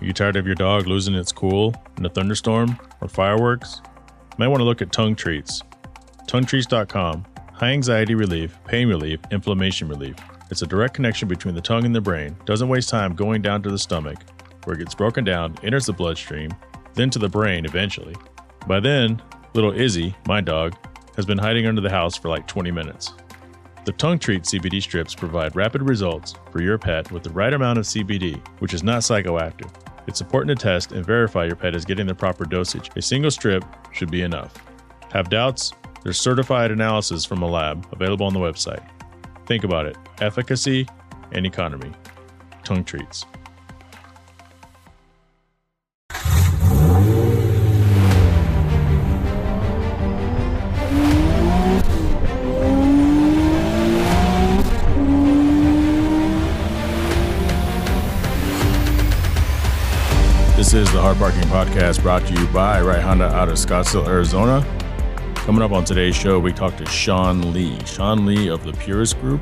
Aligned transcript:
Are 0.00 0.06
you 0.06 0.14
tired 0.14 0.36
of 0.36 0.46
your 0.46 0.54
dog 0.54 0.86
losing 0.86 1.14
its 1.14 1.30
cool 1.30 1.74
in 1.98 2.06
a 2.06 2.08
thunderstorm 2.08 2.78
or 3.02 3.08
fireworks? 3.08 3.82
You 3.84 4.36
might 4.38 4.48
want 4.48 4.60
to 4.60 4.64
look 4.64 4.80
at 4.80 4.92
tongue 4.92 5.14
treats. 5.14 5.62
TongueTreats.com. 6.26 7.26
High 7.52 7.72
anxiety 7.72 8.14
relief, 8.14 8.58
pain 8.64 8.88
relief, 8.88 9.20
inflammation 9.30 9.88
relief. 9.88 10.16
It's 10.50 10.62
a 10.62 10.66
direct 10.66 10.94
connection 10.94 11.28
between 11.28 11.54
the 11.54 11.60
tongue 11.60 11.84
and 11.84 11.94
the 11.94 12.00
brain. 12.00 12.34
Doesn't 12.46 12.68
waste 12.68 12.88
time 12.88 13.14
going 13.14 13.42
down 13.42 13.62
to 13.62 13.70
the 13.70 13.78
stomach, 13.78 14.16
where 14.64 14.74
it 14.74 14.78
gets 14.78 14.94
broken 14.94 15.22
down, 15.22 15.54
enters 15.62 15.84
the 15.84 15.92
bloodstream, 15.92 16.50
then 16.94 17.10
to 17.10 17.18
the 17.18 17.28
brain 17.28 17.66
eventually. 17.66 18.14
By 18.66 18.80
then, 18.80 19.20
little 19.52 19.78
Izzy, 19.78 20.16
my 20.26 20.40
dog, 20.40 20.76
has 21.16 21.26
been 21.26 21.36
hiding 21.36 21.66
under 21.66 21.82
the 21.82 21.90
house 21.90 22.16
for 22.16 22.30
like 22.30 22.46
20 22.46 22.70
minutes. 22.70 23.12
The 23.84 23.92
Tongue 23.92 24.18
Treat 24.18 24.44
CBD 24.44 24.80
strips 24.80 25.14
provide 25.14 25.56
rapid 25.56 25.82
results 25.82 26.34
for 26.50 26.62
your 26.62 26.78
pet 26.78 27.12
with 27.12 27.22
the 27.22 27.30
right 27.30 27.52
amount 27.52 27.78
of 27.78 27.84
CBD, 27.84 28.40
which 28.60 28.72
is 28.72 28.82
not 28.82 29.02
psychoactive. 29.02 29.70
It's 30.10 30.20
important 30.20 30.58
to 30.58 30.60
test 30.60 30.90
and 30.90 31.06
verify 31.06 31.44
your 31.44 31.54
pet 31.54 31.76
is 31.76 31.84
getting 31.84 32.04
the 32.04 32.16
proper 32.16 32.44
dosage. 32.44 32.90
A 32.96 33.00
single 33.00 33.30
strip 33.30 33.64
should 33.92 34.10
be 34.10 34.22
enough. 34.22 34.52
Have 35.12 35.30
doubts? 35.30 35.72
There's 36.02 36.20
certified 36.20 36.72
analysis 36.72 37.24
from 37.24 37.42
a 37.42 37.46
lab 37.46 37.86
available 37.92 38.26
on 38.26 38.34
the 38.34 38.40
website. 38.40 38.84
Think 39.46 39.62
about 39.62 39.86
it 39.86 39.96
efficacy 40.20 40.88
and 41.30 41.46
economy. 41.46 41.92
Tongue 42.64 42.82
Treats. 42.82 43.24
This 60.70 60.86
is 60.86 60.94
the 60.94 61.00
Hard 61.00 61.16
Parking 61.16 61.42
Podcast 61.48 62.00
brought 62.00 62.24
to 62.28 62.32
you 62.32 62.46
by 62.52 62.80
Right 62.80 63.02
Honda 63.02 63.24
out 63.24 63.48
of 63.48 63.56
Scottsdale, 63.56 64.06
Arizona. 64.06 64.64
Coming 65.34 65.62
up 65.62 65.72
on 65.72 65.84
today's 65.84 66.14
show, 66.14 66.38
we 66.38 66.52
talk 66.52 66.76
to 66.76 66.86
Sean 66.86 67.52
Lee. 67.52 67.76
Sean 67.84 68.24
Lee 68.24 68.48
of 68.48 68.62
the 68.62 68.72
Purist 68.74 69.20
Group. 69.20 69.40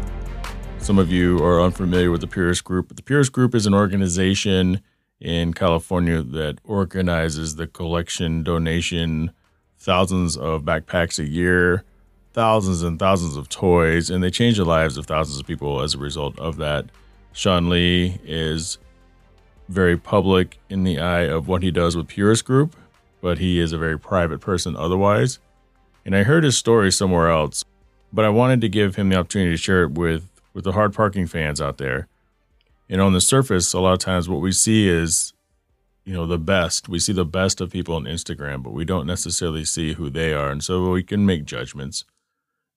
Some 0.78 0.98
of 0.98 1.12
you 1.12 1.36
are 1.44 1.60
unfamiliar 1.60 2.10
with 2.10 2.22
the 2.22 2.26
Purist 2.26 2.64
Group. 2.64 2.88
But 2.88 2.96
the 2.96 3.02
Purist 3.02 3.32
Group 3.32 3.54
is 3.54 3.66
an 3.66 3.74
organization 3.74 4.80
in 5.20 5.52
California 5.52 6.22
that 6.22 6.60
organizes 6.64 7.56
the 7.56 7.66
collection, 7.66 8.42
donation, 8.42 9.30
thousands 9.76 10.34
of 10.34 10.62
backpacks 10.62 11.18
a 11.18 11.28
year, 11.28 11.84
thousands 12.32 12.82
and 12.82 12.98
thousands 12.98 13.36
of 13.36 13.50
toys, 13.50 14.08
and 14.08 14.24
they 14.24 14.30
change 14.30 14.56
the 14.56 14.64
lives 14.64 14.96
of 14.96 15.04
thousands 15.04 15.38
of 15.38 15.46
people 15.46 15.82
as 15.82 15.92
a 15.92 15.98
result 15.98 16.38
of 16.38 16.56
that. 16.56 16.86
Sean 17.34 17.68
Lee 17.68 18.18
is 18.24 18.78
very 19.68 19.96
public 19.96 20.58
in 20.68 20.84
the 20.84 20.98
eye 20.98 21.22
of 21.22 21.48
what 21.48 21.62
he 21.62 21.70
does 21.70 21.96
with 21.96 22.08
Purist 22.08 22.44
Group, 22.44 22.74
but 23.20 23.38
he 23.38 23.60
is 23.60 23.72
a 23.72 23.78
very 23.78 23.98
private 23.98 24.40
person 24.40 24.76
otherwise. 24.76 25.38
And 26.04 26.16
I 26.16 26.22
heard 26.22 26.44
his 26.44 26.56
story 26.56 26.90
somewhere 26.90 27.28
else, 27.28 27.64
but 28.12 28.24
I 28.24 28.30
wanted 28.30 28.60
to 28.62 28.68
give 28.68 28.96
him 28.96 29.10
the 29.10 29.16
opportunity 29.16 29.52
to 29.52 29.56
share 29.56 29.82
it 29.84 29.92
with, 29.92 30.28
with 30.54 30.64
the 30.64 30.72
hard 30.72 30.94
parking 30.94 31.26
fans 31.26 31.60
out 31.60 31.78
there. 31.78 32.08
And 32.88 33.00
on 33.00 33.12
the 33.12 33.20
surface, 33.20 33.74
a 33.74 33.80
lot 33.80 33.92
of 33.92 33.98
times 33.98 34.28
what 34.28 34.40
we 34.40 34.52
see 34.52 34.88
is, 34.88 35.34
you 36.04 36.14
know, 36.14 36.26
the 36.26 36.38
best. 36.38 36.88
We 36.88 36.98
see 36.98 37.12
the 37.12 37.26
best 37.26 37.60
of 37.60 37.70
people 37.70 37.94
on 37.94 38.04
Instagram, 38.04 38.62
but 38.62 38.72
we 38.72 38.86
don't 38.86 39.06
necessarily 39.06 39.66
see 39.66 39.92
who 39.92 40.08
they 40.08 40.32
are. 40.32 40.50
And 40.50 40.64
so 40.64 40.90
we 40.90 41.02
can 41.02 41.26
make 41.26 41.44
judgments. 41.44 42.04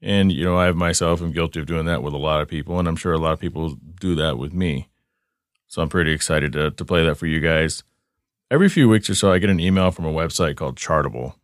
And, 0.02 0.32
you 0.32 0.44
know, 0.44 0.58
I 0.58 0.72
myself 0.74 1.22
am 1.22 1.32
guilty 1.32 1.62
of 1.62 1.68
doing 1.68 1.86
that 1.86 2.04
with 2.04 2.14
a 2.14 2.18
lot 2.18 2.42
of 2.42 2.50
people, 2.50 2.78
and 2.78 2.88
I'm 2.88 2.96
sure 2.98 3.14
a 3.14 3.20
lot 3.20 3.34
of 3.34 3.40
people 3.40 3.78
do 4.00 4.16
that 4.16 4.38
with 4.38 4.52
me. 4.52 4.90
So 5.72 5.82
I'm 5.82 5.88
pretty 5.88 6.12
excited 6.12 6.52
to, 6.52 6.72
to 6.72 6.84
play 6.84 7.06
that 7.06 7.16
for 7.16 7.28
you 7.28 7.40
guys. 7.40 7.84
Every 8.52 8.68
few 8.68 8.90
weeks 8.90 9.10
or 9.10 9.16
so, 9.16 9.32
I 9.32 9.40
get 9.40 9.50
an 9.50 9.62
email 9.62 9.90
from 9.90 10.04
a 10.04 10.12
website 10.12 10.58
called 10.58 10.76
Chartable. 10.76 11.36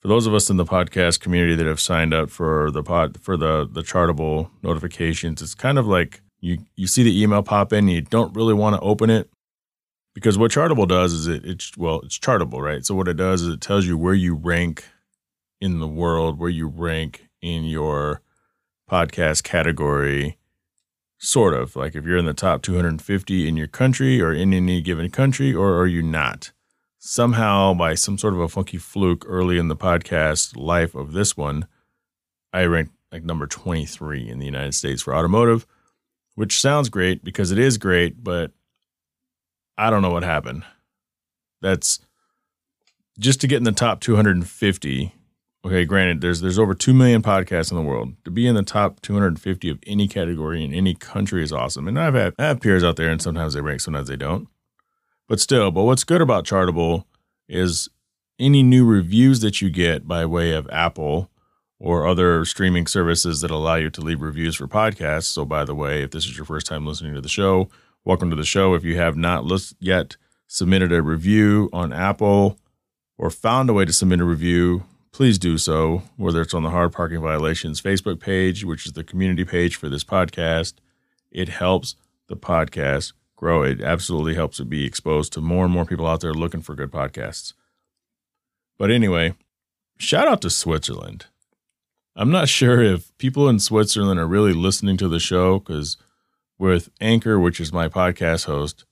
For 0.00 0.08
those 0.08 0.26
of 0.26 0.32
us 0.32 0.48
in 0.48 0.56
the 0.56 0.64
podcast 0.64 1.20
community 1.20 1.54
that 1.56 1.66
have 1.66 1.78
signed 1.78 2.14
up 2.14 2.30
for 2.30 2.70
the 2.70 2.82
pod 2.82 3.20
for 3.20 3.36
the 3.36 3.68
the 3.70 3.82
Chartable 3.82 4.48
notifications, 4.62 5.42
it's 5.42 5.54
kind 5.54 5.78
of 5.78 5.86
like 5.86 6.22
you 6.40 6.56
you 6.74 6.86
see 6.86 7.02
the 7.02 7.22
email 7.22 7.42
pop 7.42 7.70
in, 7.70 7.86
you 7.86 8.00
don't 8.00 8.34
really 8.34 8.54
want 8.54 8.76
to 8.76 8.80
open 8.80 9.10
it 9.10 9.28
because 10.14 10.38
what 10.38 10.52
Chartable 10.52 10.88
does 10.88 11.12
is 11.12 11.26
it 11.26 11.44
it's 11.44 11.76
well 11.76 12.00
it's 12.00 12.18
Chartable, 12.18 12.62
right? 12.62 12.82
So 12.82 12.94
what 12.94 13.08
it 13.08 13.18
does 13.18 13.42
is 13.42 13.52
it 13.52 13.60
tells 13.60 13.84
you 13.84 13.98
where 13.98 14.14
you 14.14 14.36
rank 14.36 14.86
in 15.60 15.80
the 15.80 15.86
world, 15.86 16.38
where 16.38 16.48
you 16.48 16.66
rank 16.66 17.28
in 17.42 17.64
your 17.64 18.22
podcast 18.90 19.42
category 19.42 20.38
sort 21.18 21.54
of 21.54 21.76
like 21.76 21.94
if 21.94 22.04
you're 22.04 22.18
in 22.18 22.26
the 22.26 22.34
top 22.34 22.62
250 22.62 23.48
in 23.48 23.56
your 23.56 23.66
country 23.66 24.20
or 24.20 24.32
in 24.32 24.52
any 24.52 24.80
given 24.80 25.10
country 25.10 25.54
or 25.54 25.78
are 25.78 25.86
you 25.86 26.02
not? 26.02 26.52
Somehow 26.98 27.74
by 27.74 27.94
some 27.94 28.18
sort 28.18 28.34
of 28.34 28.40
a 28.40 28.48
funky 28.48 28.78
fluke 28.78 29.24
early 29.26 29.58
in 29.58 29.68
the 29.68 29.76
podcast 29.76 30.56
life 30.56 30.94
of 30.94 31.12
this 31.12 31.36
one 31.36 31.66
i 32.52 32.64
ranked 32.64 32.92
like 33.12 33.22
number 33.22 33.46
23 33.46 34.28
in 34.28 34.38
the 34.38 34.46
united 34.46 34.74
states 34.74 35.02
for 35.02 35.14
automotive 35.14 35.66
which 36.34 36.60
sounds 36.60 36.88
great 36.88 37.22
because 37.22 37.52
it 37.52 37.58
is 37.58 37.78
great 37.78 38.24
but 38.24 38.50
i 39.78 39.90
don't 39.90 40.02
know 40.02 40.10
what 40.10 40.22
happened. 40.22 40.64
That's 41.62 42.00
just 43.18 43.40
to 43.40 43.46
get 43.46 43.56
in 43.56 43.64
the 43.64 43.72
top 43.72 44.00
250 44.00 45.14
okay, 45.66 45.84
granted, 45.84 46.20
there's 46.20 46.40
there's 46.40 46.58
over 46.58 46.74
two 46.74 46.94
million 46.94 47.22
podcasts 47.22 47.70
in 47.70 47.76
the 47.76 47.82
world. 47.82 48.14
To 48.24 48.30
be 48.30 48.46
in 48.46 48.54
the 48.54 48.62
top 48.62 49.00
250 49.00 49.68
of 49.68 49.78
any 49.86 50.08
category 50.08 50.64
in 50.64 50.72
any 50.72 50.94
country 50.94 51.42
is 51.42 51.52
awesome. 51.52 51.88
And 51.88 51.98
I've 51.98 52.14
had 52.14 52.34
I 52.38 52.44
have 52.44 52.60
peers 52.60 52.84
out 52.84 52.96
there, 52.96 53.10
and 53.10 53.20
sometimes 53.20 53.54
they 53.54 53.60
rank, 53.60 53.80
sometimes 53.80 54.08
they 54.08 54.16
don't. 54.16 54.48
But 55.28 55.40
still, 55.40 55.70
but 55.70 55.82
what's 55.82 56.04
good 56.04 56.20
about 56.20 56.44
Chartable 56.44 57.04
is 57.48 57.88
any 58.38 58.62
new 58.62 58.84
reviews 58.84 59.40
that 59.40 59.60
you 59.60 59.70
get 59.70 60.06
by 60.06 60.24
way 60.24 60.52
of 60.52 60.68
Apple 60.70 61.30
or 61.78 62.06
other 62.06 62.44
streaming 62.44 62.86
services 62.86 63.40
that 63.40 63.50
allow 63.50 63.74
you 63.74 63.90
to 63.90 64.00
leave 64.00 64.20
reviews 64.20 64.56
for 64.56 64.68
podcasts. 64.68 65.24
So, 65.24 65.44
by 65.44 65.64
the 65.64 65.74
way, 65.74 66.02
if 66.02 66.12
this 66.12 66.26
is 66.26 66.36
your 66.36 66.46
first 66.46 66.66
time 66.66 66.86
listening 66.86 67.14
to 67.14 67.20
the 67.20 67.28
show, 67.28 67.68
welcome 68.04 68.30
to 68.30 68.36
the 68.36 68.44
show. 68.44 68.74
If 68.74 68.84
you 68.84 68.96
have 68.96 69.16
not 69.16 69.44
list, 69.44 69.74
yet 69.80 70.16
submitted 70.46 70.92
a 70.92 71.02
review 71.02 71.68
on 71.72 71.92
Apple 71.92 72.56
or 73.18 73.30
found 73.30 73.68
a 73.68 73.72
way 73.72 73.84
to 73.84 73.92
submit 73.92 74.20
a 74.20 74.24
review, 74.24 74.84
please 75.16 75.38
do 75.38 75.56
so, 75.56 76.02
whether 76.18 76.42
it's 76.42 76.52
on 76.52 76.62
the 76.62 76.68
Hard 76.68 76.92
Parking 76.92 77.22
Violations 77.22 77.80
Facebook 77.80 78.20
page, 78.20 78.66
which 78.66 78.84
is 78.84 78.92
the 78.92 79.02
community 79.02 79.46
page 79.46 79.74
for 79.74 79.88
this 79.88 80.04
podcast. 80.04 80.74
It 81.30 81.48
helps 81.48 81.96
the 82.26 82.36
podcast 82.36 83.14
grow. 83.34 83.62
It 83.62 83.80
absolutely 83.80 84.34
helps 84.34 84.60
it 84.60 84.68
be 84.68 84.84
exposed 84.84 85.32
to 85.32 85.40
more 85.40 85.64
and 85.64 85.72
more 85.72 85.86
people 85.86 86.06
out 86.06 86.20
there 86.20 86.34
looking 86.34 86.60
for 86.60 86.74
good 86.74 86.90
podcasts. 86.90 87.54
But 88.76 88.90
anyway, 88.90 89.32
shout 89.96 90.28
out 90.28 90.42
to 90.42 90.50
Switzerland. 90.50 91.24
I'm 92.14 92.30
not 92.30 92.48
sure 92.50 92.82
if 92.82 93.16
people 93.16 93.48
in 93.48 93.58
Switzerland 93.58 94.20
are 94.20 94.26
really 94.26 94.52
listening 94.52 94.98
to 94.98 95.08
the 95.08 95.18
show 95.18 95.60
because 95.60 95.96
with 96.58 96.90
Anchor, 97.00 97.40
which 97.40 97.58
is 97.58 97.72
my 97.72 97.88
podcast 97.88 98.44
host, 98.44 98.84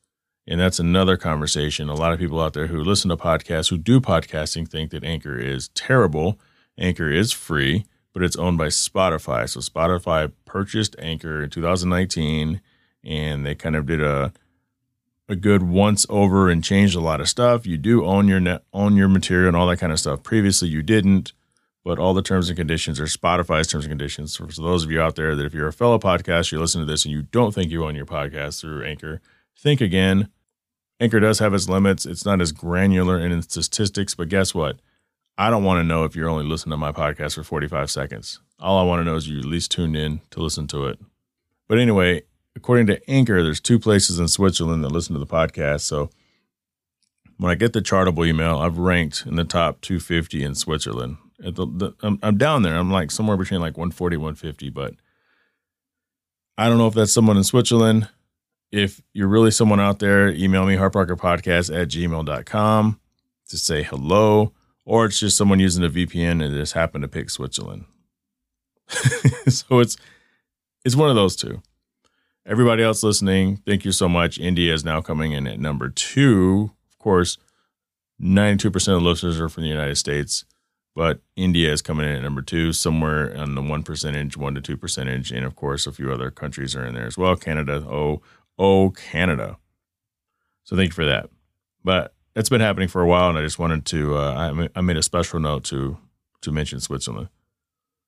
and 0.47 0.60
that's 0.60 0.78
another 0.78 1.16
conversation. 1.16 1.88
A 1.88 1.94
lot 1.94 2.12
of 2.12 2.19
people 2.19 2.41
out 2.41 2.53
there 2.53 2.66
who 2.66 2.82
listen 2.82 3.09
to 3.10 3.16
podcasts, 3.16 3.71
who 3.71 3.78
do 3.78 4.00
podcasting, 4.00 4.69
think 4.69 4.91
that 4.91 5.05
Anchor 5.05 5.38
is 5.38 5.69
terrible. 5.69 6.38
Anchor 6.78 7.10
is 7.10 7.32
free, 7.32 7.87
but 8.12 8.22
it's 8.22 8.37
owned 8.37 8.59
by 8.59 8.66
Spotify. 8.66 9.49
So 9.49 9.60
Spotify 9.60 10.32
purchased 10.44 10.97
Anchor 10.99 11.43
in 11.43 11.50
2019, 11.50 12.60
and 13.05 13.47
they 13.47 13.55
kind 13.55 13.77
of 13.77 13.87
did 13.87 14.03
a 14.03 14.32
a 15.28 15.37
good 15.37 15.62
once 15.62 16.05
over 16.09 16.50
and 16.50 16.62
changed 16.62 16.94
a 16.94 17.00
lot 17.00 17.21
of 17.21 17.28
stuff. 17.28 17.66
You 17.66 17.78
do 17.78 18.05
own 18.05 18.28
your 18.28 18.41
net, 18.41 18.62
own 18.72 18.97
your 18.97 19.09
material 19.09 19.49
and 19.49 19.56
all 19.56 19.66
that 19.69 19.78
kind 19.78 19.93
of 19.93 19.99
stuff. 19.99 20.22
Previously, 20.22 20.69
you 20.69 20.82
didn't, 20.82 21.32
but 21.82 21.99
all 21.99 22.15
the 22.15 22.22
terms 22.22 22.49
and 22.49 22.56
conditions 22.59 23.00
are 23.00 23.05
Spotify's 23.05 23.66
terms 23.69 23.84
and 23.84 23.91
conditions. 23.91 24.37
For, 24.37 24.47
for 24.49 24.61
those 24.61 24.84
of 24.84 24.91
you 24.91 25.00
out 25.00 25.16
there 25.16 25.34
that 25.34 25.47
if 25.47 25.55
you're 25.55 25.69
a 25.69 25.72
fellow 25.72 25.99
podcast, 25.99 26.53
you 26.53 26.61
listen 26.61 26.81
to 26.81 26.87
this 26.87 27.05
and 27.05 27.12
you 27.12 27.22
don't 27.22 27.55
think 27.55 27.71
you 27.71 27.84
own 27.84 27.94
your 27.94 28.06
podcast 28.06 28.61
through 28.61 28.84
Anchor, 28.84 29.21
think 29.56 29.81
again. 29.81 30.28
Anchor 31.00 31.21
does 31.21 31.38
have 31.41 31.55
its 31.55 31.69
limits. 31.69 32.06
It's 32.06 32.25
not 32.25 32.41
as 32.41 32.52
granular 32.52 33.19
in 33.19 33.32
its 33.32 33.46
statistics, 33.46 34.14
but 34.14 34.29
guess 34.29 34.55
what? 34.55 34.81
I 35.37 35.50
don't 35.50 35.64
want 35.64 35.81
to 35.81 35.85
know 35.85 36.05
if 36.05 36.14
you're 36.14 36.29
only 36.29 36.44
listening 36.44 36.73
to 36.73 36.76
my 36.76 36.93
podcast 36.93 37.35
for 37.35 37.43
45 37.43 37.91
seconds. 37.91 38.41
All 38.61 38.79
I 38.79 38.85
want 38.85 39.00
to 39.00 39.05
know 39.05 39.17
is 39.17 39.29
you 39.29 39.41
at 39.41 39.44
least 39.44 39.73
tuned 39.73 39.96
in 39.96 40.20
to 40.31 40.41
listen 40.41 40.69
to 40.69 40.87
it. 40.87 41.00
But 41.67 41.79
anyway, 41.79 42.23
according 42.55 42.87
to 42.87 43.11
Anchor, 43.11 43.43
there's 43.43 43.61
two 43.61 43.81
places 43.81 44.20
in 44.20 44.29
Switzerland 44.29 44.85
that 44.85 44.93
listen 44.93 45.14
to 45.14 45.19
the 45.19 45.26
podcast. 45.26 45.81
So 45.81 46.11
when 47.38 47.50
I 47.50 47.56
get 47.56 47.73
the 47.73 47.81
chartable 47.81 48.26
email, 48.26 48.58
I've 48.58 48.79
ranked 48.79 49.25
in 49.26 49.35
the 49.35 49.44
top 49.44 49.81
250 49.81 50.44
in 50.44 50.55
Switzerland. 50.55 51.17
The, 51.41 51.50
the, 51.67 51.94
I'm, 52.02 52.20
I'm 52.23 52.38
down 52.38 52.62
there. 52.62 52.76
I'm 52.76 52.93
like 52.93 53.11
somewhere 53.11 53.37
between 53.37 53.61
like 53.61 53.76
140, 53.76 54.17
150, 54.17 54.70
but 54.70 54.94
I 56.56 56.69
don't 56.69 56.79
know 56.79 56.87
if 56.87 56.94
that's 56.94 57.12
someone 57.12 57.37
in 57.37 57.43
Switzerland 57.43 58.08
if 58.75 59.00
you're 59.12 59.29
really 59.29 59.53
someone 59.53 59.79
out 59.79 60.00
there, 60.00 60.31
email 60.31 60.67
me, 60.67 60.75
hardparkingpodcast 60.75 61.81
at 61.81 61.88
gmail.com 61.88 63.00
to 63.49 63.56
say 63.56 63.85
hello, 63.85 64.53
or 64.85 65.06
it's 65.06 65.21
just 65.21 65.37
someone 65.37 65.61
using 65.61 65.85
a 65.85 65.88
VPN 65.88 66.44
and 66.44 66.53
just 66.55 66.73
happened 66.73 67.03
to 67.03 67.09
pick 67.09 67.31
Switzerland. 67.31 67.85
so 69.49 69.79
it's 69.79 69.97
it's 70.85 70.97
one 70.97 71.09
of 71.09 71.15
those 71.15 71.37
two. 71.37 71.62
Everybody 72.44 72.82
else 72.82 73.03
listening, 73.05 73.59
thank 73.65 73.85
you 73.85 73.93
so 73.93 74.09
much. 74.09 74.38
India 74.38 74.75
is 74.75 74.85
now 74.85 75.00
coming 75.00 75.32
in 75.32 75.47
at 75.47 75.61
number 75.61 75.88
two 75.88 76.73
Of 76.91 76.99
course, 76.99 77.38
92% 78.20 78.75
of 78.75 78.85
the 78.85 79.00
listeners 79.00 79.41
are 79.41 79.49
from 79.49 79.62
the 79.62 79.69
United 79.69 79.97
States, 79.97 80.44
but 80.97 81.20
India 81.37 81.73
is 81.73 81.81
coming 81.81 82.06
in 82.09 82.17
at 82.17 82.23
number 82.23 82.43
two, 82.43 82.73
somewhere 82.73 83.35
on 83.37 83.55
the 83.55 83.62
one 83.62 83.85
percentage, 83.85 84.37
one 84.37 84.56
to 84.56 84.61
two 84.61 84.77
percentage, 84.77 85.31
and 85.31 85.47
of 85.47 85.55
course, 85.55 85.87
a 85.87 85.93
few 85.93 86.12
other 86.12 86.32
countries 86.32 86.75
are 86.75 86.85
in 86.85 86.94
there 86.94 87.06
as 87.06 87.17
well. 87.17 87.37
Canada, 87.37 87.85
oh, 87.88 88.20
oh, 88.59 88.91
Canada. 88.91 89.59
So 90.65 90.77
thank 90.77 90.89
you 90.89 90.95
for 90.95 91.05
that. 91.05 91.31
But 91.83 92.15
it's 92.35 92.49
been 92.49 92.61
happening 92.61 92.89
for 92.89 93.01
a 93.03 93.06
while, 93.06 93.29
and 93.29 93.39
I 93.39 93.43
just 93.43 93.59
wanted 93.59 93.85
to. 93.87 94.17
Uh, 94.17 94.69
I, 94.75 94.81
made 94.81 94.97
a 94.97 95.03
special 95.03 95.39
note 95.39 95.65
to 95.65 95.99
to 96.43 96.53
mention 96.53 96.81
Switzerland. 96.81 97.29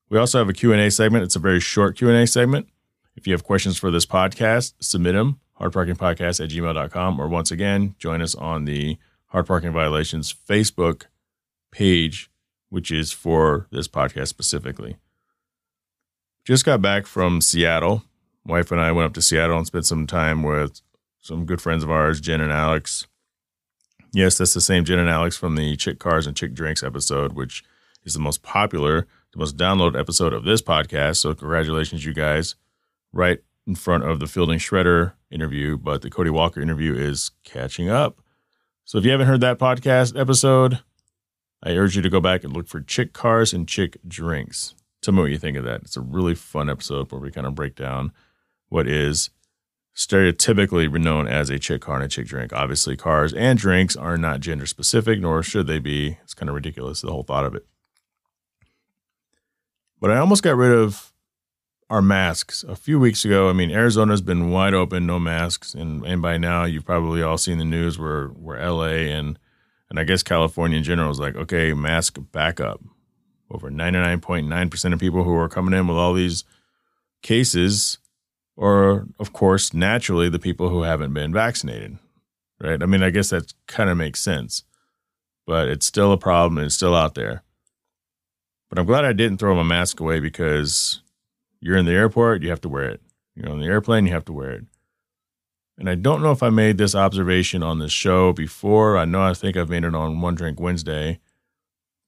We 0.09 0.19
also 0.19 0.39
have 0.39 0.49
a 0.49 0.53
Q&A 0.53 0.91
segment. 0.91 1.25
It's 1.25 1.37
a 1.37 1.41
very 1.41 1.59
short 1.59 1.97
Q&A 1.97 2.27
segment. 2.27 2.69
If 3.17 3.27
you 3.27 3.33
have 3.33 3.45
questions 3.45 3.79
for 3.79 3.91
this 3.91 4.07
podcast, 4.07 4.75
submit 4.81 5.15
them, 5.15 5.41
hardparkingpodcast 5.61 6.45
at 6.45 6.51
gmail.com. 6.51 7.21
Or 7.21 7.29
once 7.29 7.51
again, 7.51 7.95
join 7.99 8.21
us 8.23 8.35
on 8.35 8.67
the 8.67 8.99
Hard 9.29 9.47
Parking 9.47 9.73
Violations 9.73 10.33
Facebook 10.33 11.05
page, 11.73 12.31
which 12.69 12.93
is 12.93 13.11
for 13.11 13.67
this 13.73 13.89
podcast 13.89 14.29
specifically. 14.29 14.97
Just 16.45 16.65
got 16.65 16.81
back 16.81 17.07
from 17.07 17.41
Seattle. 17.41 18.05
Wife 18.47 18.71
and 18.71 18.81
I 18.81 18.93
went 18.93 19.07
up 19.07 19.15
to 19.15 19.23
Seattle 19.23 19.59
and 19.59 19.67
spent 19.67 19.87
some 19.87 20.07
time 20.07 20.43
with 20.43 20.81
some 21.21 21.45
good 21.45 21.61
friends 21.61 21.83
of 21.83 21.91
ours, 21.91 22.21
Jen 22.21 22.41
and 22.41 22.53
Alex. 22.53 23.07
Yes, 24.13 24.39
that's 24.39 24.55
the 24.55 24.61
same 24.61 24.85
Jen 24.85 24.99
and 24.99 25.11
Alex 25.11 25.37
from 25.37 25.57
the 25.57 25.77
Chick 25.77 25.99
Cars 25.99 26.27
and 26.27 26.37
Chick 26.37 26.55
Drinks 26.55 26.83
episode, 26.83 27.33
which 27.33 27.65
is 28.05 28.15
the 28.15 28.21
most 28.21 28.43
popular, 28.43 29.07
the 29.33 29.39
most 29.39 29.57
downloaded 29.57 29.99
episode 29.99 30.33
of 30.33 30.45
this 30.45 30.63
podcast. 30.63 31.17
So, 31.17 31.35
congratulations, 31.35 32.05
you 32.05 32.15
guys. 32.15 32.55
Right 33.13 33.41
in 33.67 33.75
front 33.75 34.05
of 34.05 34.21
the 34.21 34.27
Fielding 34.27 34.59
Shredder 34.59 35.15
interview, 35.31 35.77
but 35.77 36.03
the 36.03 36.11
Cody 36.11 36.31
Walker 36.31 36.61
interview 36.61 36.95
is 36.95 37.33
catching 37.45 37.89
up. 37.89 38.21
So, 38.85 38.99
if 38.99 39.05
you 39.05 39.11
haven't 39.11 39.27
heard 39.27 39.41
that 39.41 39.59
podcast 39.59 40.19
episode, 40.19 40.81
I 41.63 41.73
urge 41.73 41.97
you 41.97 42.03
to 42.03 42.11
go 42.11 42.21
back 42.21 42.45
and 42.45 42.53
look 42.53 42.69
for 42.69 42.81
Chick 42.81 43.13
Cars 43.13 43.53
and 43.53 43.67
Chick 43.67 43.99
Drinks. 44.07 44.75
Tell 45.03 45.15
me 45.15 45.23
what 45.23 45.31
you 45.31 45.39
think 45.39 45.57
of 45.57 45.65
that. 45.65 45.83
It's 45.83 45.97
a 45.97 46.01
really 46.01 46.35
fun 46.35 46.71
episode 46.71 47.11
where 47.11 47.21
we 47.21 47.33
kind 47.33 47.47
of 47.47 47.55
break 47.55 47.75
down 47.75 48.13
what 48.69 48.87
is 48.87 49.31
stereotypically 49.97 50.93
known 50.93 51.27
as 51.27 51.49
a 51.49 51.59
chick 51.59 51.81
car 51.81 51.97
and 51.97 52.05
a 52.05 52.09
chick 52.09 52.27
drink. 52.27 52.53
Obviously, 52.53 52.97
cars 52.97 53.33
and 53.33 53.59
drinks 53.59 53.97
are 53.97 54.19
not 54.19 54.41
gender 54.41 54.67
specific, 54.67 55.21
nor 55.21 55.43
should 55.43 55.67
they 55.67 55.79
be. 55.79 56.19
It's 56.23 56.35
kind 56.35 56.51
of 56.51 56.55
ridiculous, 56.55 57.01
the 57.01 57.11
whole 57.11 57.23
thought 57.23 57.47
of 57.47 57.55
it. 57.55 57.67
But 59.99 60.11
I 60.11 60.19
almost 60.19 60.43
got 60.43 60.57
rid 60.57 60.73
of 60.73 61.15
our 61.89 62.03
masks 62.03 62.63
a 62.65 62.77
few 62.77 63.01
weeks 63.01 63.25
ago. 63.25 63.49
I 63.49 63.55
mean, 63.55 63.71
Arizona's 63.71 64.21
been 64.21 64.51
wide 64.51 64.75
open, 64.75 65.07
no 65.07 65.19
masks, 65.19 65.73
and 65.73 66.05
and 66.05 66.21
by 66.21 66.37
now 66.37 66.65
you've 66.65 66.85
probably 66.85 67.23
all 67.23 67.39
seen 67.39 67.59
the 67.59 67.65
news 67.65 67.99
where 67.99 68.27
where 68.29 68.59
LA 68.59 69.09
and 69.15 69.39
and 69.89 69.99
I 69.99 70.05
guess 70.05 70.23
California 70.23 70.77
in 70.77 70.85
general 70.85 71.11
is 71.11 71.21
like, 71.21 71.37
okay, 71.37 71.73
mask 71.73 72.19
back 72.33 72.61
up. 72.61 72.83
Over 73.49 73.71
99.9% 73.71 74.93
of 74.93 74.99
people 74.99 75.23
who 75.23 75.37
are 75.37 75.49
coming 75.49 75.73
in 75.73 75.87
with 75.87 75.97
all 75.97 76.12
these 76.12 76.43
cases 77.23 77.99
or 78.56 79.06
of 79.19 79.32
course, 79.32 79.75
naturally 79.75 80.29
the 80.29 80.38
people 80.38 80.69
who 80.69 80.82
haven't 80.82 81.12
been 81.12 81.32
vaccinated. 81.32 81.99
Right? 82.61 82.82
I 82.82 82.87
mean, 82.87 83.03
I 83.03 83.11
guess 83.11 83.31
that 83.31 83.53
kind 83.67 83.91
of 83.91 83.97
makes 83.97 84.20
sense. 84.20 84.64
But 85.47 85.69
it's 85.69 85.87
still 85.87 86.12
a 86.12 86.19
problem 86.19 86.58
and 86.58 86.67
it's 86.67 86.75
still 86.75 86.94
out 86.94 87.14
there. 87.14 87.43
But 88.69 88.79
I'm 88.79 88.87
glad 88.87 89.05
I 89.05 89.12
didn't 89.12 89.38
throw 89.38 89.55
my 89.55 89.62
mask 89.62 90.00
away 90.00 90.19
because 90.19 91.03
you're 91.61 91.76
in 91.76 91.87
the 91.87 91.93
airport, 91.93 92.43
you 92.43 92.50
have 92.50 92.61
to 92.62 92.69
wear 92.69 92.88
it. 92.88 93.00
You're 93.35 93.50
on 93.50 93.61
the 93.61 93.67
airplane, 93.67 94.06
you 94.06 94.12
have 94.12 94.25
to 94.25 94.32
wear 94.32 94.50
it. 94.50 94.64
And 95.79 95.91
I 95.91 95.94
don't 95.94 96.23
know 96.23 96.32
if 96.32 96.43
I 96.43 96.49
made 96.49 96.79
this 96.79 96.94
observation 96.94 97.62
on 97.62 97.79
the 97.79 97.88
show 97.88 98.32
before. 98.32 98.97
I 98.97 99.05
know 99.05 99.23
I 99.23 99.35
think 99.35 99.56
I've 99.56 99.69
made 99.69 99.85
it 99.85 99.94
on 99.94 100.20
One 100.20 100.35
Drink 100.35 100.59
Wednesday. 100.59 101.20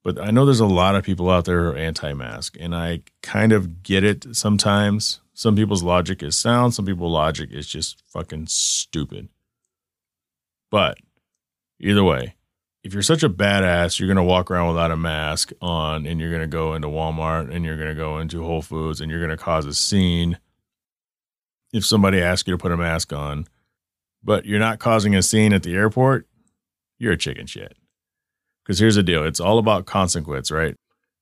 But 0.02 0.18
I 0.18 0.30
know 0.30 0.46
there's 0.46 0.60
a 0.60 0.66
lot 0.66 0.94
of 0.94 1.04
people 1.04 1.28
out 1.28 1.44
there 1.44 1.64
who 1.64 1.70
are 1.70 1.76
anti 1.76 2.14
mask, 2.14 2.56
and 2.58 2.74
I 2.74 3.02
kind 3.22 3.52
of 3.52 3.82
get 3.82 4.04
it 4.04 4.34
sometimes. 4.34 5.20
Some 5.38 5.54
people's 5.54 5.84
logic 5.84 6.20
is 6.24 6.36
sound, 6.36 6.74
some 6.74 6.84
people's 6.84 7.12
logic 7.12 7.50
is 7.52 7.68
just 7.68 8.02
fucking 8.08 8.48
stupid. 8.48 9.28
But 10.68 10.98
either 11.78 12.02
way, 12.02 12.34
if 12.82 12.92
you're 12.92 13.04
such 13.04 13.22
a 13.22 13.30
badass, 13.30 14.00
you're 14.00 14.08
to 14.16 14.22
walk 14.24 14.50
around 14.50 14.66
without 14.66 14.90
a 14.90 14.96
mask 14.96 15.52
on 15.62 16.06
and 16.06 16.18
you're 16.18 16.36
to 16.40 16.48
go 16.48 16.74
into 16.74 16.88
Walmart 16.88 17.54
and 17.54 17.64
you're 17.64 17.76
to 17.76 17.94
go 17.94 18.18
into 18.18 18.42
Whole 18.42 18.62
Foods 18.62 19.00
and 19.00 19.12
you're 19.12 19.20
to 19.28 19.36
cause 19.36 19.64
a 19.64 19.74
scene 19.74 20.38
if 21.72 21.86
somebody 21.86 22.20
asks 22.20 22.48
you 22.48 22.54
to 22.54 22.58
put 22.58 22.72
a 22.72 22.76
mask 22.76 23.12
on, 23.12 23.46
but 24.24 24.44
you're 24.44 24.58
not 24.58 24.80
causing 24.80 25.14
a 25.14 25.22
scene 25.22 25.52
at 25.52 25.62
the 25.62 25.76
airport, 25.76 26.26
you're 26.98 27.12
a 27.12 27.16
chicken 27.16 27.46
shit. 27.46 27.76
Because 28.64 28.80
here's 28.80 28.96
the 28.96 29.04
deal 29.04 29.22
it's 29.22 29.38
all 29.38 29.60
about 29.60 29.86
consequence, 29.86 30.50
right? 30.50 30.74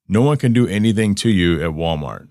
No 0.08 0.22
one 0.22 0.38
can 0.38 0.54
do 0.54 0.66
anything 0.66 1.14
to 1.16 1.28
you 1.28 1.62
at 1.62 1.72
Walmart. 1.72 2.28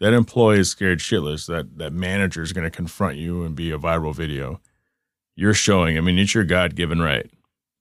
That 0.00 0.14
employee 0.14 0.60
is 0.60 0.70
scared 0.70 0.98
shitless 0.98 1.46
that 1.46 1.78
that 1.78 1.92
manager 1.92 2.42
is 2.42 2.52
going 2.52 2.64
to 2.64 2.74
confront 2.74 3.18
you 3.18 3.44
and 3.44 3.54
be 3.54 3.70
a 3.70 3.78
viral 3.78 4.14
video. 4.14 4.60
You're 5.36 5.54
showing, 5.54 5.96
I 5.96 6.00
mean, 6.00 6.18
it's 6.18 6.34
your 6.34 6.44
God 6.44 6.74
given 6.74 7.00
right 7.00 7.30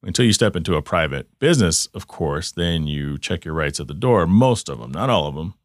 until 0.03 0.25
you 0.25 0.33
step 0.33 0.55
into 0.55 0.75
a 0.75 0.81
private 0.81 1.27
business, 1.39 1.87
of 1.87 2.07
course, 2.07 2.51
then 2.51 2.87
you 2.87 3.17
check 3.17 3.43
your 3.43 3.53
rights 3.53 3.79
at 3.79 3.87
the 3.87 3.93
door. 3.93 4.25
Most 4.25 4.69
of 4.69 4.79
them, 4.79 4.91
not 4.91 5.09
all 5.09 5.27
of 5.27 5.35
them. 5.35 5.55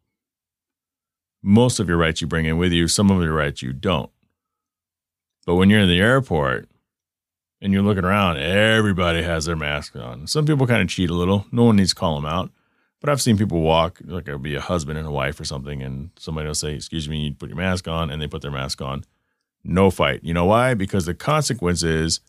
Most 1.42 1.78
of 1.78 1.88
your 1.88 1.98
rights 1.98 2.20
you 2.20 2.26
bring 2.26 2.46
in 2.46 2.56
with 2.56 2.72
you, 2.72 2.88
some 2.88 3.10
of 3.10 3.22
your 3.22 3.34
rights 3.34 3.62
you 3.62 3.72
don't. 3.72 4.10
But 5.46 5.56
when 5.56 5.70
you're 5.70 5.80
in 5.80 5.88
the 5.88 6.00
airport 6.00 6.68
and 7.60 7.72
you're 7.72 7.82
looking 7.82 8.04
around, 8.04 8.38
everybody 8.38 9.22
has 9.22 9.44
their 9.44 9.56
mask 9.56 9.94
on. 9.94 10.26
Some 10.26 10.46
people 10.46 10.66
kind 10.66 10.82
of 10.82 10.88
cheat 10.88 11.10
a 11.10 11.14
little. 11.14 11.46
No 11.52 11.64
one 11.64 11.76
needs 11.76 11.90
to 11.90 11.96
call 11.96 12.14
them 12.14 12.26
out. 12.26 12.50
But 13.04 13.12
I've 13.12 13.20
seen 13.20 13.36
people 13.36 13.60
walk, 13.60 14.00
like 14.02 14.26
it'll 14.26 14.38
be 14.38 14.54
a 14.54 14.62
husband 14.62 14.96
and 14.96 15.06
a 15.06 15.10
wife 15.10 15.38
or 15.38 15.44
something, 15.44 15.82
and 15.82 16.08
somebody 16.16 16.46
will 16.46 16.54
say, 16.54 16.72
Excuse 16.72 17.06
me, 17.06 17.18
you 17.18 17.34
put 17.34 17.50
your 17.50 17.58
mask 17.58 17.86
on, 17.86 18.08
and 18.08 18.22
they 18.22 18.26
put 18.26 18.40
their 18.40 18.50
mask 18.50 18.80
on. 18.80 19.04
No 19.62 19.90
fight. 19.90 20.20
You 20.24 20.32
know 20.32 20.46
why? 20.46 20.72
Because 20.72 21.04
the 21.04 21.12
consequence 21.12 21.82
is 21.82 22.20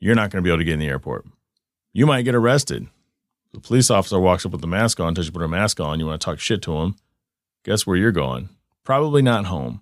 you're 0.00 0.16
not 0.16 0.30
going 0.30 0.42
to 0.42 0.44
be 0.44 0.50
able 0.50 0.58
to 0.58 0.64
get 0.64 0.74
in 0.74 0.80
the 0.80 0.88
airport 0.88 1.24
you 1.94 2.04
might 2.04 2.22
get 2.22 2.34
arrested. 2.34 2.88
The 3.52 3.60
police 3.60 3.88
officer 3.88 4.18
walks 4.18 4.44
up 4.44 4.52
with 4.52 4.60
the 4.60 4.66
mask 4.66 5.00
on, 5.00 5.14
tells 5.14 5.26
you 5.26 5.32
put 5.32 5.42
a 5.42 5.48
mask 5.48 5.80
on, 5.80 6.00
you 6.00 6.06
want 6.06 6.20
to 6.20 6.24
talk 6.24 6.40
shit 6.40 6.60
to 6.62 6.76
him. 6.78 6.96
Guess 7.64 7.86
where 7.86 7.96
you're 7.96 8.12
going? 8.12 8.50
Probably 8.82 9.22
not 9.22 9.46
home. 9.46 9.80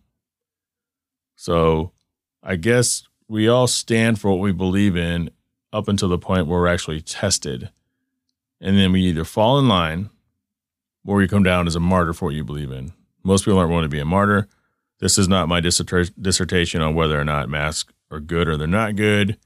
So 1.34 1.90
I 2.42 2.56
guess 2.56 3.02
we 3.26 3.48
all 3.48 3.66
stand 3.66 4.20
for 4.20 4.30
what 4.30 4.40
we 4.40 4.52
believe 4.52 4.96
in 4.96 5.30
up 5.72 5.88
until 5.88 6.10
the 6.10 6.18
point 6.18 6.46
where 6.46 6.60
we're 6.60 6.68
actually 6.68 7.00
tested. 7.00 7.70
And 8.60 8.76
then 8.76 8.92
we 8.92 9.00
either 9.04 9.24
fall 9.24 9.58
in 9.58 9.66
line 9.66 10.10
or 11.06 11.22
you 11.22 11.28
come 11.28 11.42
down 11.42 11.66
as 11.66 11.76
a 11.76 11.80
martyr 11.80 12.12
for 12.12 12.26
what 12.26 12.34
you 12.34 12.44
believe 12.44 12.70
in. 12.70 12.92
Most 13.24 13.44
people 13.44 13.58
aren't 13.58 13.70
willing 13.70 13.84
to 13.84 13.88
be 13.88 14.00
a 14.00 14.04
martyr. 14.04 14.48
This 15.00 15.18
is 15.18 15.28
not 15.28 15.48
my 15.48 15.60
dissertation 15.60 16.80
on 16.80 16.94
whether 16.94 17.20
or 17.20 17.24
not 17.24 17.48
masks 17.48 17.92
are 18.10 18.20
good 18.20 18.48
or 18.48 18.56
they're 18.56 18.66
not 18.68 18.96
good. 18.96 19.36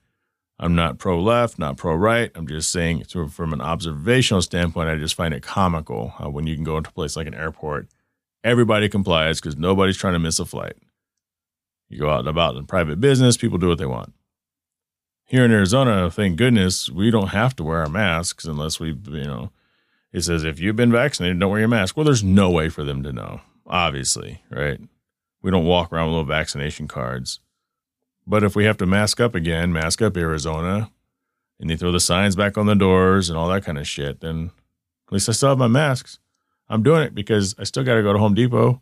I'm 0.58 0.75
not 0.75 0.98
pro 0.98 1.20
left, 1.20 1.58
not 1.58 1.76
pro 1.76 1.94
right. 1.94 2.30
I'm 2.34 2.46
just 2.46 2.70
saying, 2.70 3.04
sort 3.04 3.26
of 3.26 3.34
from 3.34 3.52
an 3.52 3.60
observational 3.60 4.40
standpoint, 4.42 4.88
I 4.88 4.96
just 4.96 5.14
find 5.14 5.34
it 5.34 5.42
comical 5.42 6.10
when 6.30 6.46
you 6.46 6.54
can 6.54 6.64
go 6.64 6.78
into 6.78 6.90
a 6.90 6.92
place 6.94 7.16
like 7.16 7.26
an 7.26 7.34
airport, 7.34 7.88
everybody 8.42 8.88
complies 8.88 9.40
because 9.40 9.56
nobody's 9.56 9.96
trying 9.98 10.14
to 10.14 10.18
miss 10.18 10.38
a 10.38 10.46
flight. 10.46 10.76
You 11.88 12.00
go 12.00 12.10
out 12.10 12.20
and 12.20 12.28
about 12.28 12.56
in 12.56 12.66
private 12.66 13.00
business, 13.00 13.36
people 13.36 13.58
do 13.58 13.68
what 13.68 13.78
they 13.78 13.86
want. 13.86 14.12
Here 15.26 15.44
in 15.44 15.50
Arizona, 15.50 16.10
thank 16.10 16.36
goodness, 16.36 16.88
we 16.88 17.10
don't 17.10 17.28
have 17.28 17.54
to 17.56 17.64
wear 17.64 17.80
our 17.80 17.88
masks 17.88 18.44
unless 18.44 18.80
we, 18.80 18.90
you 18.90 19.25
know, 19.25 19.50
it 20.16 20.25
says 20.25 20.44
if 20.44 20.58
you've 20.58 20.76
been 20.76 20.90
vaccinated, 20.90 21.38
don't 21.38 21.50
wear 21.50 21.61
your 21.61 21.68
mask. 21.68 21.94
Well, 21.94 22.04
there's 22.04 22.25
no 22.25 22.50
way 22.50 22.70
for 22.70 22.82
them 22.82 23.02
to 23.02 23.12
know, 23.12 23.42
obviously, 23.66 24.40
right? 24.50 24.80
We 25.42 25.50
don't 25.50 25.66
walk 25.66 25.92
around 25.92 26.06
with 26.06 26.12
little 26.12 26.25
vaccination 26.25 26.88
cards. 26.88 27.40
But 28.26 28.42
if 28.42 28.56
we 28.56 28.64
have 28.64 28.78
to 28.78 28.87
mask 28.87 29.20
up 29.20 29.35
again, 29.35 29.75
mask 29.75 30.00
up 30.00 30.16
Arizona, 30.16 30.90
and 31.61 31.68
they 31.68 31.76
throw 31.76 31.92
the 31.92 32.00
signs 32.00 32.35
back 32.35 32.56
on 32.56 32.64
the 32.64 32.75
doors 32.75 33.28
and 33.28 33.37
all 33.37 33.50
that 33.50 33.66
kind 33.66 33.76
of 33.76 33.87
shit, 33.87 34.20
then 34.20 34.52
at 35.06 35.12
least 35.12 35.28
I 35.28 35.32
still 35.32 35.50
have 35.50 35.58
my 35.58 35.66
masks. 35.66 36.18
I'm 36.66 36.82
doing 36.82 37.02
it 37.02 37.14
because 37.14 37.54
I 37.58 37.64
still 37.64 37.85
got 37.85 37.96
to 37.96 38.02
go 38.02 38.14
to 38.14 38.18
Home 38.18 38.32
Depot, 38.32 38.80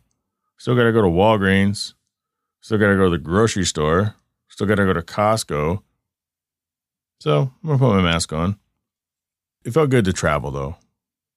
still 0.55 0.75
got 0.75 0.85
to 0.85 0.93
go 0.93 1.01
to 1.01 1.09
Walgreens, 1.09 1.95
still 2.61 2.77
got 2.77 2.87
to 2.87 2.95
go 2.95 3.09
to 3.09 3.09
the 3.09 3.17
grocery 3.17 3.65
store, 3.65 4.15
still 4.47 4.67
got 4.67 4.75
to 4.75 4.85
go 4.85 4.93
to 4.93 5.01
Costco. 5.01 5.83
So 7.19 7.51
I'm 7.61 7.67
going 7.67 7.77
to 7.77 7.85
put 7.85 7.95
my 7.95 8.01
mask 8.01 8.31
on. 8.31 8.57
It 9.65 9.73
felt 9.73 9.89
good 9.89 10.05
to 10.05 10.13
travel 10.13 10.49
though. 10.51 10.77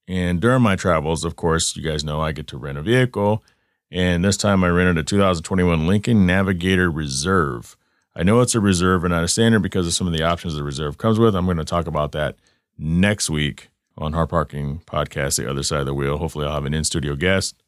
And 0.09 0.41
during 0.41 0.63
my 0.63 0.75
travels, 0.75 1.23
of 1.23 1.37
course, 1.37 1.77
you 1.77 1.83
guys 1.83 2.03
know 2.03 2.21
I 2.21 2.33
get 2.33 2.47
to 2.49 2.59
rent 2.59 2.79
a 2.79 2.83
vehicle. 2.83 3.45
And 3.91 4.25
this 4.25 4.39
time 4.39 4.65
I 4.65 4.69
rented 4.69 4.99
a 4.99 5.03
2021 5.03 5.87
Lincoln 5.87 6.27
Navigator 6.27 6.91
Reserve. 6.91 7.77
I 8.17 8.23
know 8.23 8.41
it's 8.41 8.55
a 8.55 8.61
reserve 8.61 9.05
and 9.05 9.13
not 9.13 9.23
a 9.23 9.29
standard 9.29 9.61
because 9.61 9.87
of 9.87 9.93
some 9.93 10.07
of 10.07 10.13
the 10.13 10.23
options 10.25 10.55
the 10.55 10.65
reserve 10.65 10.99
comes 10.99 11.19
with. 11.19 11.37
I'm 11.37 11.45
going 11.45 11.59
to 11.59 11.65
talk 11.65 11.87
about 11.87 12.13
that 12.13 12.37
next 12.77 13.29
week 13.29 13.69
on 13.97 14.15
Hard 14.15 14.31
Parking 14.31 14.81
Podcast, 14.87 15.37
The 15.37 15.49
Other 15.49 15.63
Side 15.63 15.81
of 15.81 15.87
the 15.87 15.95
Wheel. 15.95 16.17
Hopefully, 16.17 16.47
I'll 16.47 16.55
have 16.55 16.65
an 16.65 16.75
in 16.75 16.85
studio 16.85 17.15
guest. 17.15 17.63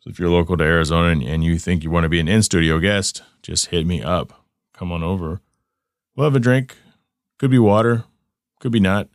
So 0.00 0.10
if 0.10 0.18
you're 0.18 0.30
local 0.30 0.56
to 0.56 0.64
Arizona 0.64 1.08
and, 1.08 1.22
and 1.22 1.44
you 1.44 1.58
think 1.58 1.84
you 1.84 1.90
want 1.90 2.04
to 2.04 2.08
be 2.08 2.20
an 2.20 2.28
in 2.28 2.42
studio 2.42 2.78
guest, 2.78 3.22
just 3.42 3.66
hit 3.66 3.86
me 3.86 4.02
up. 4.02 4.44
Come 4.74 4.92
on 4.92 5.02
over. 5.02 5.40
We'll 6.14 6.26
have 6.26 6.36
a 6.36 6.40
drink. 6.40 6.76
Could 7.38 7.50
be 7.50 7.58
water. 7.58 8.04
Could 8.60 8.72
be 8.72 8.80
not. 8.80 9.08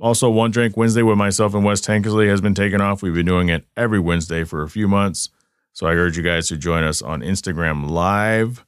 Also, 0.00 0.28
One 0.30 0.50
Drink 0.50 0.76
Wednesday 0.76 1.02
with 1.02 1.18
myself 1.18 1.54
and 1.54 1.64
Wes 1.64 1.80
Tankersley 1.80 2.28
has 2.28 2.40
been 2.40 2.54
taken 2.54 2.80
off. 2.80 3.02
We've 3.02 3.14
been 3.14 3.26
doing 3.26 3.48
it 3.48 3.66
every 3.76 4.00
Wednesday 4.00 4.44
for 4.44 4.62
a 4.62 4.68
few 4.68 4.88
months. 4.88 5.28
So 5.72 5.86
I 5.86 5.92
urge 5.94 6.16
you 6.16 6.22
guys 6.22 6.48
to 6.48 6.56
join 6.56 6.84
us 6.84 7.00
on 7.00 7.20
Instagram 7.20 7.88
Live. 7.88 8.64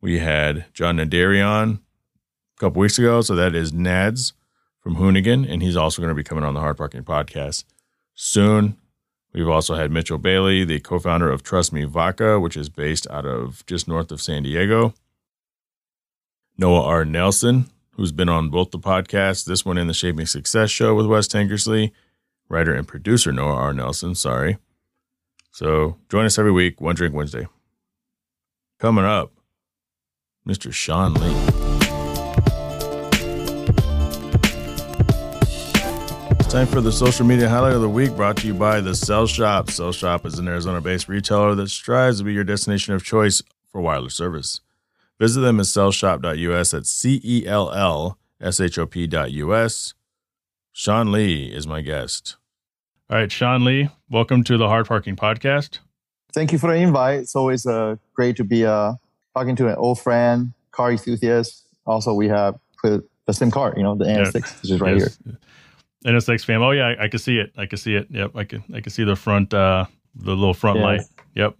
We 0.00 0.18
had 0.18 0.66
John 0.72 0.96
Nadarion 0.96 1.76
a 1.76 2.60
couple 2.60 2.80
weeks 2.80 2.98
ago. 2.98 3.20
So 3.20 3.34
that 3.34 3.54
is 3.54 3.72
Nads 3.72 4.32
from 4.80 4.96
Hoonigan. 4.96 5.50
And 5.50 5.62
he's 5.62 5.76
also 5.76 6.00
going 6.00 6.10
to 6.10 6.14
be 6.14 6.24
coming 6.24 6.44
on 6.44 6.54
the 6.54 6.60
Hard 6.60 6.76
Parking 6.78 7.04
podcast 7.04 7.64
soon. 8.14 8.76
We've 9.32 9.48
also 9.48 9.74
had 9.74 9.90
Mitchell 9.90 10.18
Bailey, 10.18 10.64
the 10.64 10.80
co 10.80 10.98
founder 10.98 11.30
of 11.30 11.42
Trust 11.42 11.72
Me 11.72 11.84
Vodka, 11.84 12.40
which 12.40 12.56
is 12.56 12.68
based 12.68 13.06
out 13.10 13.26
of 13.26 13.64
just 13.66 13.86
north 13.86 14.10
of 14.10 14.22
San 14.22 14.42
Diego. 14.42 14.94
Noah 16.56 16.82
R. 16.82 17.04
Nelson, 17.04 17.70
who's 17.98 18.12
been 18.12 18.28
on 18.28 18.48
both 18.48 18.70
the 18.70 18.78
podcasts, 18.78 19.44
this 19.44 19.64
one 19.64 19.76
in 19.76 19.88
the 19.88 19.92
Shaping 19.92 20.24
Success 20.24 20.70
show 20.70 20.94
with 20.94 21.06
Wes 21.06 21.26
Tankersley, 21.26 21.90
writer 22.48 22.72
and 22.72 22.86
producer 22.86 23.32
Noah 23.32 23.56
R. 23.56 23.74
Nelson, 23.74 24.14
sorry. 24.14 24.56
So 25.50 25.96
join 26.08 26.24
us 26.24 26.38
every 26.38 26.52
week, 26.52 26.80
One 26.80 26.94
Drink 26.94 27.12
Wednesday. 27.12 27.48
Coming 28.78 29.04
up, 29.04 29.32
Mr. 30.46 30.72
Sean 30.72 31.14
Lee. 31.14 31.34
Time 36.48 36.68
for 36.68 36.80
the 36.80 36.92
social 36.92 37.26
media 37.26 37.48
highlight 37.48 37.74
of 37.74 37.82
the 37.82 37.88
week 37.88 38.14
brought 38.14 38.36
to 38.36 38.46
you 38.46 38.54
by 38.54 38.80
The 38.80 38.94
Cell 38.94 39.26
Shop. 39.26 39.72
Cell 39.72 39.90
Shop 39.90 40.24
is 40.24 40.38
an 40.38 40.46
Arizona 40.46 40.80
based 40.80 41.08
retailer 41.08 41.56
that 41.56 41.68
strives 41.68 42.18
to 42.18 42.24
be 42.24 42.32
your 42.32 42.44
destination 42.44 42.94
of 42.94 43.04
choice 43.04 43.42
for 43.72 43.80
wireless 43.80 44.14
service. 44.14 44.60
Visit 45.18 45.40
them 45.40 45.58
at 45.58 45.66
cellshop.us 45.66 46.72
at 46.74 46.86
C 46.86 47.20
E 47.24 47.44
L 47.44 47.72
L 47.72 48.18
S 48.40 48.60
H 48.60 48.78
O 48.78 48.86
P.us. 48.86 49.94
Sean 50.72 51.10
Lee 51.10 51.46
is 51.46 51.66
my 51.66 51.80
guest. 51.80 52.36
All 53.10 53.16
right, 53.16 53.32
Sean 53.32 53.64
Lee, 53.64 53.88
welcome 54.08 54.44
to 54.44 54.56
the 54.56 54.68
Hard 54.68 54.86
Parking 54.86 55.16
Podcast. 55.16 55.80
Thank 56.32 56.52
you 56.52 56.58
for 56.58 56.72
the 56.72 56.76
invite. 56.76 57.18
It's 57.18 57.34
always 57.34 57.66
uh, 57.66 57.96
great 58.14 58.36
to 58.36 58.44
be 58.44 58.64
uh, 58.64 58.92
talking 59.34 59.56
to 59.56 59.66
an 59.66 59.74
old 59.74 59.98
friend, 59.98 60.52
car 60.70 60.92
enthusiast. 60.92 61.64
Also, 61.84 62.14
we 62.14 62.28
have 62.28 62.56
the 62.84 63.02
same 63.32 63.50
car, 63.50 63.74
you 63.76 63.82
know, 63.82 63.96
the 63.96 64.04
NSX, 64.04 64.34
yeah. 64.34 64.40
which 64.62 64.70
is 64.70 64.80
right 64.80 64.98
yes. 64.98 65.18
here. 65.24 65.38
NSX 66.04 66.44
fam. 66.44 66.62
Oh 66.62 66.70
yeah, 66.70 66.94
I, 66.96 67.04
I 67.04 67.08
can 67.08 67.18
see 67.18 67.38
it. 67.38 67.52
I 67.56 67.66
can 67.66 67.78
see 67.78 67.96
it. 67.96 68.06
Yep, 68.10 68.36
I 68.36 68.44
can. 68.44 68.62
I 68.72 68.80
can 68.80 68.92
see 68.92 69.02
the 69.02 69.16
front, 69.16 69.52
uh, 69.52 69.86
the 70.14 70.30
little 70.30 70.54
front 70.54 70.78
yes. 70.78 70.84
light. 70.84 71.00
Yep. 71.34 71.56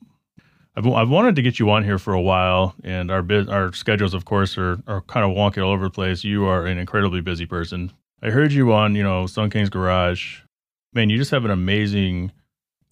I've, 0.78 0.86
I've 0.86 1.08
wanted 1.08 1.34
to 1.36 1.42
get 1.42 1.58
you 1.58 1.70
on 1.70 1.82
here 1.82 1.98
for 1.98 2.14
a 2.14 2.20
while, 2.20 2.76
and 2.84 3.10
our 3.10 3.22
biz, 3.22 3.48
our 3.48 3.72
schedules, 3.72 4.14
of 4.14 4.24
course, 4.24 4.56
are 4.56 4.78
are 4.86 5.00
kind 5.02 5.28
of 5.28 5.36
wonky 5.36 5.62
all 5.62 5.72
over 5.72 5.84
the 5.84 5.90
place. 5.90 6.22
You 6.22 6.46
are 6.46 6.66
an 6.66 6.78
incredibly 6.78 7.20
busy 7.20 7.46
person. 7.46 7.92
I 8.22 8.30
heard 8.30 8.52
you 8.52 8.72
on, 8.72 8.94
you 8.94 9.02
know, 9.02 9.26
Sun 9.26 9.50
King's 9.50 9.70
Garage. 9.70 10.42
Man, 10.92 11.10
you 11.10 11.18
just 11.18 11.32
have 11.32 11.44
an 11.44 11.50
amazing 11.50 12.30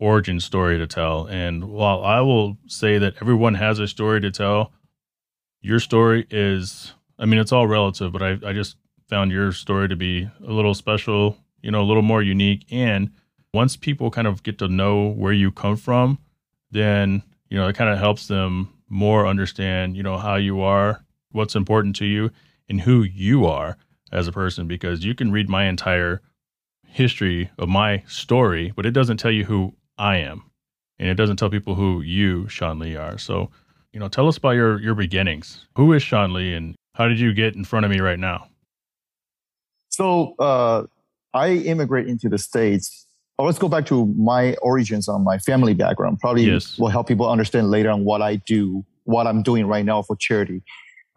origin 0.01 0.41
story 0.41 0.79
to 0.79 0.87
tell. 0.87 1.27
And 1.27 1.65
while 1.65 2.05
I 2.05 2.21
will 2.21 2.59
say 2.67 2.99
that 2.99 3.15
everyone 3.21 3.55
has 3.55 3.79
a 3.79 3.87
story 3.87 4.21
to 4.21 4.31
tell, 4.33 4.73
your 5.61 5.79
story 5.79 6.27
is, 6.29 6.93
I 7.21 7.25
mean, 7.25 7.39
it's 7.39 7.53
all 7.53 7.69
relative, 7.69 8.13
but 8.13 8.23
I, 8.23 8.37
I 8.45 8.53
just 8.53 8.77
found 9.09 9.31
your 9.31 9.53
story 9.53 9.89
to 9.89 9.97
be 9.97 10.29
a 10.47 10.53
little 10.53 10.75
special, 10.75 11.39
you 11.63 11.71
know, 11.71 11.83
a 11.83 11.87
little 11.87 12.03
more 12.03 12.23
unique. 12.23 12.67
And 12.71 13.11
once 13.55 13.77
people 13.77 14.11
kind 14.11 14.27
of 14.27 14.43
get 14.43 14.59
to 14.59 14.69
know 14.69 15.09
where 15.09 15.33
you 15.33 15.53
come 15.53 15.77
from, 15.77 16.19
then, 16.71 17.23
you 17.49 17.59
know, 17.59 17.69
it 17.69 17.77
kind 17.77 17.91
of 17.91 17.99
helps 17.99 18.27
them 18.27 18.73
more 18.89 19.27
understand, 19.27 19.97
you 19.97 20.03
know, 20.03 20.19
how 20.19 20.37
you 20.37 20.61
are, 20.61 21.05
what's 21.33 21.55
important 21.55 21.97
to 21.97 22.05
you, 22.05 22.31
and 22.69 22.81
who 22.81 23.03
you 23.03 23.47
are 23.47 23.77
as 24.13 24.29
a 24.29 24.33
person. 24.33 24.67
Because 24.67 25.05
you 25.05 25.15
can 25.15 25.33
read 25.33 25.49
my 25.49 25.65
entire 25.65 26.23
history 26.85 27.51
of 27.59 27.69
my 27.69 28.03
story, 28.07 28.73
but 28.75 28.87
it 28.87 28.93
doesn't 28.93 29.19
tell 29.19 29.31
you 29.31 29.45
who 29.45 29.75
I 29.99 30.17
am. 30.19 30.43
And 30.99 31.09
it 31.09 31.15
doesn't 31.15 31.37
tell 31.37 31.51
people 31.51 31.75
who 31.75 32.01
you, 32.01 32.49
Sean 32.49 32.79
Lee, 32.79 32.97
are. 32.97 33.19
So, 33.19 33.51
you 33.93 34.01
know, 34.01 34.09
tell 34.09 34.29
us 34.29 34.39
about 34.39 34.51
your 34.51 34.81
your 34.81 34.95
beginnings. 34.95 35.67
Who 35.77 35.93
is 35.93 36.03
Sean 36.03 36.33
Lee 36.33 36.55
and 36.55 36.75
how 36.95 37.07
did 37.09 37.21
you 37.21 37.35
get 37.35 37.55
in 37.55 37.65
front 37.65 37.85
of 37.85 37.91
me 37.91 38.01
right 38.01 38.19
now? 38.19 38.49
So 39.91 40.35
uh, 40.39 40.85
I 41.35 41.53
immigrate 41.53 42.07
into 42.09 42.29
the 42.29 42.39
States. 42.39 43.06
Let's 43.39 43.59
go 43.59 43.69
back 43.69 43.85
to 43.87 44.07
my 44.19 44.55
origins 44.63 45.09
on 45.09 45.23
my 45.23 45.39
family 45.39 45.75
background. 45.75 46.21
Probably 46.21 46.45
yes. 46.45 46.79
will 46.79 46.89
help 46.89 47.07
people 47.07 47.29
understand 47.29 47.71
later 47.71 47.91
on 47.91 48.05
what 48.05 48.23
I 48.23 48.37
do, 48.37 48.85
what 49.05 49.27
I'm 49.27 49.43
doing 49.43 49.67
right 49.67 49.85
now 49.85 50.01
for 50.03 50.17
charity. 50.17 50.63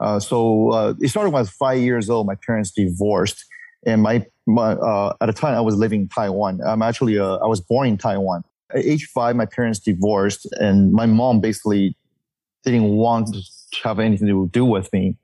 Uh, 0.01 0.19
so 0.19 0.71
uh, 0.71 0.93
it 0.99 1.09
started 1.09 1.29
when 1.29 1.39
I 1.39 1.41
was 1.41 1.49
five 1.49 1.79
years 1.79 2.09
old. 2.09 2.27
My 2.27 2.35
parents 2.35 2.71
divorced, 2.71 3.45
and 3.85 4.01
my, 4.01 4.25
my 4.45 4.73
uh, 4.73 5.13
at 5.21 5.27
the 5.27 5.33
time 5.33 5.55
I 5.55 5.61
was 5.61 5.75
living 5.75 6.01
in 6.01 6.09
Taiwan. 6.09 6.59
I'm 6.65 6.81
actually 6.81 7.17
uh, 7.17 7.38
I 7.38 7.47
was 7.47 7.61
born 7.61 7.88
in 7.88 7.97
Taiwan. 7.97 8.43
At 8.73 8.85
age 8.85 9.09
five, 9.13 9.35
my 9.35 9.45
parents 9.45 9.79
divorced, 9.79 10.45
and 10.59 10.91
my 10.91 11.05
mom 11.05 11.39
basically 11.39 11.95
didn't 12.63 12.83
want 12.83 13.33
to 13.33 13.41
have 13.83 13.99
anything 13.99 14.27
to 14.27 14.49
do 14.51 14.65
with 14.65 14.91
me. 14.91 15.15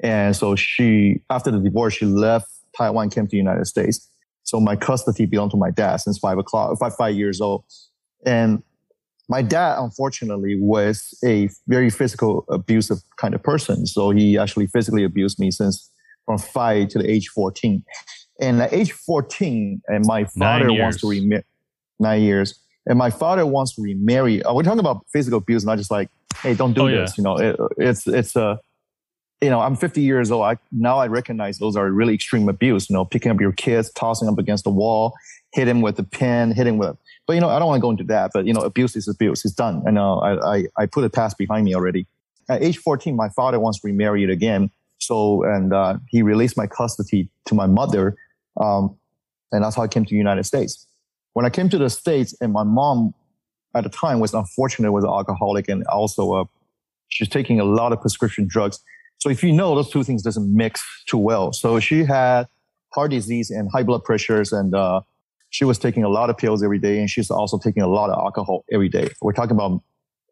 And 0.00 0.34
so 0.34 0.56
she, 0.56 1.20
after 1.30 1.50
the 1.50 1.58
divorce, 1.58 1.94
she 1.94 2.06
left 2.06 2.48
Taiwan 2.76 3.10
came 3.10 3.26
to 3.26 3.30
the 3.30 3.36
United 3.36 3.66
States. 3.66 4.08
So 4.44 4.60
my 4.60 4.76
custody 4.76 5.26
belonged 5.26 5.50
to 5.52 5.56
my 5.56 5.70
dad 5.70 5.96
since 5.96 6.18
five 6.18 6.38
o'clock, 6.38 6.78
five, 6.78 6.94
five 6.94 7.14
years 7.14 7.40
old. 7.40 7.64
And 8.24 8.62
my 9.28 9.42
dad, 9.42 9.78
unfortunately, 9.78 10.58
was 10.60 11.18
a 11.24 11.48
very 11.66 11.90
physical 11.90 12.44
abusive 12.48 12.98
kind 13.16 13.34
of 13.34 13.42
person. 13.42 13.86
So 13.86 14.10
he 14.10 14.38
actually 14.38 14.66
physically 14.66 15.02
abused 15.02 15.38
me 15.38 15.50
since 15.50 15.90
from 16.26 16.38
five 16.38 16.88
to 16.88 16.98
the 16.98 17.10
age 17.10 17.28
14. 17.28 17.82
And 18.40 18.60
at 18.60 18.72
age 18.72 18.92
14, 18.92 19.82
and 19.88 20.04
my 20.06 20.24
father 20.24 20.72
wants 20.72 21.00
to 21.00 21.08
remarry, 21.08 21.44
nine 21.98 22.22
years. 22.22 22.60
And 22.86 22.98
my 22.98 23.10
father 23.10 23.46
wants 23.46 23.76
to 23.76 23.82
remarry. 23.82 24.42
Uh, 24.42 24.52
we're 24.52 24.62
talking 24.62 24.80
about 24.80 25.06
physical 25.10 25.38
abuse, 25.38 25.64
not 25.64 25.78
just 25.78 25.90
like, 25.90 26.10
hey, 26.42 26.54
don't 26.54 26.74
do 26.74 26.82
oh, 26.82 26.90
this. 26.90 27.16
Yeah. 27.16 27.22
You 27.22 27.24
know, 27.24 27.36
it, 27.36 27.56
it's, 27.78 28.06
it's 28.06 28.36
a, 28.36 28.58
you 29.44 29.50
know, 29.50 29.60
I'm 29.60 29.76
50 29.76 30.00
years 30.00 30.30
old. 30.30 30.44
I 30.44 30.56
now 30.72 30.96
I 30.98 31.06
recognize 31.06 31.58
those 31.58 31.76
are 31.76 31.90
really 31.90 32.14
extreme 32.14 32.48
abuse. 32.48 32.88
You 32.88 32.94
know, 32.94 33.04
picking 33.04 33.30
up 33.30 33.40
your 33.40 33.52
kids, 33.52 33.92
tossing 33.92 34.26
them 34.26 34.38
against 34.38 34.64
the 34.64 34.70
wall, 34.70 35.12
hit 35.52 35.68
him 35.68 35.82
with 35.82 35.98
a 35.98 36.02
pen, 36.02 36.52
hitting 36.52 36.78
with. 36.78 36.96
But 37.26 37.34
you 37.34 37.40
know, 37.40 37.50
I 37.50 37.58
don't 37.58 37.68
want 37.68 37.78
to 37.78 37.82
go 37.82 37.90
into 37.90 38.04
that. 38.04 38.30
But 38.32 38.46
you 38.46 38.54
know, 38.54 38.62
abuse 38.62 38.96
is 38.96 39.06
abuse. 39.06 39.44
It's 39.44 39.54
done. 39.54 39.82
I 39.86 39.90
know. 39.90 40.18
I, 40.20 40.56
I 40.56 40.64
I 40.78 40.86
put 40.86 41.04
it 41.04 41.12
past 41.12 41.36
behind 41.36 41.66
me 41.66 41.74
already. 41.74 42.06
At 42.48 42.62
age 42.62 42.78
14, 42.78 43.14
my 43.14 43.28
father 43.30 43.60
wants 43.60 43.80
to 43.80 43.86
remarry 43.86 44.24
again. 44.24 44.70
So 44.98 45.44
and 45.44 45.74
uh, 45.74 45.98
he 46.08 46.22
released 46.22 46.56
my 46.56 46.66
custody 46.66 47.28
to 47.44 47.54
my 47.54 47.66
mother, 47.66 48.16
um, 48.58 48.96
and 49.52 49.62
that's 49.62 49.76
how 49.76 49.82
I 49.82 49.88
came 49.88 50.06
to 50.06 50.10
the 50.10 50.16
United 50.16 50.44
States. 50.44 50.86
When 51.34 51.44
I 51.44 51.50
came 51.50 51.68
to 51.68 51.78
the 51.78 51.90
states, 51.90 52.34
and 52.40 52.52
my 52.52 52.62
mom 52.62 53.12
at 53.74 53.84
the 53.84 53.90
time 53.90 54.20
was 54.20 54.32
unfortunate 54.32 54.92
was 54.92 55.04
an 55.04 55.10
alcoholic 55.10 55.68
and 55.68 55.84
also 55.88 56.32
uh, 56.32 56.44
she's 57.08 57.28
taking 57.28 57.60
a 57.60 57.64
lot 57.64 57.92
of 57.92 58.00
prescription 58.00 58.46
drugs 58.46 58.78
so 59.24 59.30
if 59.30 59.42
you 59.42 59.52
know 59.52 59.74
those 59.74 59.88
two 59.88 60.04
things 60.04 60.22
doesn't 60.22 60.54
mix 60.54 60.84
too 61.06 61.16
well. 61.16 61.50
So 61.54 61.80
she 61.80 62.04
had 62.04 62.46
heart 62.92 63.10
disease 63.10 63.50
and 63.50 63.70
high 63.72 63.82
blood 63.82 64.04
pressures 64.04 64.52
and 64.52 64.74
uh, 64.74 65.00
she 65.48 65.64
was 65.64 65.78
taking 65.78 66.04
a 66.04 66.10
lot 66.10 66.28
of 66.28 66.36
pills 66.36 66.62
every 66.62 66.78
day 66.78 66.98
and 66.98 67.08
she's 67.08 67.30
also 67.30 67.56
taking 67.56 67.82
a 67.82 67.86
lot 67.86 68.10
of 68.10 68.18
alcohol 68.18 68.66
every 68.70 68.90
day. 68.90 69.08
We're 69.22 69.32
talking 69.32 69.56
about 69.56 69.82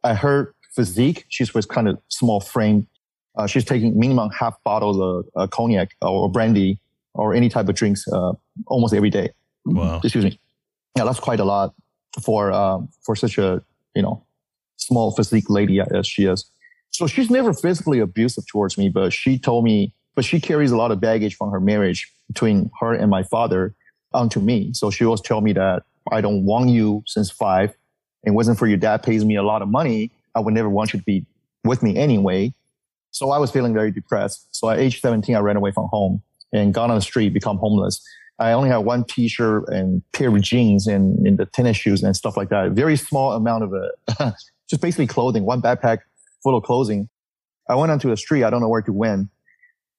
at 0.05 0.19
her 0.19 0.55
physique, 0.75 1.25
she 1.31 1.47
was 1.55 1.65
kind 1.65 1.89
of 1.89 1.99
small 2.09 2.39
frame. 2.41 2.87
Uh, 3.35 3.47
she's 3.47 3.65
taking 3.65 3.99
minimum 3.99 4.29
half 4.29 4.63
bottles 4.63 5.01
of 5.01 5.25
uh, 5.37 5.47
cognac 5.47 5.97
or 6.03 6.31
brandy 6.31 6.79
or 7.15 7.33
any 7.33 7.49
type 7.49 7.71
of 7.71 7.75
drinks 7.75 8.07
uh, 8.09 8.35
almost 8.67 8.93
every 8.93 9.09
day. 9.09 9.31
Wow. 9.65 10.03
Excuse 10.05 10.25
me. 10.27 10.39
Yeah, 10.99 11.05
that's 11.05 11.19
quite 11.19 11.41
a 11.41 11.47
lot 11.47 11.73
for 12.23 12.53
uh, 12.53 12.81
for 13.01 13.17
such 13.17 13.39
a 13.39 13.63
you 13.97 14.03
know 14.03 14.23
small 14.77 15.13
physique 15.13 15.49
lady 15.49 15.81
as 15.81 16.07
she 16.07 16.27
is. 16.27 16.45
So 16.93 17.07
she's 17.07 17.31
never 17.31 17.53
physically 17.53 17.99
abusive 17.99 18.47
towards 18.47 18.79
me, 18.79 18.89
but 18.89 19.13
she 19.13 19.39
told 19.39 19.65
me, 19.65 19.93
but 20.15 20.25
she 20.25 20.41
carries 20.41 20.71
a 20.71 20.77
lot 20.77 20.93
of 20.93 21.01
baggage 21.01 21.37
from 21.37 21.51
her 21.51 21.61
marriage 21.61 22.13
between 22.29 22.71
her 22.81 22.93
and 22.93 23.11
my 23.11 23.23
father 23.23 23.75
onto 24.13 24.41
me. 24.41 24.73
So 24.75 24.91
she 24.91 25.05
always 25.05 25.23
tell 25.23 25.41
me 25.41 25.55
that 25.55 25.85
I 26.11 26.21
don't 26.21 26.45
want 26.45 26.69
you 26.69 27.03
since 27.07 27.31
five. 27.31 27.75
It 28.25 28.33
wasn't 28.33 28.59
for 28.59 28.67
your 28.67 28.77
dad 28.77 29.03
pays 29.03 29.25
me 29.25 29.37
a 29.37 29.43
lot 29.43 29.63
of 29.63 29.69
money. 29.69 30.13
I 30.35 30.41
would 30.41 30.55
never 30.55 30.69
want 30.69 30.93
you 30.93 30.99
to 30.99 31.05
be 31.05 31.27
with 31.65 31.83
me 31.83 31.97
anyway. 31.97 32.53
So 33.11 33.31
I 33.31 33.39
was 33.39 33.51
feeling 33.51 33.73
very 33.73 33.91
depressed. 33.91 34.47
So 34.51 34.69
at 34.69 34.79
age 34.79 35.01
17, 35.01 35.35
I 35.35 35.41
ran 35.41 35.57
away 35.57 35.71
from 35.71 35.89
home 35.89 36.23
and 36.53 36.75
got 36.75 36.91
on 36.91 36.97
the 36.97 37.03
street, 37.03 37.33
become 37.33 37.57
homeless. 37.59 38.03
I 38.39 38.53
only 38.53 38.69
had 38.69 38.79
one 38.79 39.05
t-shirt 39.05 39.69
and 39.69 40.03
pair 40.13 40.29
of 40.29 40.41
jeans 40.41 40.87
and, 40.87 41.27
and 41.27 41.39
the 41.39 41.47
tennis 41.47 41.77
shoes 41.77 42.03
and 42.03 42.15
stuff 42.17 42.37
like 42.37 42.49
that. 42.51 42.73
Very 42.73 42.97
small 42.97 43.33
amount 43.33 43.65
of 43.65 43.73
it. 43.73 43.93
Uh, 44.19 44.33
just 44.69 44.83
basically 44.83 45.07
clothing, 45.07 45.45
one 45.45 45.61
backpack, 45.61 45.99
closing. 46.43 47.09
I 47.69 47.75
went 47.75 47.93
onto 47.93 48.11
the 48.11 48.17
street. 48.17 48.45
I 48.45 48.51
don't 48.51 48.61
know 48.61 48.69
where 48.69 48.83
to 48.83 48.93
win. 48.93 49.31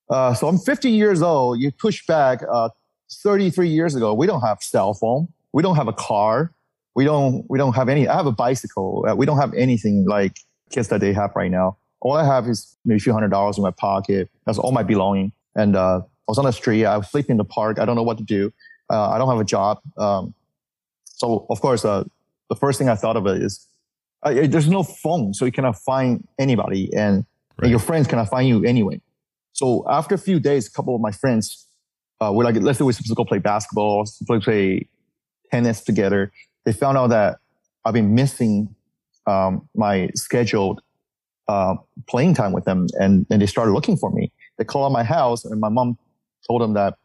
Uh, 0.09 0.33
so 0.33 0.47
I'm 0.47 0.57
50 0.57 0.89
years 0.89 1.21
old. 1.21 1.59
You 1.59 1.71
push 1.71 2.05
back 2.05 2.41
uh, 2.51 2.69
33 3.11 3.69
years 3.69 3.95
ago. 3.95 4.13
We 4.13 4.27
don't 4.27 4.41
have 4.41 4.61
cell 4.61 4.93
phone. 4.93 5.27
We 5.53 5.63
don't 5.63 5.75
have 5.75 5.87
a 5.87 5.93
car. 5.93 6.51
We 6.95 7.05
don't. 7.05 7.45
We 7.49 7.57
don't 7.57 7.73
have 7.73 7.89
any. 7.89 8.07
I 8.07 8.15
have 8.15 8.27
a 8.27 8.31
bicycle. 8.31 9.05
Uh, 9.07 9.15
we 9.15 9.25
don't 9.25 9.39
have 9.39 9.53
anything 9.55 10.05
like 10.07 10.37
kids 10.69 10.89
that 10.89 11.01
they 11.01 11.13
have 11.13 11.31
right 11.35 11.49
now. 11.49 11.77
All 12.01 12.13
I 12.13 12.25
have 12.25 12.47
is 12.47 12.77
maybe 12.85 12.97
a 12.97 12.99
few 12.99 13.13
hundred 13.13 13.29
dollars 13.31 13.57
in 13.57 13.63
my 13.63 13.71
pocket. 13.71 14.29
That's 14.45 14.59
all 14.59 14.71
my 14.71 14.83
belonging. 14.83 15.31
And 15.55 15.75
uh, 15.75 16.01
I 16.01 16.03
was 16.27 16.37
on 16.37 16.45
the 16.45 16.51
street. 16.51 16.85
I 16.85 16.97
was 16.97 17.09
sleeping 17.09 17.31
in 17.31 17.37
the 17.37 17.45
park. 17.45 17.79
I 17.79 17.85
don't 17.85 17.95
know 17.95 18.03
what 18.03 18.17
to 18.17 18.23
do. 18.23 18.53
Uh, 18.91 19.09
I 19.09 19.17
don't 19.17 19.29
have 19.29 19.39
a 19.39 19.45
job. 19.45 19.79
Um, 19.97 20.33
so 21.03 21.47
of 21.49 21.61
course, 21.61 21.85
uh, 21.85 22.03
the 22.49 22.55
first 22.55 22.77
thing 22.77 22.89
I 22.89 22.95
thought 22.95 23.15
of 23.15 23.25
it 23.25 23.41
is 23.41 23.67
uh, 24.23 24.47
there's 24.47 24.69
no 24.69 24.83
phone, 24.83 25.33
so 25.33 25.45
you 25.45 25.51
cannot 25.51 25.77
find 25.77 26.25
anybody, 26.39 26.89
and, 26.93 27.25
right. 27.57 27.63
and, 27.63 27.69
your 27.69 27.79
friends 27.79 28.07
cannot 28.07 28.29
find 28.29 28.47
you 28.47 28.63
anyway. 28.63 29.01
So 29.51 29.85
after 29.89 30.15
a 30.15 30.17
few 30.17 30.39
days, 30.39 30.67
a 30.67 30.71
couple 30.71 30.95
of 30.95 31.01
my 31.01 31.11
friends 31.11 31.67
uh, 32.21 32.31
were 32.33 32.43
like, 32.43 32.55
"Let's 32.55 32.79
say 32.79 32.85
we're 32.85 32.93
supposed 32.93 33.09
to 33.09 33.15
go 33.15 33.25
play 33.25 33.39
basketball, 33.39 34.05
play, 34.25 34.39
play 34.39 34.89
tennis 35.51 35.81
together." 35.81 36.31
They 36.65 36.73
found 36.73 36.97
out 36.97 37.07
that 37.07 37.37
I've 37.85 37.93
been 37.93 38.15
missing 38.15 38.73
um, 39.27 39.67
my 39.75 40.09
scheduled 40.15 40.81
uh, 41.47 41.75
playing 42.07 42.33
time 42.33 42.53
with 42.53 42.65
them, 42.65 42.87
and, 42.99 43.25
and 43.29 43.41
they 43.41 43.45
started 43.45 43.71
looking 43.71 43.97
for 43.97 44.09
me. 44.11 44.31
They 44.57 44.63
called 44.63 44.85
on 44.85 44.93
my 44.93 45.03
house, 45.03 45.45
and 45.45 45.59
my 45.59 45.69
mom 45.69 45.97
told 46.47 46.61
them 46.61 46.73
that 46.73 46.95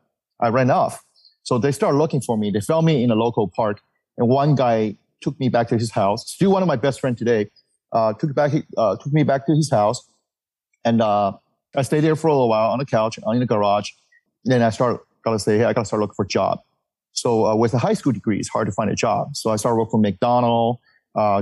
I 0.41 0.49
ran 0.49 0.71
off. 0.71 1.05
So 1.43 1.59
they 1.59 1.73
started 1.73 1.99
looking 1.99 2.21
for 2.21 2.37
me. 2.37 2.51
They 2.51 2.61
found 2.61 2.87
me 2.87 3.03
in 3.03 3.11
a 3.11 3.15
local 3.15 3.49
park, 3.49 3.81
and 4.17 4.29
one 4.29 4.55
guy 4.55 4.97
took 5.21 5.39
me 5.41 5.49
back 5.49 5.69
to 5.69 5.79
his 5.79 5.91
house. 5.91 6.31
Still 6.31 6.53
one 6.53 6.63
of 6.63 6.69
my 6.69 6.77
best 6.77 7.01
friends 7.01 7.19
today. 7.19 7.51
Uh, 7.93 8.13
took 8.13 8.35
back 8.35 8.53
uh, 8.77 8.97
took 8.97 9.13
me 9.13 9.23
back 9.23 9.47
to 9.47 9.55
his 9.55 9.71
house, 9.71 10.09
and 10.85 11.01
uh, 11.01 11.33
I 11.75 11.83
stayed 11.83 12.01
there 12.01 12.17
for 12.17 12.29
a 12.29 12.33
little 12.33 12.49
while 12.49 12.71
on 12.71 12.79
the 12.79 12.87
couch 12.87 13.19
in 13.19 13.39
the 13.41 13.47
garage. 13.47 13.91
Then 14.45 14.63
I 14.63 14.71
started 14.71 15.01
gotta 15.25 15.39
say, 15.39 15.59
hey, 15.59 15.65
I 15.65 15.73
gotta 15.73 15.87
start 15.87 16.01
looking 16.01 16.15
for 16.15 16.25
a 16.25 16.29
job. 16.29 16.61
So 17.13 17.47
uh, 17.47 17.55
with 17.57 17.75
a 17.75 17.79
high 17.79 17.95
school 17.95 18.13
degree, 18.13 18.39
it's 18.39 18.49
hard 18.49 18.67
to 18.67 18.73
find 18.73 18.91
a 18.91 18.95
job. 18.95 19.35
So 19.35 19.51
I 19.51 19.57
started 19.57 19.77
working 19.77 19.91
for 19.93 19.99
McDonald's, 19.99 20.81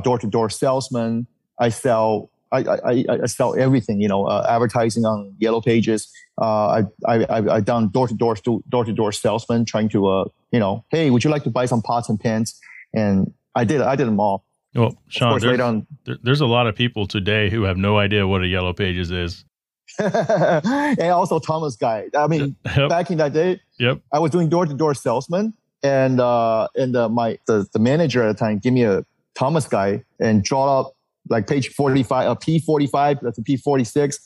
door 0.05 0.19
to 0.19 0.27
door 0.27 0.49
salesman. 0.49 1.27
I 1.59 1.69
sell 1.71 2.31
I, 2.53 2.59
I, 2.61 3.05
I 3.23 3.27
sell 3.27 3.59
everything, 3.59 4.01
you 4.01 4.09
know, 4.09 4.27
uh, 4.27 4.47
advertising 4.49 5.05
on 5.05 5.35
yellow 5.39 5.61
pages. 5.61 6.09
Uh, 6.41 6.85
I, 7.07 7.25
I, 7.25 7.57
I 7.57 7.61
done 7.61 7.89
door 7.89 8.09
to 8.09 8.15
door, 8.15 8.37
door 8.69 8.85
to 8.85 8.93
door 8.93 9.13
salesman 9.13 9.65
trying 9.65 9.89
to, 9.91 10.07
uh, 10.07 10.25
you 10.53 10.61
know, 10.61 10.85
hey, 10.91 11.11
would 11.11 11.25
you 11.25 11.31
like 11.31 11.43
to 11.45 11.51
buy 11.51 11.67
some 11.67 11.83
pots 11.83 12.09
and 12.09 12.21
pans? 12.21 12.59
And 12.95 13.33
I 13.57 13.65
did, 13.65 13.81
I 13.81 13.97
did 13.97 14.07
them 14.07 14.21
all. 14.21 14.45
Well, 14.75 14.95
Sean, 15.09 15.41
there's, 15.41 15.61
on, 15.61 15.87
there's 16.23 16.43
a 16.43 16.47
lot 16.47 16.67
of 16.67 16.77
people 16.77 17.07
today 17.07 17.49
who 17.49 17.63
have 17.63 17.79
no 17.79 17.99
idea 17.99 18.27
what 18.29 18.43
a 18.43 18.47
yellow 18.47 18.75
pages 18.75 19.11
is. 19.11 19.45
and 19.99 21.01
also 21.01 21.39
Thomas 21.39 21.77
Guide. 21.77 22.15
I 22.15 22.27
mean, 22.27 22.55
yep. 22.77 22.91
back 22.91 23.11
in 23.11 23.17
that 23.17 23.33
day, 23.33 23.61
yep. 23.79 24.01
I 24.13 24.19
was 24.19 24.31
doing 24.31 24.51
door 24.51 24.67
to 24.67 24.75
door 24.75 24.95
salesman 24.95 25.55
and, 25.83 26.21
uh, 26.21 26.69
and, 26.75 26.95
uh, 26.95 27.09
my, 27.09 27.39
the, 27.47 27.67
the 27.73 27.79
manager 27.79 28.23
at 28.23 28.37
the 28.37 28.39
time 28.39 28.59
gave 28.59 28.75
me 28.75 28.85
a 28.85 29.05
Thomas 29.35 29.67
Guide 29.67 30.05
and 30.21 30.45
draw 30.45 30.81
up 30.81 30.97
like 31.31 31.47
page 31.47 31.69
45, 31.69 32.31
a 32.31 32.37
P45, 32.37 33.21
that's 33.23 33.39
a 33.39 33.43
P46. 33.43 34.19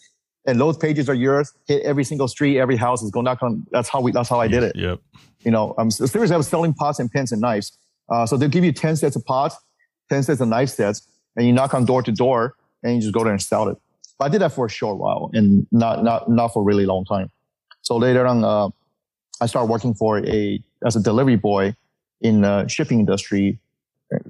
And 0.46 0.58
those 0.58 0.76
pages 0.76 1.08
are 1.08 1.14
yours. 1.14 1.52
Hit 1.68 1.82
every 1.82 2.02
single 2.02 2.26
street, 2.26 2.58
every 2.58 2.76
house 2.76 3.02
is 3.02 3.10
going 3.10 3.24
knock 3.24 3.42
on. 3.42 3.64
That's 3.70 3.88
how 3.88 4.00
we, 4.00 4.10
that's 4.10 4.28
how 4.28 4.40
I 4.40 4.48
did 4.48 4.64
it. 4.64 4.74
Yep. 4.74 5.00
You 5.40 5.50
know, 5.50 5.74
I'm 5.78 5.90
seriously, 5.90 6.34
I 6.34 6.36
was 6.36 6.48
selling 6.48 6.74
pots 6.74 6.98
and 6.98 7.12
pans 7.12 7.30
and 7.30 7.40
knives. 7.40 7.76
Uh, 8.10 8.26
so 8.26 8.36
they'll 8.36 8.48
give 8.48 8.64
you 8.64 8.72
10 8.72 8.96
sets 8.96 9.16
of 9.16 9.24
pots, 9.24 9.56
10 10.10 10.24
sets 10.24 10.40
of 10.40 10.48
knife 10.48 10.70
sets, 10.70 11.06
and 11.36 11.46
you 11.46 11.52
knock 11.52 11.74
on 11.74 11.84
door 11.84 12.02
to 12.02 12.12
door 12.12 12.54
and 12.82 12.96
you 12.96 13.00
just 13.00 13.14
go 13.14 13.22
there 13.22 13.32
and 13.32 13.42
sell 13.42 13.68
it. 13.68 13.78
But 14.18 14.26
I 14.26 14.28
did 14.28 14.40
that 14.40 14.52
for 14.52 14.66
a 14.66 14.70
short 14.70 14.98
while 14.98 15.30
and 15.32 15.66
not, 15.70 16.02
not, 16.02 16.28
not 16.28 16.48
for 16.48 16.62
a 16.62 16.64
really 16.64 16.86
long 16.86 17.04
time. 17.04 17.30
So 17.82 17.96
later 17.96 18.26
on, 18.26 18.44
uh, 18.44 18.68
I 19.40 19.46
started 19.46 19.70
working 19.70 19.94
for 19.94 20.18
a, 20.26 20.62
as 20.84 20.96
a 20.96 21.02
delivery 21.02 21.36
boy 21.36 21.74
in 22.20 22.42
the 22.42 22.66
shipping 22.68 23.00
industry 23.00 23.58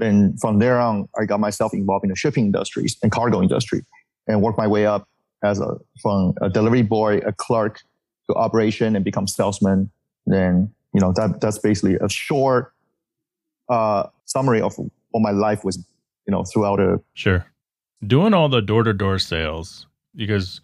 and 0.01 0.39
from 0.41 0.59
there 0.59 0.79
on, 0.79 1.09
I 1.19 1.25
got 1.25 1.41
myself 1.41 1.73
involved 1.73 2.05
in 2.05 2.11
the 2.11 2.17
shipping 2.17 2.47
industries 2.47 2.97
and 3.03 3.11
cargo 3.11 3.43
industry 3.43 3.85
and 4.27 4.43
worked 4.43 4.59
my 4.59 4.67
way 4.67 4.87
up 4.87 5.09
as 5.43 5.61
a, 5.61 5.77
from 6.03 6.35
a 6.43 6.51
delivery 6.51 6.83
boy, 6.83 7.19
a 7.19 7.33
clerk 7.33 7.81
to 8.29 8.35
operation 8.37 8.95
and 8.95 9.05
become 9.05 9.27
salesman. 9.27 9.91
Then, 10.27 10.73
you 10.93 11.01
know, 11.01 11.13
that, 11.13 11.41
that's 11.41 11.59
basically 11.59 11.97
a 11.97 12.09
short, 12.09 12.75
uh, 13.71 14.09
summary 14.27 14.61
of 14.61 14.77
what 14.77 15.21
my 15.21 15.31
life 15.31 15.65
was, 15.65 15.79
you 16.27 16.33
know, 16.33 16.45
throughout 16.45 16.81
a. 16.81 17.01
Sure. 17.15 17.47
Doing 18.07 18.35
all 18.35 18.49
the 18.49 18.61
door 18.61 18.83
to 18.83 18.93
door 18.93 19.19
sales 19.19 19.87
because 20.15 20.61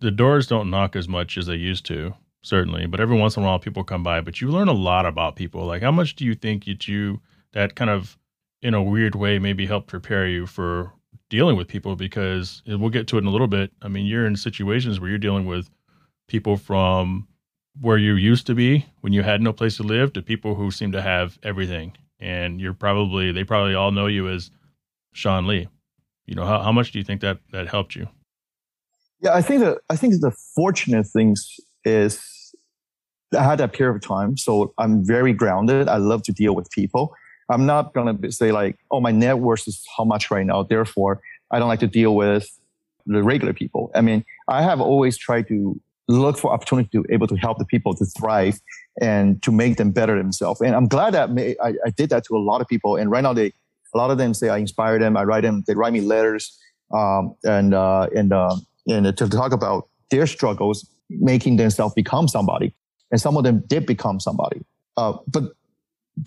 the 0.00 0.10
doors 0.10 0.46
don't 0.46 0.70
knock 0.70 0.96
as 0.96 1.08
much 1.08 1.38
as 1.38 1.46
they 1.46 1.54
used 1.54 1.86
to, 1.86 2.14
certainly, 2.42 2.86
but 2.86 3.00
every 3.00 3.16
once 3.16 3.36
in 3.36 3.42
a 3.42 3.46
while 3.46 3.58
people 3.58 3.84
come 3.84 4.02
by, 4.02 4.20
but 4.20 4.40
you 4.40 4.48
learn 4.48 4.68
a 4.68 4.72
lot 4.72 5.06
about 5.06 5.36
people. 5.36 5.64
Like, 5.64 5.82
how 5.82 5.92
much 5.92 6.16
do 6.16 6.24
you 6.24 6.34
think 6.34 6.64
that 6.64 6.88
you, 6.88 7.20
that 7.52 7.74
kind 7.74 7.90
of 7.90 8.18
in 8.62 8.74
a 8.74 8.82
weird 8.82 9.14
way 9.14 9.38
maybe 9.38 9.66
help 9.66 9.86
prepare 9.86 10.26
you 10.26 10.46
for 10.46 10.92
dealing 11.28 11.56
with 11.56 11.66
people 11.66 11.96
because 11.96 12.62
we'll 12.66 12.90
get 12.90 13.06
to 13.08 13.16
it 13.16 13.20
in 13.20 13.26
a 13.26 13.30
little 13.30 13.48
bit. 13.48 13.72
I 13.80 13.88
mean, 13.88 14.06
you're 14.06 14.26
in 14.26 14.36
situations 14.36 15.00
where 15.00 15.08
you're 15.08 15.18
dealing 15.18 15.46
with 15.46 15.70
people 16.28 16.56
from 16.56 17.26
where 17.80 17.96
you 17.96 18.14
used 18.14 18.46
to 18.46 18.54
be 18.54 18.86
when 19.00 19.12
you 19.12 19.22
had 19.22 19.40
no 19.40 19.52
place 19.52 19.78
to 19.78 19.82
live 19.82 20.12
to 20.12 20.22
people 20.22 20.54
who 20.54 20.70
seem 20.70 20.92
to 20.92 21.02
have 21.02 21.38
everything. 21.42 21.96
And 22.22 22.60
you're 22.60 22.72
probably, 22.72 23.32
they 23.32 23.42
probably 23.42 23.74
all 23.74 23.90
know 23.90 24.06
you 24.06 24.28
as 24.28 24.52
Sean 25.12 25.48
Lee. 25.48 25.68
You 26.24 26.36
know, 26.36 26.46
how, 26.46 26.62
how 26.62 26.70
much 26.70 26.92
do 26.92 26.98
you 27.00 27.04
think 27.04 27.20
that 27.20 27.38
that 27.50 27.68
helped 27.68 27.96
you? 27.96 28.08
Yeah, 29.20 29.34
I 29.34 29.42
think 29.42 29.60
that, 29.60 29.78
I 29.90 29.96
think 29.96 30.14
the 30.20 30.30
fortunate 30.54 31.04
things 31.06 31.58
is 31.84 32.54
I 33.36 33.42
had 33.42 33.58
that 33.58 33.72
period 33.72 33.96
of 33.96 34.02
time. 34.02 34.36
So 34.36 34.72
I'm 34.78 35.04
very 35.04 35.32
grounded. 35.32 35.88
I 35.88 35.96
love 35.96 36.22
to 36.22 36.32
deal 36.32 36.54
with 36.54 36.70
people. 36.70 37.12
I'm 37.50 37.66
not 37.66 37.92
to 37.94 38.30
say 38.30 38.52
like, 38.52 38.78
oh, 38.92 39.00
my 39.00 39.10
net 39.10 39.40
worth 39.40 39.66
is 39.66 39.84
how 39.96 40.04
much 40.04 40.30
right 40.30 40.46
now. 40.46 40.62
Therefore, 40.62 41.20
I 41.50 41.58
don't 41.58 41.68
like 41.68 41.80
to 41.80 41.88
deal 41.88 42.14
with 42.14 42.48
the 43.04 43.22
regular 43.22 43.52
people. 43.52 43.90
I 43.96 44.00
mean, 44.00 44.24
I 44.48 44.62
have 44.62 44.80
always 44.80 45.18
tried 45.18 45.48
to 45.48 45.80
look 46.08 46.38
for 46.38 46.52
opportunity 46.52 46.88
to 46.92 47.02
be 47.02 47.12
able 47.12 47.26
to 47.26 47.36
help 47.36 47.58
the 47.58 47.64
people 47.64 47.94
to 47.94 48.04
thrive 48.04 48.60
and 49.00 49.42
to 49.42 49.50
make 49.50 49.76
them 49.76 49.90
better 49.90 50.16
themselves. 50.16 50.60
And 50.60 50.74
I'm 50.74 50.86
glad 50.86 51.14
that 51.14 51.30
I, 51.62 51.74
I, 51.84 51.90
did 51.90 52.10
that 52.10 52.24
to 52.26 52.36
a 52.36 52.38
lot 52.38 52.60
of 52.60 52.68
people. 52.68 52.96
And 52.96 53.10
right 53.10 53.22
now, 53.22 53.32
they 53.32 53.52
a 53.94 53.98
lot 53.98 54.10
of 54.10 54.18
them 54.18 54.34
say 54.34 54.48
I 54.48 54.58
inspire 54.58 54.98
them. 54.98 55.16
I 55.16 55.24
write 55.24 55.42
them. 55.42 55.64
They 55.66 55.74
write 55.74 55.92
me 55.92 56.00
letters 56.00 56.58
um, 56.94 57.34
and 57.44 57.74
uh, 57.74 58.08
and 58.14 58.32
uh, 58.32 58.56
and 58.88 59.16
to 59.16 59.28
talk 59.28 59.52
about 59.52 59.88
their 60.10 60.26
struggles, 60.26 60.88
making 61.08 61.56
themselves 61.56 61.94
become 61.94 62.28
somebody. 62.28 62.74
And 63.10 63.20
some 63.20 63.36
of 63.36 63.44
them 63.44 63.62
did 63.66 63.86
become 63.86 64.20
somebody. 64.20 64.62
Uh, 64.96 65.14
but 65.26 65.44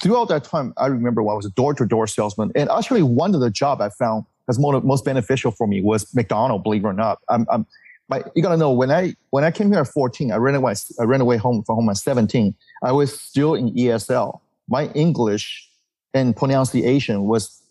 throughout 0.01 0.29
that 0.29 0.43
time, 0.43 0.73
I 0.77 0.87
remember 0.87 1.23
when 1.23 1.33
I 1.33 1.35
was 1.35 1.45
a 1.45 1.51
door-to-door 1.51 2.07
salesman, 2.07 2.51
and 2.55 2.69
actually 2.69 3.03
one 3.03 3.33
of 3.33 3.41
the 3.41 3.49
job 3.49 3.81
I 3.81 3.89
found 3.89 4.25
that's 4.47 4.59
most 4.59 5.05
beneficial 5.05 5.51
for 5.51 5.65
me 5.65 5.81
was 5.81 6.13
McDonald. 6.13 6.63
Believe 6.63 6.83
it 6.83 6.87
or 6.87 6.93
not, 6.93 7.19
I'm, 7.29 7.47
I'm 7.51 7.65
my, 8.09 8.21
you 8.35 8.43
gotta 8.43 8.57
know 8.57 8.71
when 8.71 8.91
I 8.91 9.15
when 9.31 9.43
I 9.43 9.51
came 9.51 9.71
here 9.71 9.81
at 9.81 9.87
14, 9.87 10.31
I 10.31 10.35
ran 10.35 10.55
away 10.55 10.75
I 10.99 11.03
ran 11.03 11.21
away 11.21 11.37
home 11.37 11.63
from 11.63 11.75
home 11.75 11.89
at 11.89 11.97
17. 11.97 12.53
I 12.83 12.91
was 12.91 13.19
still 13.19 13.55
in 13.55 13.73
ESL. 13.73 14.41
My 14.67 14.87
English 14.93 15.67
and 16.13 16.35
pronunciation 16.35 17.23
was, 17.23 17.61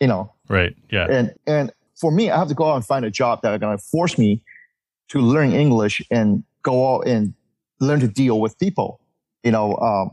you 0.00 0.06
know, 0.06 0.32
right, 0.48 0.74
yeah, 0.90 1.06
and 1.10 1.34
and 1.46 1.72
for 1.96 2.10
me, 2.10 2.30
I 2.30 2.38
have 2.38 2.48
to 2.48 2.54
go 2.54 2.70
out 2.70 2.76
and 2.76 2.84
find 2.84 3.04
a 3.04 3.10
job 3.10 3.40
that 3.42 3.52
are 3.52 3.58
gonna 3.58 3.78
force 3.78 4.18
me 4.18 4.42
to 5.08 5.20
learn 5.20 5.52
English 5.52 6.00
and 6.10 6.44
go 6.62 6.94
out 6.94 7.06
and 7.06 7.34
learn 7.80 8.00
to 8.00 8.08
deal 8.08 8.40
with 8.40 8.58
people. 8.58 9.00
You 9.42 9.50
know, 9.50 9.76
um, 9.76 10.12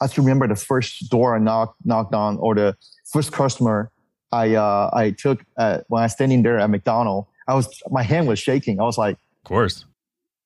I 0.00 0.06
still 0.06 0.24
remember 0.24 0.46
the 0.46 0.56
first 0.56 1.10
door 1.10 1.34
I 1.34 1.38
knocked 1.38 1.76
knocked 1.84 2.14
on 2.14 2.38
or 2.38 2.54
the 2.54 2.76
first 3.12 3.32
customer 3.32 3.90
I 4.32 4.54
uh, 4.54 4.90
I 4.92 5.10
took 5.10 5.44
at, 5.58 5.84
when 5.88 6.02
I 6.02 6.06
was 6.06 6.12
standing 6.12 6.42
there 6.42 6.58
at 6.58 6.70
McDonald. 6.70 7.26
I 7.48 7.54
was 7.54 7.82
my 7.90 8.02
hand 8.02 8.28
was 8.28 8.38
shaking. 8.38 8.80
I 8.80 8.84
was 8.84 8.98
like, 8.98 9.14
of 9.14 9.48
course, 9.48 9.84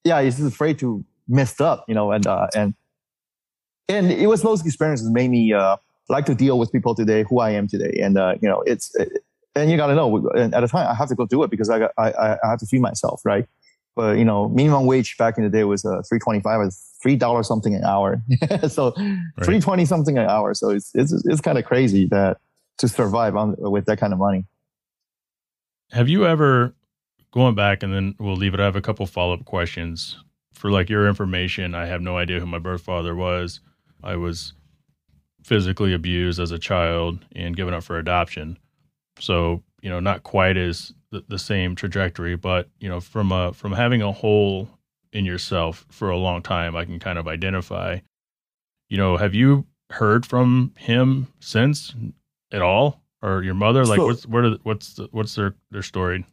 yeah, 0.04 0.22
he's 0.22 0.36
just 0.36 0.54
afraid 0.54 0.78
to 0.80 1.04
mess 1.28 1.60
up, 1.60 1.84
you 1.88 1.94
know, 1.94 2.12
and 2.12 2.26
uh, 2.26 2.48
and 2.54 2.74
and 3.88 4.10
it 4.10 4.26
was 4.26 4.42
those 4.42 4.64
experiences 4.64 5.10
made 5.10 5.30
me 5.30 5.52
uh, 5.52 5.76
like 6.08 6.26
to 6.26 6.34
deal 6.34 6.58
with 6.58 6.72
people 6.72 6.94
today, 6.94 7.24
who 7.28 7.40
I 7.40 7.50
am 7.50 7.68
today, 7.68 7.98
and 8.02 8.16
uh, 8.16 8.34
you 8.40 8.48
know, 8.48 8.62
it's 8.66 8.94
it, 8.96 9.24
and 9.54 9.70
you 9.70 9.76
got 9.76 9.88
to 9.88 9.94
know. 9.94 10.28
And 10.30 10.54
at 10.54 10.62
a 10.62 10.68
time, 10.68 10.86
I 10.86 10.94
have 10.94 11.08
to 11.08 11.14
go 11.14 11.26
do 11.26 11.42
it 11.42 11.50
because 11.50 11.70
I 11.70 11.78
got 11.78 11.92
I 11.98 12.12
I 12.12 12.38
have 12.50 12.58
to 12.60 12.66
feed 12.66 12.80
myself, 12.80 13.22
right? 13.24 13.46
But 13.94 14.18
you 14.18 14.24
know, 14.24 14.48
minimum 14.48 14.86
wage 14.86 15.16
back 15.16 15.38
in 15.38 15.44
the 15.44 15.50
day 15.50 15.64
was 15.64 15.84
uh, 15.84 16.02
three 16.08 16.18
twenty 16.18 16.40
five 16.40 16.60
or 16.60 16.70
three 17.02 17.16
dollars 17.16 17.48
something 17.48 17.74
an 17.74 17.84
hour. 17.84 18.22
so 18.68 18.92
right. 18.96 19.18
three 19.42 19.60
twenty 19.60 19.84
something 19.84 20.18
an 20.18 20.28
hour. 20.28 20.54
So 20.54 20.70
it's 20.70 20.94
it's 20.94 21.12
it's 21.12 21.40
kind 21.40 21.58
of 21.58 21.64
crazy 21.64 22.06
that 22.06 22.38
to 22.78 22.88
survive 22.88 23.36
on 23.36 23.56
with 23.58 23.86
that 23.86 23.98
kind 23.98 24.12
of 24.12 24.18
money. 24.18 24.44
Have 25.92 26.08
you 26.08 26.26
ever 26.26 26.74
going 27.36 27.54
back 27.54 27.82
and 27.82 27.92
then 27.92 28.14
we'll 28.18 28.34
leave 28.34 28.54
it? 28.54 28.60
I 28.60 28.64
have 28.64 28.76
a 28.76 28.80
couple 28.80 29.06
follow 29.06 29.34
up 29.34 29.44
questions 29.44 30.16
for 30.54 30.70
like 30.70 30.88
your 30.88 31.06
information. 31.06 31.74
I 31.74 31.84
have 31.86 32.00
no 32.00 32.16
idea 32.16 32.40
who 32.40 32.46
my 32.46 32.58
birth 32.58 32.80
father 32.80 33.14
was. 33.14 33.60
I 34.02 34.16
was 34.16 34.54
physically 35.44 35.92
abused 35.92 36.40
as 36.40 36.50
a 36.50 36.58
child 36.58 37.24
and 37.34 37.54
given 37.54 37.74
up 37.74 37.84
for 37.84 37.98
adoption. 37.98 38.58
So 39.20 39.62
you 39.82 39.90
know, 39.90 40.00
not 40.00 40.22
quite 40.22 40.56
as 40.56 40.92
the, 41.10 41.22
the 41.28 41.38
same 41.38 41.76
trajectory, 41.76 42.36
but 42.36 42.68
you 42.80 42.88
know, 42.88 43.00
from 43.00 43.30
a 43.30 43.52
from 43.52 43.72
having 43.72 44.02
a 44.02 44.12
hole 44.12 44.68
in 45.12 45.24
yourself 45.24 45.86
for 45.90 46.10
a 46.10 46.16
long 46.16 46.42
time, 46.42 46.74
I 46.74 46.84
can 46.84 46.98
kind 46.98 47.18
of 47.18 47.28
identify. 47.28 47.98
You 48.88 48.96
know, 48.96 49.16
have 49.16 49.34
you 49.34 49.66
heard 49.90 50.24
from 50.24 50.72
him 50.78 51.28
since 51.40 51.94
at 52.50 52.62
all, 52.62 53.02
or 53.22 53.42
your 53.42 53.54
mother? 53.54 53.84
Like, 53.84 53.98
so, 53.98 54.06
what's 54.06 54.26
what 54.26 54.60
what's 54.64 54.94
the, 54.94 55.08
what's 55.12 55.34
their 55.34 55.54
their 55.70 55.82
story? 55.82 56.24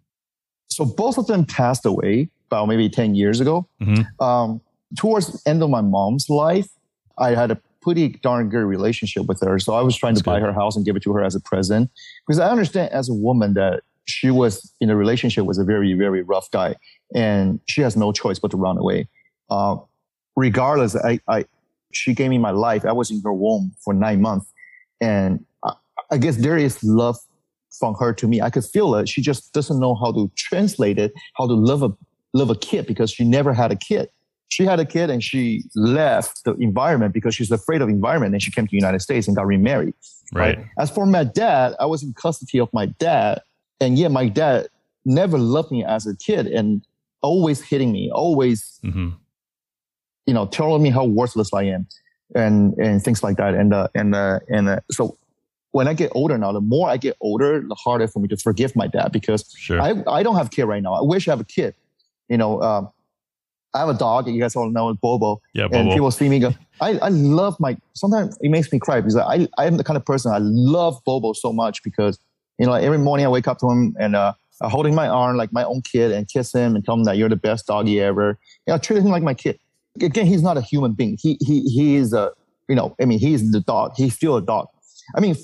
So 0.76 0.86
both 0.86 1.18
of 1.18 1.28
them 1.28 1.46
passed 1.46 1.86
away 1.86 2.30
about 2.48 2.68
maybe 2.68 2.90
ten 2.90 3.16
years 3.16 3.40
ago. 3.40 3.68
Mm-hmm. 3.82 4.24
Um, 4.24 4.62
towards 4.98 5.28
the 5.28 5.50
end 5.50 5.64
of 5.64 5.70
my 5.70 5.82
mom's 5.82 6.30
life, 6.30 6.70
I 7.18 7.32
had 7.32 7.52
a 7.52 7.62
pretty 7.82 8.10
darn 8.10 8.50
good 8.50 8.64
relationship 8.64 9.26
with 9.26 9.42
her. 9.42 9.60
So 9.60 9.74
I 9.74 9.82
was 9.82 9.96
trying 9.96 10.14
That's 10.14 10.22
to 10.22 10.30
good. 10.30 10.32
buy 10.32 10.40
her 10.40 10.54
house 10.54 10.76
and 10.76 10.86
give 10.86 10.96
it 10.96 11.04
to 11.04 11.14
her 11.14 11.24
as 11.24 11.36
a 11.36 11.40
present 11.42 11.92
because 12.26 12.40
I 12.40 12.50
understand 12.50 12.92
as 12.92 13.10
a 13.10 13.14
woman 13.14 13.54
that 13.56 13.84
she 14.06 14.32
was 14.32 14.72
in 14.80 14.90
a 14.90 14.96
relationship 14.96 15.46
with 15.46 15.60
a 15.60 15.64
very, 15.64 15.94
very 15.94 16.24
rough 16.24 16.50
guy 16.52 16.76
and 17.14 17.60
she 17.68 17.82
has 17.82 17.96
no 17.96 18.12
choice 18.12 18.40
but 18.40 18.52
to 18.52 18.58
run 18.58 18.78
away. 18.78 19.08
Uh, 19.50 19.78
regardless, 20.36 20.96
I, 20.96 21.20
I, 21.28 21.46
she 21.92 22.14
gave 22.14 22.30
me 22.30 22.38
my 22.38 22.52
life. 22.52 22.86
I 22.86 22.92
was 22.92 23.12
in 23.12 23.22
her 23.24 23.34
womb 23.34 23.74
for 23.84 23.94
nine 23.94 24.22
months. 24.22 24.52
And 25.00 25.46
I, 25.64 25.74
I 26.12 26.18
guess 26.18 26.38
there 26.38 26.58
is 26.58 26.84
love 26.84 27.18
from 27.80 27.96
her 27.96 28.14
to 28.14 28.28
me. 28.28 28.42
I 28.42 28.50
could 28.50 28.66
feel 28.66 28.96
it. 28.96 29.10
She 29.10 29.22
just 29.22 29.54
doesn't 29.54 29.80
know 29.80 29.96
how 29.96 30.12
to 30.12 30.32
translate 30.36 31.00
it, 31.00 31.14
how 31.36 31.48
to 31.48 31.54
love 31.54 31.84
a, 31.84 31.92
love 32.34 32.50
a 32.50 32.56
kid 32.56 32.86
because 32.88 33.12
she 33.12 33.24
never 33.24 33.54
had 33.54 33.72
a 33.72 33.76
kid. 33.76 34.10
She 34.50 34.66
had 34.66 34.80
a 34.80 34.86
kid 34.86 35.10
and 35.10 35.24
she 35.24 35.64
left 35.76 36.44
the 36.44 36.54
environment 36.56 37.14
because 37.14 37.34
she's 37.34 37.50
afraid 37.50 37.82
of 37.82 37.90
environment 37.90 38.34
and 38.34 38.42
she 38.42 38.52
came 38.52 38.68
to 38.68 38.72
the 38.72 38.78
United 38.78 39.02
States 39.02 39.28
and 39.28 39.36
got 39.36 39.48
remarried. 39.48 39.96
Right. 40.32 40.58
right. 40.58 40.66
As 40.78 40.92
for 40.92 41.06
my 41.06 41.24
dad, 41.24 41.74
I 41.80 41.88
was 41.88 42.04
in 42.04 42.14
custody 42.14 42.60
of 42.60 42.70
my 42.72 42.86
dad 42.86 43.42
and 43.82 43.98
yet 43.98 44.12
my 44.12 44.28
dad 44.28 44.68
never 45.06 45.40
loved 45.40 45.72
me 45.72 45.84
as 45.84 46.06
a 46.06 46.16
kid 46.16 46.46
and 46.48 46.86
always 47.22 47.62
hitting 47.62 47.92
me, 47.92 48.12
always, 48.14 48.80
mm-hmm. 48.84 49.10
you 50.28 50.34
know, 50.34 50.46
telling 50.46 50.84
me 50.84 50.92
how 50.92 51.04
worthless 51.04 51.52
I 51.52 51.64
am 51.64 51.88
and, 52.36 52.74
and 52.78 53.04
things 53.04 53.24
like 53.24 53.38
that. 53.38 53.56
And, 53.56 53.74
uh, 53.74 53.88
and, 53.96 54.14
uh, 54.14 54.40
and, 54.50 54.70
uh, 54.70 54.80
so 54.92 55.18
when 55.74 55.88
I 55.88 55.94
get 55.94 56.12
older 56.16 56.38
now, 56.38 56.52
the 56.52 56.62
more 56.62 56.90
I 56.90 56.98
get 56.98 57.18
older, 57.20 57.62
the 57.62 57.76
harder 57.76 58.08
for 58.08 58.20
me 58.20 58.28
to 58.30 58.38
forgive 58.38 58.76
my 58.76 58.88
dad 58.88 59.12
because 59.12 59.54
sure. 59.58 59.82
I, 59.82 60.02
I 60.08 60.24
don't 60.24 60.36
have 60.36 60.48
a 60.48 60.50
kid 60.50 60.66
right 60.66 60.82
now. 60.82 60.94
I 60.94 61.02
wish 61.02 61.28
I 61.28 61.32
have 61.32 61.42
a 61.42 61.46
kid. 61.46 61.76
You 62.30 62.38
know, 62.38 62.62
um, 62.62 62.90
I 63.74 63.80
have 63.80 63.90
a 63.90 63.94
dog. 63.96 64.28
You 64.28 64.40
guys 64.40 64.56
all 64.56 64.70
know 64.70 64.94
Bobo. 64.94 65.42
Yeah, 65.54 65.68
Bobo. 65.68 65.78
And 65.78 65.92
people 65.92 66.12
see 66.12 66.30
me 66.30 66.40
go, 66.40 66.54
I, 66.80 67.00
I 67.00 67.10
love 67.10 67.60
my, 67.60 67.78
sometimes 67.94 68.38
it 68.40 68.50
makes 68.50 68.72
me 68.72 68.80
cry 68.80 69.02
because 69.02 69.18
I, 69.18 69.48
I 69.58 69.66
am 69.66 69.78
the 69.78 69.84
kind 69.84 69.98
of 69.98 70.06
person, 70.06 70.32
I 70.32 70.38
love 70.40 71.02
Bobo 71.06 71.34
so 71.34 71.52
much 71.52 71.84
because 71.84 72.20
you 72.60 72.66
know, 72.66 72.74
every 72.74 72.98
morning 72.98 73.26
I 73.26 73.30
wake 73.30 73.48
up 73.48 73.58
to 73.60 73.70
him 73.70 73.96
and 74.00 74.16
uh, 74.16 74.34
holding 74.62 74.96
my 74.96 75.08
arm 75.08 75.38
like 75.38 75.52
my 75.52 75.64
own 75.64 75.82
kid 75.82 76.12
and 76.12 76.28
kiss 76.28 76.54
him 76.54 76.76
and 76.76 76.86
tell 76.86 76.96
him 76.96 77.04
that 77.06 77.18
you're 77.18 77.30
the 77.30 77.36
best 77.36 77.68
doggy 77.68 78.00
ever. 78.00 78.38
You 78.68 78.74
know, 78.74 78.78
treat 78.78 79.00
him 79.00 79.10
like 79.10 79.24
my 79.24 79.34
kid. 79.34 79.60
Again, 80.02 80.26
he's 80.26 80.42
not 80.42 80.58
a 80.58 80.62
human 80.62 80.94
being. 80.94 81.18
He 81.20 81.38
he 81.42 81.62
he 81.62 81.96
is 81.96 82.14
a 82.14 82.32
you 82.68 82.76
know. 82.76 82.96
I 83.02 83.06
mean, 83.06 83.20
he's 83.20 83.52
the 83.52 83.60
dog. 83.60 83.94
He's 83.96 84.16
still 84.16 84.38
a 84.38 84.42
dog. 84.42 84.68
I 85.16 85.20
mean, 85.20 85.36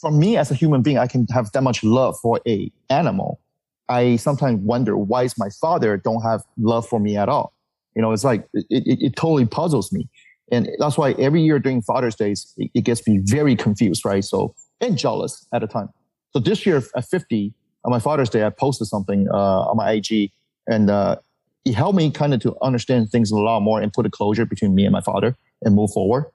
for 0.00 0.10
me 0.10 0.36
as 0.36 0.50
a 0.50 0.54
human 0.54 0.82
being, 0.82 0.98
I 0.98 1.06
can 1.06 1.26
have 1.32 1.50
that 1.52 1.62
much 1.62 1.82
love 1.82 2.16
for 2.20 2.40
a 2.46 2.70
animal. 2.90 3.40
I 3.88 4.16
sometimes 4.16 4.60
wonder 4.60 4.96
why 4.96 5.24
is 5.24 5.38
my 5.38 5.48
father 5.60 5.96
don't 5.96 6.22
have 6.22 6.42
love 6.58 6.86
for 6.86 7.00
me 7.00 7.16
at 7.16 7.28
all. 7.28 7.52
You 7.94 8.02
know, 8.02 8.12
it's 8.12 8.24
like 8.24 8.46
it, 8.52 8.66
it, 8.70 8.98
it 9.00 9.16
totally 9.16 9.46
puzzles 9.46 9.92
me, 9.92 10.08
and 10.52 10.68
that's 10.78 10.96
why 10.96 11.12
every 11.12 11.42
year 11.42 11.58
during 11.58 11.82
Father's 11.82 12.14
Days, 12.14 12.52
it, 12.56 12.70
it 12.74 12.80
gets 12.82 13.06
me 13.08 13.20
very 13.24 13.56
confused, 13.56 14.04
right? 14.04 14.24
So 14.24 14.54
and 14.80 14.96
jealous 14.96 15.46
at 15.52 15.62
a 15.62 15.66
time. 15.66 15.88
So 16.32 16.38
this 16.38 16.64
year 16.64 16.82
at 16.94 17.04
50, 17.04 17.52
on 17.84 17.90
my 17.90 17.98
Father's 17.98 18.30
Day, 18.30 18.44
I 18.44 18.50
posted 18.50 18.86
something 18.86 19.26
uh, 19.32 19.62
on 19.62 19.76
my 19.76 19.92
IG, 19.92 20.30
and 20.66 20.90
uh, 20.90 21.16
it 21.64 21.74
helped 21.74 21.96
me 21.96 22.10
kind 22.10 22.34
of 22.34 22.40
to 22.40 22.56
understand 22.62 23.10
things 23.10 23.30
a 23.30 23.36
lot 23.36 23.60
more 23.60 23.80
and 23.80 23.92
put 23.92 24.06
a 24.06 24.10
closure 24.10 24.44
between 24.44 24.74
me 24.74 24.84
and 24.84 24.92
my 24.92 25.00
father 25.00 25.36
and 25.62 25.74
move 25.74 25.90
forward, 25.90 26.26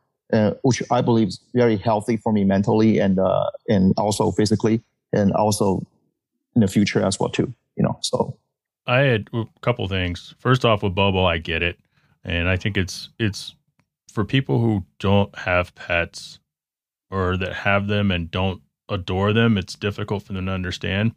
which 0.63 0.81
I 0.91 1.01
believe 1.01 1.29
is 1.29 1.39
very 1.53 1.77
healthy 1.77 2.17
for 2.17 2.33
me 2.33 2.43
mentally 2.43 2.99
and 2.99 3.19
uh, 3.19 3.49
and 3.67 3.93
also 3.97 4.31
physically, 4.31 4.81
and 5.11 5.31
also 5.33 5.85
in 6.55 6.61
the 6.61 6.67
future 6.67 7.03
as 7.05 7.19
well 7.19 7.29
too. 7.29 7.53
You 7.75 7.83
know, 7.83 7.97
so 8.01 8.37
I 8.85 8.99
had 8.99 9.29
a 9.33 9.45
couple 9.61 9.87
things. 9.87 10.35
First 10.39 10.65
off, 10.65 10.83
with 10.83 10.95
Bobo, 10.95 11.25
I 11.25 11.37
get 11.37 11.63
it, 11.63 11.77
and 12.23 12.49
I 12.49 12.57
think 12.57 12.77
it's 12.77 13.09
it's 13.19 13.55
for 14.11 14.23
people 14.23 14.59
who 14.59 14.85
don't 14.99 15.35
have 15.39 15.73
pets 15.75 16.39
or 17.09 17.37
that 17.37 17.53
have 17.53 17.87
them 17.87 18.11
and 18.11 18.31
don't 18.31 18.61
adore 18.89 19.33
them, 19.33 19.57
it's 19.57 19.75
difficult 19.75 20.23
for 20.23 20.33
them 20.33 20.45
to 20.47 20.51
understand. 20.51 21.13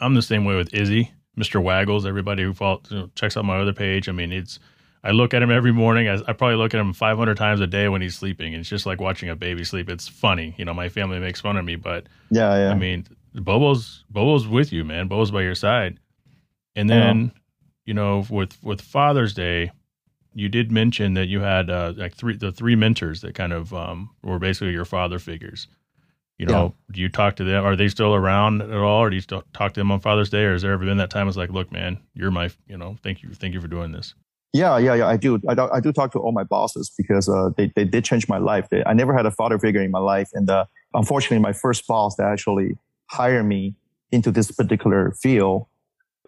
I'm 0.00 0.14
the 0.14 0.22
same 0.22 0.44
way 0.44 0.56
with 0.56 0.74
Izzy, 0.74 1.12
Mr. 1.38 1.62
Waggles. 1.62 2.06
Everybody 2.06 2.42
who 2.42 2.52
follows, 2.52 2.86
you 2.90 2.98
know, 2.98 3.10
checks 3.14 3.36
out 3.36 3.44
my 3.44 3.58
other 3.58 3.72
page. 3.72 4.08
I 4.08 4.12
mean, 4.12 4.32
it's 4.32 4.58
I 5.04 5.10
look 5.10 5.34
at 5.34 5.42
him 5.42 5.50
every 5.50 5.72
morning. 5.72 6.08
I, 6.08 6.14
I, 6.26 6.32
probably 6.32 6.56
look 6.56 6.72
at 6.72 6.80
him 6.80 6.94
500 6.94 7.36
times 7.36 7.60
a 7.60 7.66
day 7.66 7.88
when 7.88 8.00
he's 8.00 8.16
sleeping. 8.16 8.54
It's 8.54 8.68
just 8.68 8.86
like 8.86 9.02
watching 9.02 9.28
a 9.28 9.36
baby 9.36 9.62
sleep. 9.62 9.90
It's 9.90 10.08
funny, 10.08 10.54
you 10.56 10.64
know. 10.64 10.72
My 10.72 10.88
family 10.88 11.18
makes 11.18 11.42
fun 11.42 11.58
of 11.58 11.64
me, 11.64 11.76
but 11.76 12.06
yeah, 12.30 12.56
yeah. 12.56 12.70
I 12.70 12.74
mean, 12.74 13.06
Bobo's 13.34 14.04
Bobo's 14.08 14.48
with 14.48 14.72
you, 14.72 14.82
man. 14.82 15.06
Bobo's 15.08 15.30
by 15.30 15.42
your 15.42 15.54
side. 15.54 16.00
And 16.74 16.88
then, 16.88 17.32
you 17.84 17.92
know, 17.92 18.24
with 18.30 18.56
with 18.64 18.80
Father's 18.80 19.34
Day, 19.34 19.70
you 20.32 20.48
did 20.48 20.72
mention 20.72 21.14
that 21.14 21.26
you 21.26 21.40
had 21.40 21.68
uh, 21.68 21.92
like 21.96 22.14
three 22.14 22.36
the 22.36 22.50
three 22.50 22.74
mentors 22.74 23.20
that 23.20 23.34
kind 23.34 23.52
of 23.52 23.74
um, 23.74 24.10
were 24.22 24.38
basically 24.38 24.72
your 24.72 24.86
father 24.86 25.18
figures. 25.18 25.68
You 26.38 26.46
know, 26.46 26.74
yeah. 26.88 26.94
do 26.94 27.00
you 27.02 27.08
talk 27.08 27.36
to 27.36 27.44
them? 27.44 27.64
Are 27.64 27.76
they 27.76 27.88
still 27.88 28.14
around 28.14 28.62
at 28.62 28.72
all, 28.72 29.02
or 29.02 29.10
do 29.10 29.16
you 29.16 29.22
still 29.22 29.44
talk 29.52 29.74
to 29.74 29.80
them 29.80 29.92
on 29.92 30.00
Father's 30.00 30.30
Day, 30.30 30.44
or 30.44 30.52
has 30.52 30.62
there 30.62 30.72
ever 30.72 30.84
been 30.84 30.96
that 30.96 31.10
time? 31.10 31.28
It's 31.28 31.36
like, 31.36 31.50
look, 31.50 31.70
man, 31.70 32.00
you're 32.12 32.32
my, 32.32 32.50
you 32.66 32.76
know, 32.76 32.96
thank 33.04 33.22
you, 33.22 33.28
thank 33.34 33.54
you 33.54 33.60
for 33.60 33.68
doing 33.68 33.92
this. 33.92 34.14
Yeah, 34.54 34.78
yeah, 34.78 34.94
yeah. 34.94 35.06
I 35.06 35.18
do. 35.18 35.38
I 35.48 35.54
do, 35.54 35.68
I 35.70 35.80
do 35.80 35.92
talk 35.92 36.12
to 36.12 36.18
all 36.18 36.32
my 36.32 36.44
bosses 36.44 36.90
because 36.96 37.28
uh, 37.28 37.50
they 37.56 37.70
they 37.76 37.84
did 37.84 38.04
change 38.04 38.28
my 38.28 38.38
life. 38.38 38.70
They, 38.70 38.82
I 38.84 38.94
never 38.94 39.14
had 39.14 39.26
a 39.26 39.30
father 39.30 39.58
figure 39.58 39.82
in 39.82 39.90
my 39.90 39.98
life, 39.98 40.30
and 40.32 40.48
uh, 40.48 40.64
unfortunately, 40.94 41.40
my 41.40 41.52
first 41.52 41.86
boss 41.86 42.16
that 42.16 42.26
actually 42.26 42.78
hired 43.10 43.44
me 43.44 43.74
into 44.12 44.30
this 44.30 44.50
particular 44.50 45.12
field, 45.20 45.66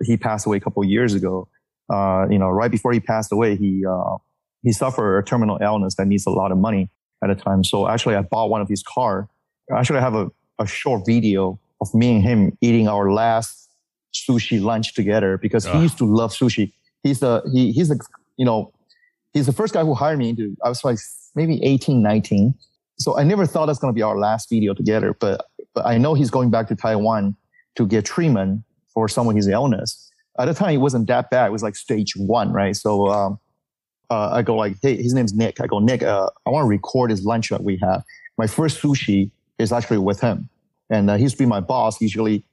he 0.04 0.18
passed 0.18 0.44
away 0.44 0.58
a 0.58 0.60
couple 0.60 0.84
years 0.84 1.14
ago. 1.14 1.48
Uh, 1.88 2.26
you 2.28 2.38
know, 2.38 2.50
right 2.50 2.70
before 2.70 2.92
he 2.92 3.00
passed 3.00 3.32
away, 3.32 3.56
he 3.56 3.86
uh, 3.86 4.16
he 4.62 4.72
suffered 4.72 5.18
a 5.18 5.22
terminal 5.22 5.58
illness 5.62 5.94
that 5.94 6.06
needs 6.06 6.26
a 6.26 6.30
lot 6.30 6.50
of 6.52 6.58
money 6.58 6.90
at 7.24 7.30
a 7.30 7.36
time. 7.36 7.64
So 7.64 7.88
actually, 7.88 8.16
I 8.16 8.22
bought 8.22 8.50
one 8.50 8.60
of 8.60 8.68
his 8.68 8.82
car 8.82 9.28
Actually, 9.74 9.98
I 9.98 10.02
have 10.02 10.14
a, 10.14 10.30
a 10.58 10.66
short 10.66 11.04
video 11.06 11.58
of 11.80 11.92
me 11.94 12.16
and 12.16 12.22
him 12.22 12.58
eating 12.60 12.88
our 12.88 13.10
last 13.12 13.68
sushi 14.14 14.62
lunch 14.62 14.94
together 14.94 15.38
because 15.38 15.66
he 15.66 15.78
used 15.78 15.98
to 15.98 16.04
love 16.04 16.32
sushi. 16.32 16.72
He's 17.06 17.22
a, 17.22 17.42
he, 17.52 17.72
he's 17.72 17.90
a, 17.90 17.96
you 18.36 18.44
know, 18.44 18.72
he's 19.32 19.46
the 19.46 19.52
first 19.52 19.74
guy 19.74 19.82
who 19.82 19.94
hired 19.94 20.18
me 20.18 20.30
into, 20.30 20.56
I 20.64 20.68
was 20.68 20.84
like 20.84 20.98
maybe 21.34 21.62
18, 21.64 22.02
19. 22.02 22.54
So 22.98 23.18
I 23.18 23.24
never 23.24 23.46
thought 23.46 23.66
that's 23.66 23.78
going 23.78 23.92
to 23.92 23.96
be 23.96 24.02
our 24.02 24.18
last 24.18 24.48
video 24.48 24.74
together, 24.74 25.14
but, 25.18 25.46
but 25.74 25.86
I 25.86 25.98
know 25.98 26.14
he's 26.14 26.30
going 26.30 26.50
back 26.50 26.68
to 26.68 26.76
Taiwan 26.76 27.36
to 27.76 27.86
get 27.86 28.04
treatment 28.04 28.62
for 28.88 29.08
some 29.08 29.28
of 29.28 29.36
his 29.36 29.46
illness. 29.46 30.10
At 30.38 30.46
the 30.46 30.54
time, 30.54 30.74
it 30.74 30.78
wasn't 30.78 31.06
that 31.08 31.30
bad. 31.30 31.46
It 31.46 31.52
was 31.52 31.62
like 31.62 31.76
stage 31.76 32.16
one, 32.16 32.52
right? 32.52 32.74
So, 32.74 33.08
um, 33.08 33.38
uh, 34.10 34.30
I 34.32 34.42
go 34.42 34.54
like, 34.56 34.76
hey, 34.82 34.96
his 34.96 35.14
name's 35.14 35.34
Nick. 35.34 35.60
I 35.60 35.66
go, 35.66 35.78
Nick, 35.78 36.02
uh, 36.02 36.28
I 36.46 36.50
want 36.50 36.64
to 36.64 36.68
record 36.68 37.10
his 37.10 37.24
lunch 37.24 37.48
that 37.50 37.62
we 37.62 37.76
have. 37.78 38.02
My 38.38 38.46
first 38.46 38.80
sushi 38.80 39.30
is 39.58 39.72
actually 39.72 39.98
with 39.98 40.20
him. 40.20 40.48
And 40.90 41.10
uh, 41.10 41.16
he 41.16 41.24
used 41.24 41.36
to 41.36 41.42
be 41.42 41.46
my 41.46 41.60
boss. 41.60 42.00
Usually, 42.00 42.44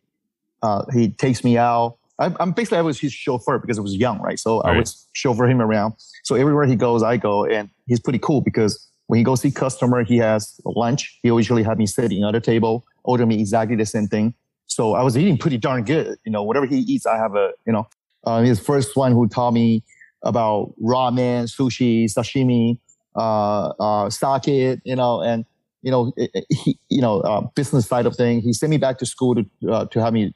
uh, 0.62 0.86
he 0.92 1.10
takes 1.10 1.44
me 1.44 1.58
out. 1.58 1.98
I, 2.20 2.32
am 2.40 2.52
basically 2.52 2.78
I 2.78 2.82
was 2.82 3.00
his 3.00 3.12
chauffeur 3.12 3.60
because 3.60 3.78
I 3.78 3.82
was 3.82 3.96
young, 3.96 4.20
right? 4.22 4.40
So 4.40 4.62
right. 4.62 4.74
I 4.74 4.78
would 4.78 4.90
chauffeur 5.14 5.48
him 5.48 5.62
around. 5.62 5.94
So 6.24 6.36
everywhere 6.36 6.66
he 6.66 6.76
goes, 6.76 7.04
I 7.04 7.18
go, 7.18 7.46
and 7.46 7.70
he's 7.88 8.00
pretty 8.00 8.20
cool 8.20 8.42
because 8.42 8.88
when 9.08 9.18
he 9.18 9.24
goes 9.24 9.42
see 9.42 9.52
customer, 9.52 10.04
he 10.04 10.18
has 10.18 10.60
lunch. 10.66 11.20
He 11.24 11.30
usually 11.30 11.64
have 11.64 11.78
me 11.78 11.86
sitting 11.86 12.24
at 12.24 12.36
a 12.36 12.40
table, 12.40 12.86
order 13.04 13.26
me 13.26 13.40
exactly 13.40 13.76
the 13.76 13.86
same 13.86 14.08
thing. 14.08 14.34
So 14.68 14.94
I 14.94 15.04
was 15.04 15.18
eating 15.18 15.38
pretty 15.38 15.58
darn 15.58 15.84
good. 15.84 16.18
You 16.26 16.32
know, 16.32 16.44
whatever 16.44 16.66
he 16.66 16.80
eats, 16.80 17.06
I 17.06 17.18
have 17.18 17.36
a 17.36 17.52
you 17.66 17.74
know. 17.74 17.88
Uh, 18.26 18.42
his 18.42 18.58
first 18.58 18.96
one 18.96 19.12
who 19.12 19.28
taught 19.28 19.52
me 19.52 19.84
about 20.24 20.74
ramen, 20.82 21.44
sushi, 21.44 22.06
sashimi, 22.06 22.78
uh, 23.18 23.74
uh, 23.80 24.10
sake, 24.10 24.80
you 24.86 24.96
know, 24.96 25.22
and 25.22 25.46
you 25.82 25.92
know, 25.92 26.14
he, 26.50 26.80
you 26.88 27.02
know, 27.02 27.20
uh, 27.22 27.42
business 27.56 27.86
side 27.86 28.06
of 28.06 28.16
thing. 28.16 28.40
He 28.42 28.54
sent 28.54 28.70
me 28.70 28.78
back 28.78 28.98
to 29.00 29.06
school 29.06 29.36
to 29.36 29.46
uh, 29.70 29.86
to 29.88 30.02
have 30.02 30.14
me 30.14 30.34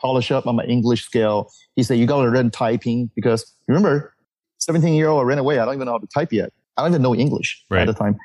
polish 0.00 0.30
up 0.30 0.46
on 0.46 0.56
my 0.56 0.64
English 0.64 1.04
skill. 1.04 1.50
He 1.74 1.82
said, 1.82 1.98
"You 1.98 2.06
got 2.06 2.22
to 2.22 2.28
learn 2.28 2.50
typing 2.50 3.10
because 3.14 3.54
remember, 3.66 4.14
17 4.58 4.94
year 4.94 5.08
old 5.08 5.20
I 5.20 5.24
ran 5.24 5.38
away. 5.38 5.58
I 5.58 5.64
don't 5.64 5.74
even 5.74 5.86
know 5.86 5.92
how 5.92 5.98
to 5.98 6.06
type 6.06 6.32
yet. 6.32 6.52
I 6.76 6.82
don't 6.82 6.92
even 6.92 7.02
know 7.02 7.14
English 7.14 7.62
right. 7.70 7.82
at 7.82 7.86
the 7.86 7.94
time. 7.94 8.16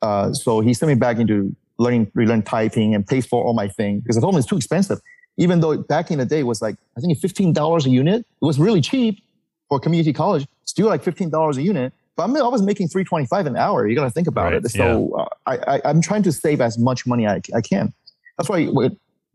Uh, 0.00 0.32
so 0.32 0.60
he 0.60 0.74
sent 0.74 0.88
me 0.88 0.94
back 0.96 1.18
into 1.18 1.54
learning, 1.78 2.10
relearn 2.14 2.42
typing 2.42 2.94
and 2.94 3.06
pays 3.06 3.26
for 3.26 3.42
all 3.44 3.54
my 3.54 3.68
things 3.68 4.02
because 4.02 4.16
I 4.16 4.20
told 4.20 4.34
him 4.34 4.38
it's 4.38 4.48
too 4.48 4.56
expensive. 4.56 4.98
Even 5.38 5.60
though 5.60 5.78
back 5.78 6.10
in 6.10 6.18
the 6.18 6.26
day 6.26 6.40
it 6.40 6.46
was 6.46 6.60
like 6.60 6.76
I 6.96 7.00
think 7.00 7.16
$15 7.18 7.86
a 7.86 7.88
unit. 7.88 8.20
It 8.20 8.44
was 8.44 8.58
really 8.58 8.80
cheap 8.80 9.22
for 9.68 9.80
community 9.80 10.12
college. 10.12 10.46
Still 10.64 10.86
like 10.86 11.02
$15 11.02 11.56
a 11.56 11.62
unit. 11.62 11.92
But 12.16 12.24
I'm, 12.24 12.36
I 12.36 12.48
was 12.48 12.62
making 12.62 12.88
325 12.88 13.46
an 13.46 13.56
hour. 13.56 13.86
You 13.86 13.96
got 13.96 14.04
to 14.04 14.10
think 14.10 14.26
about 14.26 14.52
right, 14.52 14.64
it. 14.64 14.70
So 14.70 15.10
yeah. 15.16 15.52
uh, 15.54 15.80
I, 15.84 15.90
am 15.90 16.02
trying 16.02 16.22
to 16.24 16.32
save 16.32 16.60
as 16.60 16.78
much 16.78 17.06
money 17.06 17.26
I, 17.26 17.40
I 17.54 17.62
can. 17.62 17.94
That's 18.36 18.50
why 18.50 18.68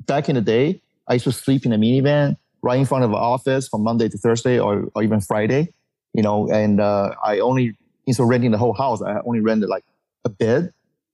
back 0.05 0.29
in 0.29 0.35
the 0.35 0.41
day, 0.41 0.81
I 1.09 1.13
used 1.13 1.25
to 1.25 1.31
sleep 1.31 1.65
in 1.65 1.73
a 1.73 1.77
minivan 1.77 2.37
right 2.61 2.79
in 2.79 2.85
front 2.85 3.03
of 3.03 3.11
the 3.11 3.17
office 3.17 3.67
from 3.67 3.83
Monday 3.83 4.09
to 4.09 4.17
Thursday 4.17 4.59
or, 4.59 4.89
or 4.95 5.03
even 5.03 5.21
Friday, 5.21 5.73
you 6.13 6.23
know, 6.23 6.49
and 6.49 6.81
uh, 6.81 7.11
I 7.23 7.39
only, 7.39 7.77
instead 8.05 8.23
of 8.23 8.29
renting 8.29 8.51
the 8.51 8.57
whole 8.57 8.73
house, 8.73 9.01
I 9.01 9.19
only 9.25 9.39
rented 9.39 9.69
like 9.69 9.85
a 10.25 10.29
bed 10.29 10.73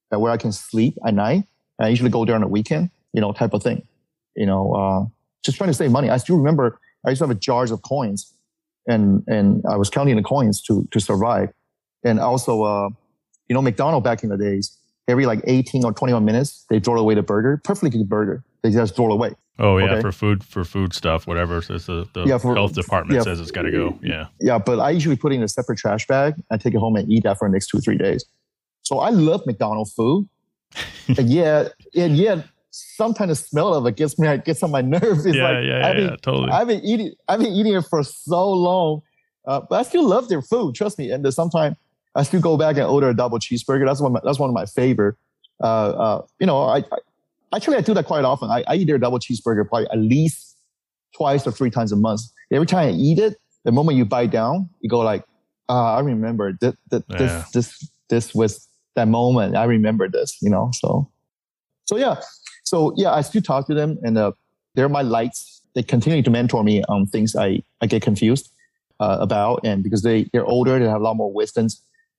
where 0.10 0.32
I 0.32 0.38
can 0.38 0.52
sleep 0.52 0.98
at 1.06 1.14
night. 1.14 1.46
I 1.80 1.90
usually 1.90 2.10
go 2.10 2.24
there 2.26 2.36
on 2.36 2.42
the 2.42 2.48
weekend, 2.48 2.92
you 3.14 3.22
know, 3.22 3.34
type 3.34 3.54
of 3.54 3.64
thing, 3.64 3.86
you 4.36 4.46
know, 4.46 4.74
uh, 4.74 5.06
just 5.44 5.58
trying 5.58 5.70
to 5.70 5.74
save 5.74 5.92
money. 5.92 6.10
I 6.10 6.18
still 6.18 6.38
remember 6.38 6.80
I 7.06 7.10
used 7.10 7.20
to 7.20 7.28
have 7.28 7.36
a 7.36 7.40
jars 7.40 7.72
of 7.72 7.82
coins 7.82 8.34
and 8.88 9.24
and 9.28 9.64
I 9.70 9.78
was 9.78 9.90
counting 9.90 10.16
the 10.16 10.24
coins 10.24 10.62
to 10.64 10.88
to 10.92 11.00
survive. 11.00 11.50
And 12.04 12.20
also, 12.20 12.64
uh, 12.64 12.90
you 13.48 13.54
know, 13.54 13.62
McDonald 13.62 14.04
back 14.04 14.24
in 14.24 14.30
the 14.30 14.38
days, 14.38 14.78
every 15.08 15.26
like 15.26 15.42
18 15.46 15.86
or 15.86 15.94
21 15.94 16.24
minutes, 16.26 16.66
they 16.70 16.80
throw 16.80 17.00
away 17.00 17.16
the 17.16 17.24
burger, 17.24 17.62
perfectly 17.64 17.90
good 17.90 18.10
burger. 18.10 18.44
They 18.62 18.72
just 18.72 18.96
throw 18.96 19.10
it 19.10 19.14
away. 19.14 19.36
Oh 19.60 19.78
yeah, 19.78 19.92
okay? 19.92 20.02
for 20.02 20.12
food 20.12 20.44
for 20.44 20.64
food 20.64 20.94
stuff, 20.94 21.28
whatever. 21.28 21.62
Says 21.62 21.86
the, 21.86 22.08
the 22.14 22.26
yeah, 22.26 22.40
for, 22.40 22.56
health 22.56 22.74
department 22.74 23.18
yeah, 23.18 23.24
says 23.24 23.40
it's 23.40 23.52
got 23.52 23.64
to 23.64 23.72
go. 23.72 24.00
Yeah. 24.02 24.28
Yeah, 24.40 24.58
but 24.58 24.80
I 24.80 24.90
usually 24.90 25.16
put 25.16 25.32
it 25.32 25.36
in 25.36 25.44
a 25.44 25.48
separate 25.48 25.78
trash 25.78 26.08
bag. 26.08 26.36
I 26.50 26.58
take 26.58 26.74
it 26.74 26.80
home 26.80 26.96
and 26.96 27.12
eat 27.12 27.24
that 27.24 27.38
for 27.38 27.48
the 27.48 27.54
next 27.54 27.68
two 27.68 27.78
or 27.78 27.82
three 27.82 27.98
days. 27.98 28.26
So 28.82 29.00
I 29.00 29.10
love 29.10 29.46
McDonald's 29.46 29.94
food. 29.94 30.28
and 31.08 31.30
yeah, 31.30 31.68
and 31.96 32.18
yeah, 32.18 32.42
sometimes 32.72 33.30
the 33.30 33.36
smell 33.36 33.76
of 33.76 33.86
it 33.86 33.96
gets 33.96 34.18
me 34.18 34.38
gets 34.46 34.64
on 34.64 34.72
my 34.72 34.82
nerves. 34.82 35.26
It's 35.26 35.38
yeah, 35.38 35.52
like, 35.52 35.66
yeah, 35.66 35.88
I've 35.88 35.96
been, 35.96 36.10
yeah, 36.10 36.16
totally. 36.22 36.52
I've 36.52 36.68
been 36.68 36.84
eating 36.84 37.14
I've 37.28 37.40
been 37.40 37.54
eating 37.54 37.76
it 37.76 37.86
for 37.86 38.04
so 38.04 38.50
long, 38.50 39.02
uh, 39.46 39.62
but 39.70 39.80
I 39.80 39.84
still 39.84 40.08
love 40.08 40.30
their 40.30 40.42
food. 40.42 40.74
Trust 40.74 40.98
me. 40.98 41.12
And 41.12 41.32
sometimes 41.32 41.76
I 42.16 42.24
still 42.24 42.42
go 42.42 42.58
back 42.58 42.78
and 42.78 42.86
order 42.86 43.10
a 43.10 43.16
double 43.16 43.38
cheeseburger. 43.38 43.86
That's 43.86 44.02
one. 44.02 44.10
Of 44.10 44.14
my, 44.14 44.20
that's 44.24 44.40
one 44.40 44.50
of 44.50 44.56
my 44.56 44.66
favorite. 44.66 45.16
Uh, 45.62 45.90
uh, 45.90 46.26
you 46.40 46.48
know, 46.48 46.64
I, 46.64 46.80
I, 46.80 46.98
actually 47.56 47.78
I 47.78 47.82
do 47.82 47.94
that 47.94 48.06
quite 48.06 48.26
often. 48.26 48.50
I, 48.50 48.64
I 48.68 48.76
eat 48.76 48.86
their 48.86 48.98
double 48.98 49.20
cheeseburger 49.20 49.68
probably 49.68 49.88
at 49.90 49.98
least 49.98 50.58
twice 51.16 51.46
or 51.46 51.52
three 51.52 51.70
times 51.70 51.92
a 51.92 51.96
month. 51.96 52.22
Every 52.52 52.68
time 52.68 52.90
I 52.90 52.92
eat 52.92 53.20
it, 53.20 53.38
the 53.64 53.72
moment 53.72 53.98
you 53.98 54.06
bite 54.06 54.32
down, 54.32 54.70
you 54.82 54.90
go 54.90 55.00
like, 55.00 55.24
ah, 55.70 55.98
I 55.98 56.00
remember 56.02 56.54
that, 56.62 56.76
that 56.92 57.04
yeah. 57.10 57.18
this 57.18 57.52
this 57.52 57.92
this 58.10 58.36
was 58.36 58.68
that 58.96 59.08
moment. 59.08 59.56
I 59.56 59.64
remember 59.64 60.10
this. 60.10 60.38
You 60.42 60.50
know, 60.50 60.72
so 60.74 61.10
so 61.86 61.98
yeah, 61.98 62.16
so 62.64 62.94
yeah, 62.98 63.12
I 63.14 63.22
still 63.22 63.42
talk 63.42 63.68
to 63.68 63.74
them, 63.74 63.98
and 64.04 64.18
uh, 64.18 64.32
they're 64.76 64.90
my 64.90 65.02
lights. 65.02 65.62
They 65.76 65.84
continue 65.84 66.22
to 66.22 66.30
mentor 66.30 66.64
me 66.64 66.84
on 66.90 67.08
things 67.08 67.36
I 67.36 67.64
I 67.82 67.88
get 67.88 68.02
confused 68.02 68.52
uh, 69.00 69.18
about, 69.20 69.62
and 69.64 69.84
because 69.84 70.02
they 70.02 70.30
they're 70.34 70.46
older, 70.46 70.80
they 70.80 70.86
have 70.86 71.02
a 71.02 71.04
lot 71.04 71.16
more 71.16 71.32
wisdom. 71.32 71.68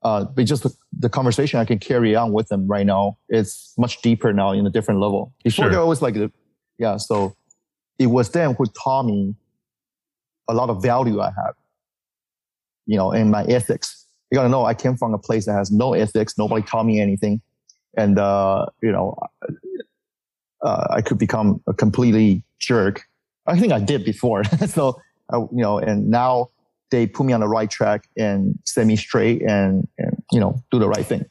Uh, 0.05 0.25
but 0.25 0.45
just 0.45 0.63
the, 0.63 0.71
the, 0.99 1.09
conversation 1.09 1.59
I 1.59 1.65
can 1.65 1.79
carry 1.79 2.15
on 2.15 2.33
with 2.33 2.49
them 2.49 2.67
right 2.67 2.85
now 2.85 3.17
is 3.31 3.73
much 3.79 4.03
deeper 4.03 4.35
now 4.35 4.53
in 4.53 4.67
a 4.67 4.71
different 4.71 5.01
level. 5.01 5.33
Before 5.43 5.65
sure. 5.65 5.71
they're 5.71 5.81
always 5.81 6.03
like, 6.03 6.15
yeah. 6.79 6.99
So 6.99 7.35
it 7.99 8.09
was 8.09 8.31
them 8.31 8.55
who 8.55 8.67
taught 8.67 9.05
me 9.05 9.35
a 10.47 10.53
lot 10.53 10.69
of 10.69 10.83
value 10.83 11.21
I 11.21 11.27
have, 11.27 11.55
you 12.85 12.99
know, 12.99 13.13
in 13.13 13.31
my 13.31 13.45
ethics. 13.45 14.07
You 14.31 14.37
gotta 14.37 14.51
know 14.51 14.67
I 14.67 14.75
came 14.75 14.97
from 14.97 15.15
a 15.15 15.19
place 15.19 15.47
that 15.47 15.55
has 15.55 15.71
no 15.71 15.95
ethics. 15.95 16.37
Nobody 16.37 16.63
taught 16.63 16.85
me 16.85 17.01
anything, 17.01 17.41
and 17.97 18.19
uh, 18.19 18.67
you 18.83 18.91
know, 18.93 19.17
uh, 20.63 20.87
I 20.91 21.01
could 21.03 21.19
become 21.19 21.63
a 21.67 21.73
completely 21.73 22.43
jerk. 22.59 23.05
I 23.47 23.59
think 23.59 23.73
I 23.73 23.79
did 23.79 24.05
before. 24.05 24.45
so, 24.67 25.01
uh, 25.33 25.41
you 25.41 25.63
know, 25.63 25.79
and 25.79 26.11
now 26.11 26.51
they 26.91 27.07
put 27.07 27.27
me 27.27 27.33
on 27.33 27.41
the 27.41 27.49
right 27.49 27.71
track 27.71 28.09
and 28.17 28.59
set 28.65 28.87
me 28.87 28.97
straight 28.97 29.43
and, 29.43 29.89
and, 29.99 30.23
you 30.33 30.41
know, 30.41 30.63
do 30.71 30.79
the 30.79 30.89
right 30.89 31.07
thing. 31.07 31.25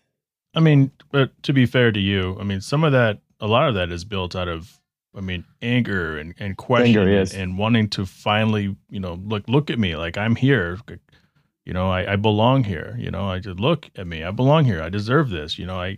I 0.56 0.60
mean, 0.60 0.92
but 1.12 1.32
to 1.44 1.54
be 1.54 1.66
fair 1.66 1.92
to 1.92 2.00
you, 2.00 2.38
I 2.40 2.44
mean, 2.44 2.62
some 2.62 2.84
of 2.84 2.92
that, 2.92 3.20
a 3.40 3.48
lot 3.48 3.68
of 3.68 3.76
that 3.76 3.92
is 3.92 4.06
built 4.06 4.36
out 4.36 4.48
of, 4.48 4.80
I 5.16 5.22
mean, 5.22 5.46
anger 5.62 6.18
and, 6.18 6.34
and 6.40 6.58
question 6.58 6.98
anger, 6.98 7.12
yes. 7.12 7.34
and, 7.34 7.42
and, 7.42 7.58
wanting 7.58 7.90
to 7.90 8.06
finally, 8.06 8.76
you 8.90 9.00
know, 9.00 9.20
look, 9.24 9.48
look 9.48 9.70
at 9.70 9.80
me 9.80 9.96
like 9.96 10.18
I'm 10.18 10.36
here. 10.36 10.80
You 11.66 11.74
know, 11.74 11.90
I, 11.90 12.14
I 12.14 12.16
belong 12.16 12.64
here. 12.64 12.96
You 13.00 13.12
know, 13.12 13.30
I 13.30 13.40
just 13.40 13.60
look 13.60 13.90
at 13.96 14.08
me. 14.08 14.24
I 14.24 14.32
belong 14.32 14.66
here. 14.66 14.82
I 14.82 14.90
deserve 14.90 15.30
this. 15.30 15.58
You 15.58 15.66
know, 15.66 15.80
I, 15.80 15.98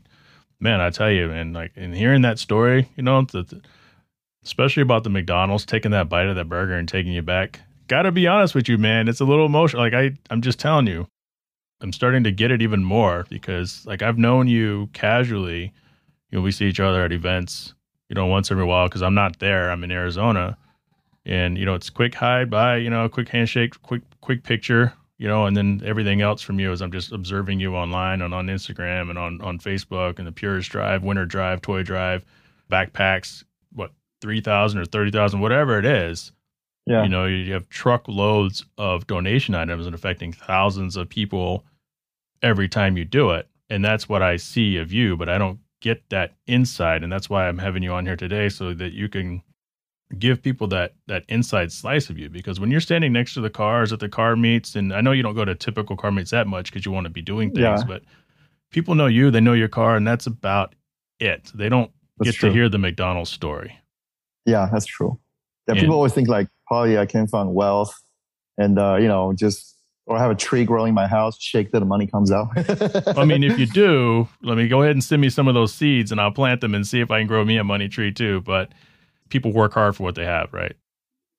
man, 0.60 0.82
I 0.82 0.89
tell 0.89 1.10
you, 1.10 1.32
and 1.32 1.54
like, 1.54 1.72
and 1.76 1.96
hearing 1.96 2.22
that 2.22 2.39
story, 2.39 2.89
you 2.96 3.04
know, 3.04 3.22
the, 3.22 3.44
the, 3.44 3.62
especially 4.44 4.82
about 4.82 5.04
the 5.04 5.10
McDonald's 5.10 5.65
taking 5.65 5.91
that 5.91 6.10
bite 6.10 6.28
of 6.28 6.36
that 6.36 6.50
burger 6.50 6.74
and 6.74 6.88
taking 6.88 7.13
you 7.13 7.22
back. 7.22 7.62
Got 7.88 8.04
to 8.04 8.12
be 8.12 8.26
honest 8.28 8.56
with 8.56 8.67
you, 8.67 8.78
man. 8.78 9.08
It's 9.08 9.21
a 9.21 9.26
little 9.26 9.45
emotional. 9.45 9.84
Like 9.84 9.93
I, 9.93 10.12
I'm 10.30 10.41
just 10.41 10.60
telling 10.60 10.88
you, 10.88 11.08
I'm 11.82 11.93
starting 11.93 12.24
to 12.24 12.32
get 12.32 12.52
it 12.52 12.62
even 12.62 12.84
more 12.84 13.26
because 13.30 13.86
like 13.86 14.02
I've 14.02 14.17
known 14.17 14.48
you 14.48 14.89
casually. 14.93 15.71
You 16.32 16.39
know, 16.39 16.41
we 16.41 16.52
see 16.52 16.65
each 16.65 16.80
other 16.80 17.04
at 17.04 17.12
events, 17.12 17.76
you 18.10 18.15
know, 18.15 18.26
once 18.26 18.52
every 18.52 18.63
while 18.63 18.88
because 18.88 19.04
I'm 19.04 19.13
not 19.13 19.39
there. 19.39 19.69
I'm 19.69 19.84
in 19.84 19.91
Arizona, 19.91 20.58
and 21.26 21.58
you 21.58 21.65
know, 21.65 21.76
it's 21.76 21.89
quick 21.89 22.15
hi, 22.15 22.45
bye, 22.45 22.78
you 22.78 22.89
know, 22.89 23.08
quick 23.08 23.30
handshake, 23.30 23.80
quick 23.84 24.02
quick 24.21 24.43
picture, 24.43 24.93
you 25.19 25.28
know, 25.28 25.45
and 25.45 25.56
then 25.56 25.82
everything 25.86 26.21
else 26.21 26.41
from 26.41 26.60
you 26.60 26.71
is 26.71 26.82
I'm 26.82 26.91
just 26.91 27.12
observing 27.12 27.60
you 27.60 27.76
online 27.76 28.21
and 28.21 28.34
on 28.34 28.48
Instagram 28.48 29.10
and 29.12 29.19
on 29.19 29.39
on 29.41 29.60
Facebook 29.60 30.17
and 30.17 30.28
the 30.28 30.32
Purist 30.32 30.71
Drive, 30.71 31.04
Winter 31.04 31.26
Drive, 31.26 31.62
Toy 31.62 31.84
Drive, 31.84 32.26
backpacks, 32.71 33.43
what 33.74 33.91
three 34.21 34.41
thousand 34.41 34.80
or 34.80 34.86
thirty 34.86 35.12
thousand, 35.12 35.39
whatever 35.41 35.78
it 35.78 35.86
is. 35.86 36.32
Yeah. 36.86 37.04
You 37.04 37.10
know, 37.10 37.26
you 37.26 37.52
have 37.54 37.67
truckloads 37.69 38.63
of 38.78 39.08
donation 39.08 39.56
items 39.56 39.86
and 39.86 39.95
affecting 39.95 40.32
thousands 40.32 40.95
of 40.95 41.10
people 41.10 41.65
every 42.41 42.69
time 42.69 42.95
you 42.95 43.06
do 43.06 43.32
it. 43.32 43.48
And 43.69 43.84
that's 43.84 44.08
what 44.08 44.21
I 44.21 44.38
see 44.38 44.78
of 44.78 44.91
you, 44.91 45.17
but 45.17 45.28
I 45.28 45.38
don't 45.39 45.60
get 45.82 46.08
that 46.10 46.34
insight. 46.45 47.04
And 47.04 47.12
that's 47.12 47.30
why 47.30 47.48
I'm 47.48 47.58
having 47.58 47.82
you 47.82 47.91
on 47.91 48.06
here 48.06 48.15
today 48.15 48.50
so 48.50 48.74
that 48.76 48.93
you 48.93 49.10
can 49.10 49.41
give 50.19 50.41
people 50.41 50.67
that 50.67 50.93
that 51.08 51.24
inside 51.30 51.71
slice 51.71 52.10
of 52.10 52.17
you 52.17 52.30
because 52.30 52.60
when 52.60 52.69
you're 52.69 52.80
standing 52.80 53.12
next 53.12 53.34
to 53.34 53.41
the 53.41 53.50
cars 53.50 53.91
at 53.91 54.00
the 54.00 54.08
car 54.08 54.36
meets 54.36 54.76
and 54.76 54.93
I 54.93 55.02
know 55.02 55.12
you 55.12 55.24
don't 55.24 55.36
go 55.36 55.45
to 55.45 55.56
typical 55.56 55.98
car 55.98 56.12
meets 56.12 56.32
that 56.32 56.48
much 56.48 56.71
because 56.71 56.86
you 56.86 56.91
want 56.91 57.06
to 57.06 57.10
be 57.10 57.24
doing 57.24 57.50
things 57.50 57.82
yeah. 57.82 57.84
but 57.88 58.04
people 58.71 58.93
know 58.93 59.08
you 59.08 59.32
they 59.32 59.41
know 59.41 59.54
your 59.54 59.67
car 59.67 59.95
and 59.95 60.08
that's 60.08 60.28
about 60.28 60.76
it 61.19 61.52
they 61.56 61.69
don't 61.69 61.91
that's 62.19 62.32
get 62.32 62.36
true. 62.36 62.50
to 62.50 62.54
hear 62.56 62.69
the 62.69 62.78
McDonald's 62.78 63.32
story 63.32 63.80
yeah 64.45 64.69
that's 64.71 64.86
true 64.86 65.19
yeah 65.67 65.75
people 65.75 65.95
always 65.95 66.13
think 66.13 66.28
like 66.28 66.47
probably 66.67 66.97
I 66.97 67.06
came 67.06 67.28
from 67.28 67.54
wealth 67.54 67.93
and 68.58 68.78
uh, 68.80 68.95
you 68.95 69.08
know 69.08 69.34
just 69.34 69.75
or 70.08 70.17
I 70.17 70.21
have 70.21 70.32
a 70.32 70.36
tree 70.36 70.65
growing 70.65 70.89
in 70.89 70.95
my 70.95 71.08
house, 71.08 71.41
shake 71.41 71.71
that 71.71 71.80
the 71.80 71.86
money 71.86 72.06
comes 72.06 72.32
out. 72.32 72.49
I 73.17 73.25
mean, 73.25 73.43
if 73.43 73.58
you 73.58 73.65
do, 73.65 74.28
let 74.43 74.56
me 74.56 74.67
go 74.67 74.84
ahead 74.84 74.91
and 74.91 75.04
send 75.04 75.21
me 75.21 75.30
some 75.30 75.47
of 75.47 75.56
those 75.56 75.73
seeds 75.73 76.12
and 76.12 76.21
I'll 76.21 76.32
plant 76.32 76.62
them 76.62 76.75
and 76.75 76.86
see 76.86 76.99
if 76.99 77.10
I 77.10 77.19
can 77.19 77.28
grow 77.28 77.43
me 77.43 77.58
a 77.58 77.63
money 77.63 77.88
tree 77.88 78.12
too. 78.12 78.41
But 78.41 78.71
people 79.30 79.51
work 79.51 79.73
hard 79.73 79.95
for 79.95 80.04
what 80.04 80.13
they 80.13 80.25
have, 80.25 80.54
right? 80.54 80.75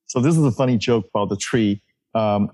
So 0.06 0.20
this 0.20 0.36
is 0.36 0.44
a 0.44 0.50
funny 0.50 0.78
joke 0.78 1.06
about 1.14 1.28
the 1.28 1.36
tree. 1.36 1.80
Um, 2.14 2.50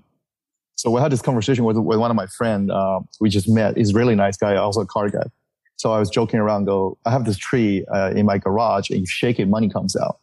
so 0.75 0.91
we 0.91 1.01
had 1.01 1.11
this 1.11 1.21
conversation 1.21 1.63
with, 1.63 1.77
with 1.77 1.99
one 1.99 2.11
of 2.11 2.15
my 2.15 2.27
friend. 2.27 2.71
Uh, 2.71 2.99
we 3.19 3.29
just 3.29 3.49
met. 3.49 3.77
He's 3.77 3.91
a 3.91 3.97
really 3.97 4.15
nice 4.15 4.37
guy, 4.37 4.55
also 4.55 4.81
a 4.81 4.85
car 4.85 5.09
guy. 5.09 5.25
So 5.77 5.91
I 5.91 5.99
was 5.99 6.09
joking 6.09 6.39
around, 6.39 6.65
go, 6.65 6.97
I 7.05 7.11
have 7.11 7.25
this 7.25 7.37
tree 7.37 7.85
uh, 7.93 8.11
in 8.15 8.25
my 8.25 8.37
garage, 8.37 8.89
and 8.89 8.99
you 8.99 9.05
shake 9.05 9.39
it, 9.39 9.47
money 9.47 9.69
comes 9.69 9.95
out. 9.95 10.19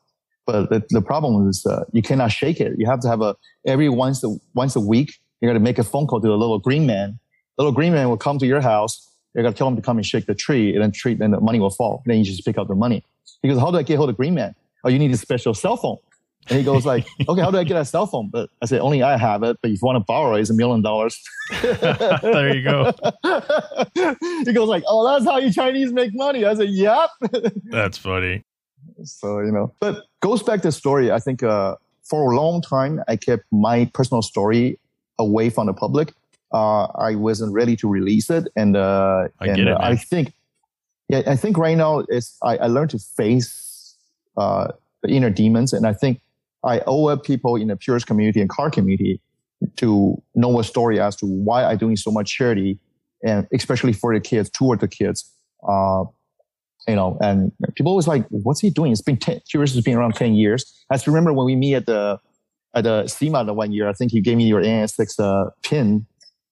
But 0.50 0.70
the, 0.70 0.84
the 0.90 1.02
problem 1.02 1.48
is 1.48 1.64
uh, 1.66 1.84
you 1.92 2.02
cannot 2.02 2.32
shake 2.32 2.60
it. 2.60 2.72
You 2.78 2.86
have 2.86 3.00
to 3.00 3.08
have 3.08 3.20
a 3.20 3.36
every 3.66 3.88
once 3.88 4.24
a 4.24 4.36
once 4.54 4.76
a 4.76 4.80
week. 4.80 5.14
You 5.40 5.48
got 5.48 5.54
to 5.54 5.60
make 5.60 5.78
a 5.78 5.84
phone 5.84 6.06
call 6.06 6.20
to 6.20 6.28
a 6.28 6.34
little 6.34 6.58
green 6.58 6.86
man. 6.86 7.18
Little 7.58 7.72
green 7.72 7.92
man 7.92 8.08
will 8.08 8.16
come 8.16 8.38
to 8.38 8.46
your 8.46 8.60
house. 8.60 9.06
You 9.34 9.42
got 9.42 9.50
to 9.50 9.54
tell 9.54 9.68
him 9.68 9.76
to 9.76 9.82
come 9.82 9.96
and 9.96 10.04
shake 10.04 10.26
the 10.26 10.34
tree, 10.34 10.72
and 10.72 10.82
then 10.82 10.92
tree, 10.92 11.16
and 11.20 11.32
the 11.32 11.40
money 11.40 11.60
will 11.60 11.70
fall. 11.70 12.02
And 12.04 12.10
then 12.10 12.18
you 12.18 12.24
just 12.24 12.44
pick 12.44 12.58
up 12.58 12.68
the 12.68 12.74
money. 12.74 13.04
Because 13.42 13.58
how 13.58 13.70
do 13.70 13.78
I 13.78 13.82
get 13.82 13.96
hold 13.96 14.10
of 14.10 14.16
green 14.16 14.34
man? 14.34 14.54
oh, 14.84 14.88
you 14.88 14.98
need 14.98 15.10
a 15.12 15.16
special 15.16 15.54
cell 15.54 15.76
phone. 15.76 15.98
And 16.48 16.58
he 16.58 16.64
goes 16.64 16.86
like, 16.86 17.06
okay, 17.28 17.40
how 17.40 17.50
do 17.50 17.58
I 17.58 17.64
get 17.64 17.76
a 17.76 17.84
cell 17.84 18.06
phone? 18.06 18.30
But 18.30 18.48
I 18.62 18.66
said, 18.66 18.80
only 18.80 19.02
I 19.02 19.16
have 19.16 19.42
it. 19.42 19.58
But 19.60 19.70
if 19.70 19.80
you 19.80 19.86
want 19.86 19.96
to 19.96 20.04
borrow 20.04 20.34
it, 20.36 20.40
it's 20.40 20.50
a 20.50 20.54
million 20.54 20.82
dollars. 20.82 21.20
there 21.62 22.54
you 22.54 22.62
go. 22.62 22.92
he 24.44 24.52
goes 24.52 24.68
like, 24.68 24.82
oh, 24.86 25.06
that's 25.06 25.24
how 25.24 25.38
you 25.38 25.52
Chinese 25.52 25.92
make 25.92 26.14
money. 26.14 26.44
I 26.44 26.54
said, 26.54 26.70
yep. 26.70 27.10
that's 27.64 27.98
funny. 27.98 28.44
So, 29.04 29.40
you 29.40 29.52
know, 29.52 29.74
but 29.80 30.04
goes 30.20 30.42
back 30.42 30.62
to 30.62 30.68
the 30.68 30.72
story. 30.72 31.10
I 31.10 31.18
think 31.18 31.42
uh, 31.42 31.76
for 32.02 32.32
a 32.32 32.36
long 32.36 32.62
time, 32.62 33.02
I 33.08 33.16
kept 33.16 33.44
my 33.50 33.90
personal 33.94 34.22
story 34.22 34.78
away 35.18 35.50
from 35.50 35.66
the 35.66 35.74
public. 35.74 36.12
Uh, 36.52 36.84
I 36.84 37.14
wasn't 37.14 37.52
ready 37.52 37.76
to 37.76 37.88
release 37.88 38.30
it. 38.30 38.48
And, 38.56 38.76
uh, 38.76 39.28
I 39.40 39.46
and, 39.46 39.60
it, 39.60 39.76
I 39.78 39.96
think, 39.96 40.32
yeah, 41.08 41.22
I 41.26 41.36
think 41.36 41.56
right 41.58 41.76
now 41.76 42.04
it's, 42.08 42.36
I, 42.42 42.56
I 42.56 42.66
learned 42.66 42.90
to 42.90 42.98
face 42.98 43.96
uh, 44.36 44.68
the 45.02 45.10
inner 45.10 45.30
demons. 45.30 45.72
And 45.72 45.86
I 45.86 45.92
think 45.92 46.20
I 46.64 46.80
owe 46.86 47.16
people 47.16 47.56
in 47.56 47.68
the 47.68 47.76
purist 47.76 48.06
community 48.06 48.40
and 48.40 48.50
car 48.50 48.70
community 48.70 49.20
to 49.76 50.20
know 50.34 50.58
a 50.58 50.64
story 50.64 51.00
as 51.00 51.16
to 51.16 51.26
why 51.26 51.64
I'm 51.64 51.78
doing 51.78 51.96
so 51.96 52.10
much 52.10 52.34
charity, 52.34 52.78
and 53.22 53.46
especially 53.52 53.92
for 53.92 54.14
the 54.14 54.20
kids, 54.20 54.50
toward 54.50 54.80
the 54.80 54.88
kids. 54.88 55.30
Uh, 55.66 56.04
you 56.88 56.96
know, 56.96 57.18
and 57.20 57.52
people 57.74 57.90
always 57.90 58.08
like, 58.08 58.26
"What's 58.30 58.60
he 58.60 58.70
doing?" 58.70 58.92
It's 58.92 59.02
been 59.02 59.16
10, 59.16 59.40
Purist 59.50 59.74
has 59.74 59.84
been 59.84 59.96
around 59.96 60.14
ten 60.14 60.34
years. 60.34 60.72
I 60.90 60.96
still 60.96 61.12
remember 61.12 61.32
when 61.32 61.46
we 61.46 61.56
meet 61.56 61.74
at 61.74 61.86
the 61.86 62.18
at 62.74 62.84
the 62.84 63.06
SEMA 63.06 63.44
the 63.44 63.54
one 63.54 63.72
year. 63.72 63.88
I 63.88 63.92
think 63.92 64.12
you 64.12 64.22
gave 64.22 64.36
me 64.36 64.44
your 64.44 64.62
AN6 64.62 65.18
uh, 65.18 65.50
pin 65.62 66.06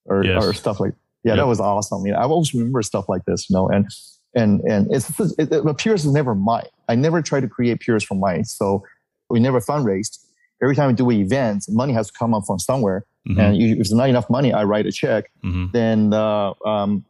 or, 0.04 0.24
yes. 0.24 0.44
or 0.44 0.52
stuff 0.52 0.80
like. 0.80 0.94
Yeah, 1.24 1.32
yep. 1.32 1.38
that 1.38 1.46
was 1.46 1.60
awesome. 1.60 2.06
You 2.06 2.12
know, 2.12 2.18
I 2.18 2.22
always 2.24 2.54
remember 2.54 2.80
stuff 2.82 3.08
like 3.08 3.24
this. 3.24 3.50
You 3.50 3.54
know, 3.54 3.68
and 3.68 3.86
and 4.34 4.60
and 4.60 4.86
it's 4.94 5.18
it, 5.38 5.52
it, 5.52 5.78
Purist 5.78 6.04
is 6.04 6.12
never 6.12 6.34
mine. 6.34 6.66
I 6.88 6.94
never 6.94 7.22
try 7.22 7.40
to 7.40 7.48
create 7.48 7.80
Purist 7.80 8.06
for 8.06 8.14
mine. 8.14 8.44
So 8.44 8.84
we 9.28 9.40
never 9.40 9.60
fundraised. 9.60 10.18
Every 10.62 10.74
time 10.74 10.88
we 10.88 10.94
do 10.94 11.10
events, 11.10 11.68
money 11.68 11.92
has 11.92 12.08
to 12.08 12.12
come 12.18 12.34
up 12.34 12.44
from 12.46 12.58
somewhere. 12.58 13.04
Mm-hmm. 13.28 13.40
And 13.40 13.62
if 13.62 13.76
there's 13.76 13.92
not 13.92 14.08
enough 14.08 14.28
money, 14.30 14.52
I 14.52 14.64
write 14.64 14.86
a 14.86 14.92
check. 14.92 15.30
Mm-hmm. 15.44 15.66
Then 15.72 16.12
uh, 16.14 16.54
um, 16.64 17.04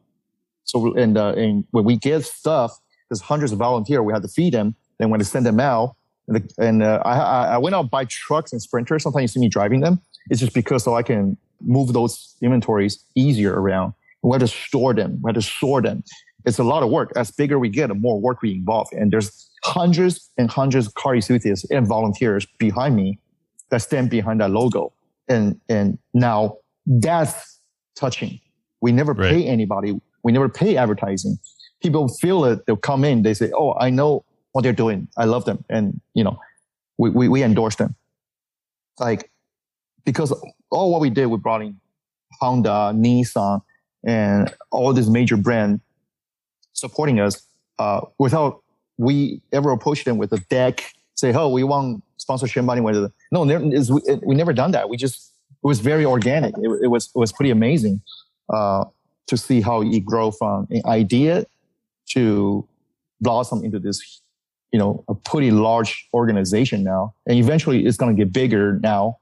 so 0.65 0.95
and 0.95 1.17
uh, 1.17 1.35
and 1.37 1.65
when 1.71 1.85
we 1.85 1.97
get 1.97 2.25
stuff, 2.25 2.79
there's 3.09 3.21
hundreds 3.21 3.53
of 3.53 3.59
volunteers. 3.59 4.01
We 4.01 4.13
have 4.13 4.23
to 4.23 4.29
feed 4.29 4.55
them. 4.55 4.75
Then 4.99 5.11
when 5.11 5.21
to 5.21 5.25
send 5.25 5.47
them 5.47 5.61
out, 5.61 5.97
and, 6.27 6.37
the, 6.37 6.65
and 6.65 6.83
uh, 6.83 7.03
I 7.05 7.55
I 7.55 7.59
went 7.59 7.75
out 7.75 7.91
buy 7.91 8.05
trucks 8.05 8.53
and 8.53 8.61
sprinters. 8.61 9.03
Sometimes 9.03 9.23
you 9.23 9.29
see 9.29 9.41
me 9.41 9.49
driving 9.49 9.81
them. 9.81 10.01
It's 10.31 10.41
just 10.41 10.55
because 10.55 10.85
so 10.85 10.95
I 10.95 11.03
can 11.03 11.37
move 11.61 11.93
those 11.93 12.37
inventories 12.43 13.05
easier 13.15 13.59
around. 13.59 13.95
We 14.23 14.35
have 14.35 14.41
to 14.41 14.49
store 14.49 14.95
them. 14.95 15.21
We 15.23 15.29
have 15.29 15.37
to 15.37 15.43
store 15.43 15.81
them. 15.81 16.03
It's 16.45 16.59
a 16.59 16.65
lot 16.65 16.83
of 16.83 16.91
work. 16.91 17.13
As 17.17 17.31
bigger 17.31 17.59
we 17.59 17.69
get, 17.69 17.89
the 17.89 17.95
more 17.95 18.21
work 18.21 18.43
we 18.43 18.53
involve. 18.53 18.89
And 18.93 19.13
there's 19.13 19.51
hundreds 19.65 20.31
and 20.39 20.51
hundreds 20.51 20.87
of 20.87 20.95
car 20.95 21.15
enthusiasts 21.15 21.69
and 21.71 21.87
volunteers 21.87 22.47
behind 22.59 22.97
me 22.97 23.19
that 23.71 23.83
stand 23.83 24.11
behind 24.11 24.41
that 24.41 24.51
logo. 24.51 24.93
And, 25.29 25.61
and 25.69 25.99
now 26.15 26.57
that's 26.87 27.61
touching. 27.97 28.41
We 28.81 28.93
never 28.93 29.13
right. 29.13 29.31
pay 29.31 29.47
anybody. 29.47 29.99
We 30.23 30.33
never 30.33 30.49
pay 30.49 30.77
advertising. 30.77 31.39
People 31.83 32.09
feel 32.09 32.45
it. 32.45 32.67
They'll 32.67 32.77
come 32.77 33.05
in. 33.05 33.23
They 33.23 33.35
say, 33.35 33.51
Oh, 33.55 33.75
I 33.79 33.91
know 33.91 34.25
what 34.53 34.63
they're 34.63 34.73
doing. 34.73 35.09
I 35.17 35.25
love 35.25 35.45
them. 35.45 35.65
And, 35.69 36.01
you 36.15 36.25
know, 36.25 36.39
we, 36.97 37.11
we, 37.11 37.29
we 37.29 37.43
endorse 37.43 37.77
them. 37.77 37.95
Like, 38.99 39.31
because 40.05 40.33
all 40.71 40.91
what 40.91 41.01
we 41.01 41.11
did, 41.11 41.27
we 41.27 41.37
brought 41.37 41.63
in 41.63 41.81
Honda, 42.41 42.93
Nissan, 42.95 43.63
and 44.05 44.53
all 44.71 44.93
these 44.93 45.09
major 45.09 45.37
brand 45.37 45.81
supporting 46.73 47.21
us 47.21 47.43
uh, 47.79 48.01
without 48.19 48.63
we 48.97 49.41
ever 49.53 49.71
approach 49.71 50.05
them 50.05 50.19
with 50.19 50.33
a 50.33 50.39
deck, 50.51 50.93
say, 51.15 51.33
"Oh, 51.33 51.49
we 51.49 51.63
want 51.63 52.03
sponsorship 52.17 52.65
money." 52.65 52.81
With 52.81 53.13
no, 53.31 53.43
we 53.43 54.35
never 54.35 54.53
done 54.53 54.73
that. 54.73 54.89
We 54.89 54.97
just 54.97 55.33
it 55.63 55.67
was 55.67 55.81
very 55.81 56.05
organic. 56.05 56.57
It, 56.59 56.71
it 56.83 56.89
was 56.89 57.07
it 57.15 57.19
was 57.19 57.33
pretty 57.33 57.51
amazing 57.51 58.01
uh, 58.53 58.85
to 59.29 59.37
see 59.37 59.61
how 59.61 59.83
it 59.83 60.05
grow 60.05 60.31
from 60.31 60.67
an 60.71 60.83
idea 60.87 61.47
to 62.13 62.67
blossom 63.21 63.65
into 63.65 63.79
this, 63.79 64.23
you 64.73 64.79
know, 64.79 65.05
a 65.09 65.15
pretty 65.15 65.51
large 65.51 66.09
organization 66.15 66.85
now, 66.85 67.15
and 67.27 67.39
eventually 67.39 67.87
it's 67.87 67.97
going 67.97 68.15
to 68.15 68.25
get 68.25 68.33
bigger. 68.33 68.79
Now, 68.81 69.19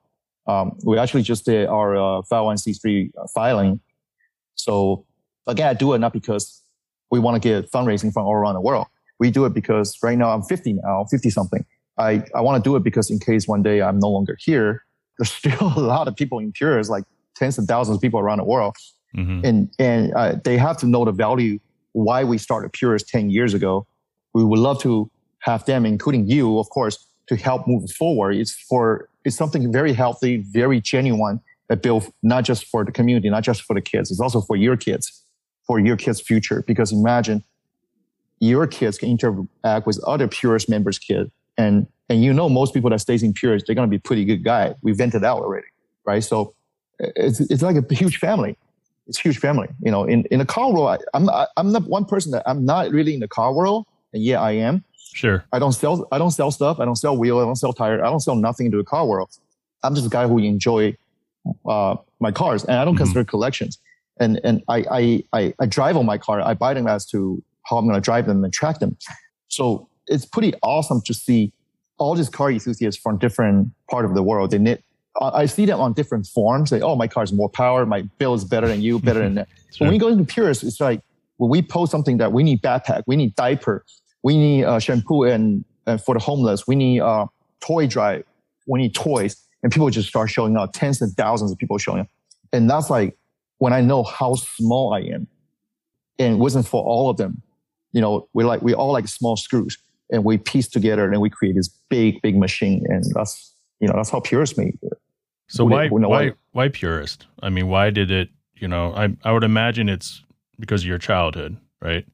um, 0.46 0.78
we 0.84 0.98
actually 0.98 1.22
just 1.22 1.44
did 1.44 1.66
our 1.68 1.96
uh, 1.96 2.22
501c3 2.30 3.10
filing, 3.34 3.80
so 4.54 5.04
again, 5.46 5.68
I 5.68 5.74
do 5.74 5.92
it 5.94 5.98
not 5.98 6.12
because 6.12 6.62
we 7.10 7.18
want 7.18 7.40
to 7.40 7.48
get 7.48 7.70
fundraising 7.70 8.12
from 8.12 8.26
all 8.26 8.34
around 8.34 8.54
the 8.54 8.60
world. 8.60 8.86
We 9.18 9.30
do 9.30 9.44
it 9.44 9.54
because 9.54 9.96
right 10.02 10.18
now 10.18 10.30
I'm 10.30 10.42
50 10.42 10.74
now, 10.74 11.04
50 11.10 11.30
something. 11.30 11.64
I, 11.98 12.24
I 12.34 12.40
want 12.40 12.62
to 12.62 12.68
do 12.68 12.76
it 12.76 12.82
because 12.82 13.10
in 13.10 13.18
case 13.18 13.48
one 13.48 13.62
day 13.62 13.80
I'm 13.80 13.98
no 13.98 14.10
longer 14.10 14.36
here, 14.40 14.84
there's 15.18 15.32
still 15.32 15.72
a 15.76 15.80
lot 15.80 16.08
of 16.08 16.16
people 16.16 16.38
in 16.38 16.52
Purist, 16.52 16.90
like 16.90 17.04
tens 17.34 17.58
of 17.58 17.64
thousands 17.64 17.96
of 17.96 18.02
people 18.02 18.20
around 18.20 18.38
the 18.38 18.44
world. 18.44 18.76
Mm-hmm. 19.16 19.46
And, 19.46 19.70
and 19.78 20.12
uh, 20.14 20.34
they 20.44 20.58
have 20.58 20.76
to 20.78 20.86
know 20.86 21.04
the 21.04 21.12
value 21.12 21.58
why 21.96 22.24
we 22.24 22.36
started 22.36 22.72
Purist 22.74 23.08
10 23.08 23.30
years 23.30 23.54
ago. 23.54 23.86
We 24.34 24.44
would 24.44 24.58
love 24.58 24.80
to 24.82 25.10
have 25.38 25.64
them, 25.64 25.86
including 25.86 26.28
you, 26.28 26.58
of 26.58 26.68
course, 26.68 27.06
to 27.28 27.36
help 27.36 27.66
move 27.66 27.90
forward. 27.90 28.36
It's 28.36 28.52
for, 28.52 29.08
it's 29.24 29.34
something 29.34 29.72
very 29.72 29.94
healthy, 29.94 30.44
very 30.50 30.78
genuine 30.80 31.40
that 31.68 31.82
built 31.82 32.12
not 32.22 32.44
just 32.44 32.66
for 32.66 32.84
the 32.84 32.92
community, 32.92 33.30
not 33.30 33.44
just 33.44 33.62
for 33.62 33.72
the 33.72 33.80
kids. 33.80 34.10
It's 34.10 34.20
also 34.20 34.42
for 34.42 34.56
your 34.56 34.76
kids, 34.76 35.24
for 35.66 35.78
your 35.78 35.96
kids' 35.96 36.20
future. 36.20 36.62
Because 36.66 36.92
imagine 36.92 37.42
your 38.40 38.66
kids 38.66 38.98
can 38.98 39.08
interact 39.08 39.86
with 39.86 39.98
other 40.06 40.28
Purist 40.28 40.68
members' 40.68 40.98
kids. 40.98 41.30
And, 41.56 41.86
and 42.10 42.22
you 42.22 42.34
know, 42.34 42.50
most 42.50 42.74
people 42.74 42.90
that 42.90 43.00
stays 43.00 43.22
in 43.22 43.32
Purist, 43.32 43.66
they're 43.66 43.74
going 43.74 43.88
to 43.88 43.90
be 43.90 43.98
pretty 43.98 44.26
good 44.26 44.44
guys. 44.44 44.74
We 44.82 44.92
vented 44.92 45.24
out 45.24 45.38
already, 45.38 45.66
right? 46.04 46.22
So 46.22 46.54
it's, 46.98 47.40
it's 47.40 47.62
like 47.62 47.76
a 47.76 47.94
huge 47.94 48.18
family. 48.18 48.58
It's 49.06 49.18
huge 49.18 49.38
family. 49.38 49.68
You 49.82 49.90
know, 49.90 50.04
in, 50.04 50.24
in 50.30 50.38
the 50.38 50.44
car 50.46 50.72
world, 50.72 50.88
I, 50.88 51.16
I'm, 51.16 51.28
I, 51.28 51.46
I'm 51.56 51.72
not 51.72 51.88
one 51.88 52.04
person 52.04 52.32
that 52.32 52.42
I'm 52.46 52.64
not 52.64 52.90
really 52.90 53.14
in 53.14 53.20
the 53.20 53.28
car 53.28 53.52
world. 53.52 53.86
And 54.12 54.22
yeah, 54.22 54.40
I 54.40 54.52
am. 54.52 54.84
Sure. 55.14 55.44
I 55.52 55.58
don't 55.58 55.72
sell, 55.72 56.06
I 56.12 56.18
don't 56.18 56.32
sell 56.32 56.50
stuff. 56.50 56.80
I 56.80 56.84
don't 56.84 56.96
sell 56.96 57.16
wheel. 57.16 57.38
I 57.38 57.44
don't 57.44 57.56
sell 57.56 57.72
tire. 57.72 58.04
I 58.04 58.10
don't 58.10 58.20
sell 58.20 58.34
nothing 58.34 58.66
into 58.66 58.78
the 58.78 58.84
car 58.84 59.06
world. 59.06 59.30
I'm 59.82 59.94
just 59.94 60.06
a 60.06 60.10
guy 60.10 60.26
who 60.26 60.38
enjoy 60.38 60.96
uh, 61.68 61.96
my 62.20 62.32
cars 62.32 62.64
and 62.64 62.76
I 62.76 62.84
don't 62.84 62.94
mm-hmm. 62.94 63.04
consider 63.04 63.24
collections. 63.24 63.78
And, 64.18 64.40
and 64.44 64.62
I, 64.68 64.84
I, 64.90 65.24
I, 65.32 65.54
I 65.60 65.66
drive 65.66 65.96
on 65.96 66.06
my 66.06 66.18
car. 66.18 66.40
I 66.40 66.54
buy 66.54 66.74
them 66.74 66.86
as 66.86 67.06
to 67.06 67.42
how 67.64 67.76
I'm 67.76 67.86
going 67.86 67.94
to 67.94 68.00
drive 68.00 68.26
them 68.26 68.42
and 68.42 68.52
track 68.52 68.78
them. 68.78 68.96
So 69.48 69.88
it's 70.06 70.24
pretty 70.24 70.54
awesome 70.62 71.00
to 71.02 71.14
see 71.14 71.52
all 71.98 72.14
these 72.14 72.28
car 72.28 72.50
enthusiasts 72.50 73.00
from 73.00 73.18
different 73.18 73.72
part 73.90 74.04
of 74.04 74.14
the 74.14 74.22
world. 74.22 74.50
They 74.50 74.58
need, 74.58 74.82
I 75.20 75.46
see 75.46 75.64
them 75.64 75.80
on 75.80 75.92
different 75.92 76.26
forms. 76.26 76.70
Say, 76.70 76.80
oh, 76.80 76.96
my 76.96 77.08
car 77.08 77.22
is 77.22 77.32
more 77.32 77.48
power. 77.48 77.86
My 77.86 78.02
bill 78.18 78.34
is 78.34 78.44
better 78.44 78.68
than 78.68 78.82
you, 78.82 78.98
better 79.08 79.20
than 79.20 79.34
that. 79.34 79.48
sure. 79.72 79.86
When 79.86 79.92
we 79.92 79.98
go 79.98 80.08
into 80.08 80.24
Purist, 80.24 80.62
it's 80.62 80.80
like 80.80 81.00
when 81.36 81.50
we 81.50 81.62
post 81.62 81.90
something 81.90 82.18
that 82.18 82.32
we 82.32 82.42
need 82.42 82.62
backpack, 82.62 83.02
we 83.06 83.16
need 83.16 83.34
diaper, 83.34 83.84
we 84.22 84.36
need 84.36 84.64
uh, 84.64 84.78
shampoo 84.78 85.24
and, 85.24 85.64
and 85.86 86.00
for 86.00 86.14
the 86.14 86.20
homeless, 86.20 86.66
we 86.66 86.74
need 86.76 87.00
uh, 87.00 87.26
toy 87.60 87.86
drive, 87.86 88.24
we 88.66 88.80
need 88.80 88.94
toys, 88.94 89.36
and 89.62 89.72
people 89.72 89.88
just 89.90 90.08
start 90.08 90.30
showing 90.30 90.56
up. 90.56 90.72
Tens 90.72 91.00
and 91.00 91.12
thousands 91.12 91.52
of 91.52 91.58
people 91.58 91.78
showing 91.78 92.00
up, 92.00 92.08
and 92.52 92.68
that's 92.68 92.90
like 92.90 93.16
when 93.58 93.72
I 93.72 93.80
know 93.80 94.02
how 94.02 94.34
small 94.34 94.92
I 94.92 95.00
am, 95.00 95.26
and 96.18 96.34
it 96.34 96.38
wasn't 96.38 96.66
for 96.66 96.82
all 96.82 97.08
of 97.10 97.16
them 97.16 97.42
you 97.96 98.02
know, 98.02 98.28
we 98.34 98.44
like 98.44 98.60
we 98.60 98.74
all 98.74 98.92
like 98.92 99.08
small 99.08 99.36
screws, 99.36 99.78
and 100.10 100.22
we 100.22 100.36
piece 100.36 100.68
together 100.68 101.10
and 101.10 101.18
we 101.18 101.30
create 101.30 101.56
this 101.56 101.68
big, 101.88 102.20
big 102.20 102.36
machine, 102.36 102.84
and 102.88 103.04
that's 103.14 103.54
you 103.80 103.88
know 103.88 103.94
that's 103.96 104.10
how 104.10 104.20
Purist 104.20 104.58
made 104.58 104.78
it. 104.82 104.92
So 105.48 105.64
why 105.64 105.88
why 105.88 106.06
why, 106.06 106.32
why 106.52 106.68
Purist? 106.68 107.26
I 107.42 107.50
mean, 107.50 107.68
why 107.68 107.90
did 107.90 108.10
it? 108.10 108.30
You 108.54 108.68
know, 108.68 108.92
I 108.94 109.16
I 109.24 109.32
would 109.32 109.44
imagine 109.44 109.88
it's 109.88 110.22
because 110.58 110.82
of 110.82 110.88
your 110.88 110.98
childhood, 110.98 111.56
right? 111.80 112.06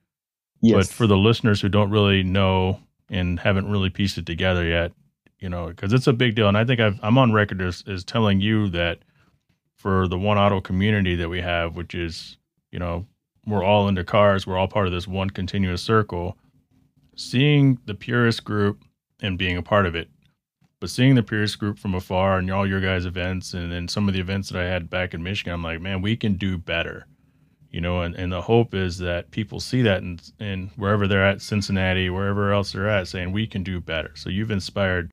Yes. 0.60 0.74
But 0.88 0.94
for 0.94 1.06
the 1.06 1.16
listeners 1.16 1.60
who 1.60 1.68
don't 1.68 1.90
really 1.90 2.22
know 2.22 2.80
and 3.08 3.38
haven't 3.40 3.70
really 3.70 3.90
pieced 3.90 4.18
it 4.18 4.26
together 4.26 4.64
yet, 4.64 4.92
you 5.38 5.48
know, 5.48 5.68
because 5.68 5.92
it's 5.92 6.06
a 6.06 6.12
big 6.12 6.34
deal, 6.34 6.48
and 6.48 6.56
I 6.56 6.64
think 6.64 6.80
I've, 6.80 6.98
I'm 7.02 7.18
on 7.18 7.32
record 7.32 7.60
as, 7.60 7.82
as 7.86 8.04
telling 8.04 8.40
you 8.40 8.68
that 8.70 8.98
for 9.74 10.06
the 10.06 10.18
one 10.18 10.38
auto 10.38 10.60
community 10.60 11.16
that 11.16 11.28
we 11.28 11.40
have, 11.40 11.74
which 11.76 11.94
is 11.94 12.36
you 12.70 12.78
know 12.78 13.06
we're 13.46 13.64
all 13.64 13.88
into 13.88 14.04
cars, 14.04 14.46
we're 14.46 14.56
all 14.56 14.68
part 14.68 14.86
of 14.86 14.92
this 14.92 15.08
one 15.08 15.30
continuous 15.30 15.82
circle. 15.82 16.36
Seeing 17.16 17.78
the 17.86 17.94
purist 17.94 18.44
group 18.44 18.84
and 19.20 19.36
being 19.36 19.56
a 19.56 19.62
part 19.62 19.84
of 19.86 19.94
it, 19.94 20.08
but 20.82 20.90
seeing 20.90 21.14
the 21.14 21.22
purist 21.22 21.60
group 21.60 21.78
from 21.78 21.94
afar 21.94 22.38
and 22.38 22.50
all 22.50 22.66
your 22.66 22.80
guys' 22.80 23.06
events 23.06 23.54
and 23.54 23.70
then 23.70 23.86
some 23.86 24.08
of 24.08 24.14
the 24.14 24.20
events 24.20 24.48
that 24.48 24.60
I 24.60 24.64
had 24.64 24.90
back 24.90 25.14
in 25.14 25.22
Michigan, 25.22 25.52
I'm 25.52 25.62
like, 25.62 25.80
man, 25.80 26.02
we 26.02 26.16
can 26.16 26.34
do 26.34 26.58
better. 26.58 27.06
You 27.70 27.80
know, 27.80 28.02
and, 28.02 28.16
and 28.16 28.32
the 28.32 28.42
hope 28.42 28.74
is 28.74 28.98
that 28.98 29.30
people 29.30 29.60
see 29.60 29.82
that 29.82 30.02
and 30.02 30.20
and 30.40 30.70
wherever 30.74 31.06
they're 31.06 31.24
at, 31.24 31.40
Cincinnati, 31.40 32.10
wherever 32.10 32.52
else 32.52 32.72
they're 32.72 32.88
at, 32.88 33.06
saying 33.06 33.30
we 33.30 33.46
can 33.46 33.62
do 33.62 33.78
better. 33.78 34.10
So 34.16 34.28
you've 34.28 34.50
inspired 34.50 35.12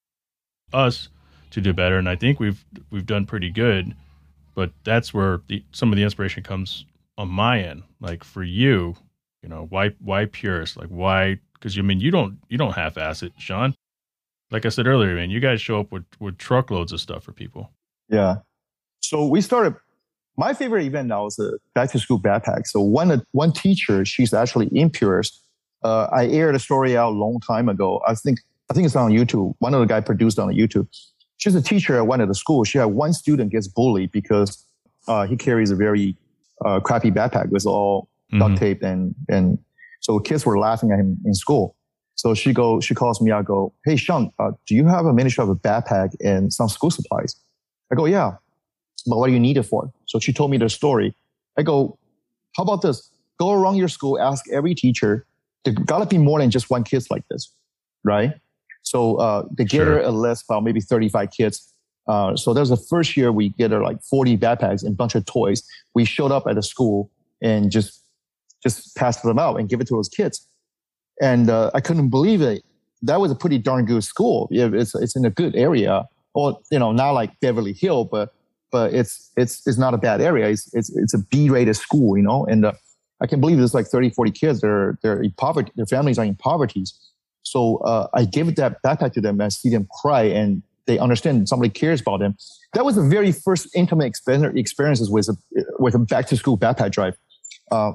us 0.74 1.10
to 1.52 1.62
do 1.62 1.72
better, 1.72 2.00
and 2.00 2.10
I 2.10 2.16
think 2.16 2.40
we've 2.40 2.66
we've 2.90 3.06
done 3.06 3.28
pretty 3.28 3.52
good. 3.52 3.96
But 4.56 4.72
that's 4.84 5.14
where 5.14 5.42
the, 5.50 5.64
some 5.72 5.94
of 5.94 5.98
the 5.98 6.04
inspiration 6.04 6.42
comes 6.42 6.86
on 7.16 7.30
my 7.30 7.62
end, 7.62 7.84
like 8.02 8.24
for 8.24 8.42
you, 8.42 8.96
you 9.44 9.50
know, 9.50 9.68
why 9.70 9.90
why 10.00 10.26
purist? 10.26 10.78
Like 10.78 10.90
why? 10.90 11.38
Because 11.54 11.78
you 11.78 11.84
I 11.84 11.86
mean 11.86 12.00
you 12.00 12.10
don't 12.10 12.40
you 12.50 12.58
don't 12.58 12.74
half 12.74 12.98
ass 12.98 13.22
it, 13.22 13.34
Sean. 13.38 13.76
Like 14.52 14.66
I 14.66 14.70
said 14.70 14.88
earlier, 14.88 15.16
man, 15.16 15.30
you 15.30 15.40
guys 15.40 15.62
show 15.62 15.80
up 15.80 15.92
with 15.92 16.06
with 16.20 16.38
truckloads 16.38 16.92
of 16.92 17.00
stuff 17.00 17.24
for 17.24 17.32
people. 17.32 17.72
Yeah. 18.10 18.38
So 19.02 19.28
we 19.28 19.42
started. 19.42 19.76
My 20.38 20.54
favorite 20.54 20.86
event 20.86 21.10
now 21.10 21.26
is 21.26 21.38
a 21.38 21.52
back 21.76 21.92
to 21.92 22.00
school 22.00 22.20
backpack. 22.20 22.66
So 22.66 22.82
one 22.82 23.22
one 23.32 23.52
teacher, 23.52 24.06
she's 24.06 24.34
actually 24.34 24.68
in 24.68 24.90
Purist. 24.90 25.42
Uh, 25.84 26.08
I 26.12 26.28
aired 26.28 26.56
a 26.56 26.60
story 26.60 26.98
out 26.98 27.10
a 27.10 27.18
long 27.18 27.40
time 27.42 27.70
ago. 27.70 28.02
I 28.08 28.16
think 28.16 28.40
I 28.70 28.74
think 28.74 28.86
it's 28.86 28.96
on 28.96 29.12
YouTube. 29.12 29.54
One 29.60 29.74
of 29.74 29.80
the 29.82 29.86
guy 29.86 30.02
produced 30.02 30.40
on 30.40 30.50
YouTube. 30.50 30.88
She's 31.38 31.56
a 31.56 31.62
teacher 31.62 31.98
at 31.98 32.08
one 32.08 32.22
of 32.22 32.28
the 32.28 32.36
schools. 32.36 32.68
She 32.68 32.78
had 32.78 32.86
one 32.86 33.14
student 33.14 33.52
gets 33.52 33.68
bullied 33.68 34.12
because 34.12 34.66
uh, 35.08 35.26
he 35.26 35.38
carries 35.38 35.72
a 35.72 35.76
very 35.76 36.18
uh, 36.66 36.80
crappy 36.80 37.12
backpack 37.12 37.50
with 37.50 37.66
all 37.66 38.10
mm-hmm. 38.32 38.40
duct 38.40 38.58
tape 38.60 38.84
and 38.84 39.16
and 39.28 39.60
so 40.02 40.20
kids 40.20 40.46
were 40.46 40.58
laughing 40.58 40.92
at 40.92 41.00
him 41.00 41.18
in 41.26 41.34
school. 41.34 41.76
So 42.15 42.34
she 42.34 42.54
go, 42.54 42.80
she 42.82 42.93
calls 42.93 43.22
me. 43.22 43.32
I 43.32 43.41
go, 43.41 43.74
hey 43.86 43.95
Sean, 43.95 44.32
uh, 44.39 44.52
do 44.67 44.76
you 44.76 44.86
have 44.88 45.06
a 45.06 45.13
miniature 45.13 45.43
of 45.43 45.50
a 45.50 45.56
backpack 45.56 46.15
and 46.24 46.52
some 46.52 46.67
school 46.67 46.91
supplies? 46.91 47.36
I 47.92 47.96
go, 47.96 48.06
yeah. 48.06 48.36
But 49.08 49.17
what 49.17 49.27
do 49.27 49.34
you 49.34 49.40
need 49.40 49.58
it 49.58 49.63
for? 49.63 49.92
So 50.06 50.19
she 50.19 50.34
told 50.34 50.52
me 50.52 50.58
the 50.58 50.69
story. 50.69 51.15
I 51.58 51.63
go, 51.63 51.98
how 52.58 52.63
about 52.63 52.81
this? 52.81 53.10
Go 53.40 53.52
around 53.52 53.77
your 53.77 53.88
school, 53.88 54.19
ask 54.19 54.50
every 54.50 54.75
teacher. 54.75 55.25
There 55.63 55.73
gotta 55.73 56.06
be 56.06 56.17
more 56.17 56.40
than 56.40 56.52
just 56.52 56.69
one 56.69 56.84
kids 56.84 57.10
like 57.10 57.23
this, 57.29 57.54
right? 58.04 58.34
So 58.81 59.17
uh, 59.17 59.44
they 59.58 59.63
get 59.63 59.77
sure. 59.77 59.86
her 59.86 60.02
a 60.02 60.12
list 60.12 60.46
about 60.50 60.63
maybe 60.63 60.81
35 60.81 61.31
kids. 61.31 61.73
Uh, 62.08 62.36
so 62.36 62.54
that 62.54 62.60
was 62.60 62.69
the 62.69 62.77
first 62.77 63.15
year 63.15 63.31
we 63.31 63.50
get 63.50 63.71
her 63.71 63.84
like 63.84 64.02
40 64.02 64.38
backpacks 64.38 64.81
and 64.84 64.94
a 64.94 64.96
bunch 64.96 65.15
of 65.15 65.25
toys. 65.25 65.63
We 65.94 66.06
showed 66.06 66.31
up 66.31 66.48
at 66.48 66.56
the 66.56 66.63
school 66.63 67.12
and 67.42 67.71
just 67.71 68.04
just 68.62 68.96
passed 68.96 69.23
them 69.23 69.40
out 69.40 69.58
and 69.60 69.69
give 69.69 69.79
it 69.79 69.88
to 69.88 69.94
those 69.94 70.10
kids. 70.10 70.46
And 71.22 71.50
uh, 71.50 71.72
I 71.74 71.82
couldn't 71.82 72.10
believe 72.10 72.42
it. 72.42 72.63
That 73.02 73.20
was 73.20 73.32
a 73.32 73.36
pretty 73.36 73.58
darn 73.58 73.86
good 73.86 74.04
school. 74.04 74.48
It's 74.52 74.96
it's 74.96 75.15
in 75.15 75.26
a 75.26 75.30
good 75.30 75.56
area. 75.56 76.06
Well, 76.34 76.62
you 76.72 76.80
know, 76.80 76.92
not 76.92 77.12
like 77.12 77.40
Beverly 77.40 77.74
Hill, 77.74 78.06
but 78.06 78.34
but 78.72 78.94
it's 78.94 79.32
it's 79.38 79.65
it's 79.65 79.78
not 79.78 79.94
a 79.94 79.98
bad 79.98 80.22
area. 80.22 80.48
It's 80.50 80.74
it's 80.74 80.90
it's 80.96 81.13
a 81.13 81.20
B-rated 81.20 81.76
school, 81.76 82.17
you 82.17 82.24
know. 82.24 82.46
And 82.46 82.65
uh, 82.65 82.74
I 83.22 83.28
can 83.28 83.40
believe 83.40 83.58
there's 83.58 83.74
like 83.74 83.88
30, 83.88 84.12
40 84.12 84.32
kids. 84.32 84.62
They're 84.62 84.98
they're 85.02 85.22
in 85.22 85.32
poverty. 85.32 85.72
Their 85.76 85.86
families 85.86 86.20
are 86.20 86.26
in 86.26 86.36
poverty. 86.36 86.84
So 87.44 87.78
uh, 87.78 88.08
I 88.13 88.26
gave 88.26 88.54
that 88.56 88.82
backpack 88.84 89.13
to 89.13 89.22
them 89.22 89.36
and 89.36 89.44
I 89.44 89.50
see 89.50 89.70
them 89.70 89.88
cry 90.02 90.24
and 90.24 90.62
they 90.86 90.98
understand 90.98 91.48
somebody 91.48 91.70
cares 91.70 92.02
about 92.02 92.20
them. 92.20 92.36
That 92.74 92.84
was 92.84 92.96
the 92.96 93.04
very 93.04 93.32
first 93.32 93.70
intimate 93.76 94.08
experiences 94.56 95.10
with 95.10 95.30
a, 95.30 95.36
with 95.80 95.96
a 95.96 96.00
back 96.00 96.28
to 96.28 96.38
school 96.38 96.58
backpack 96.58 96.92
drive. 96.92 97.15
Uh, 97.72 97.94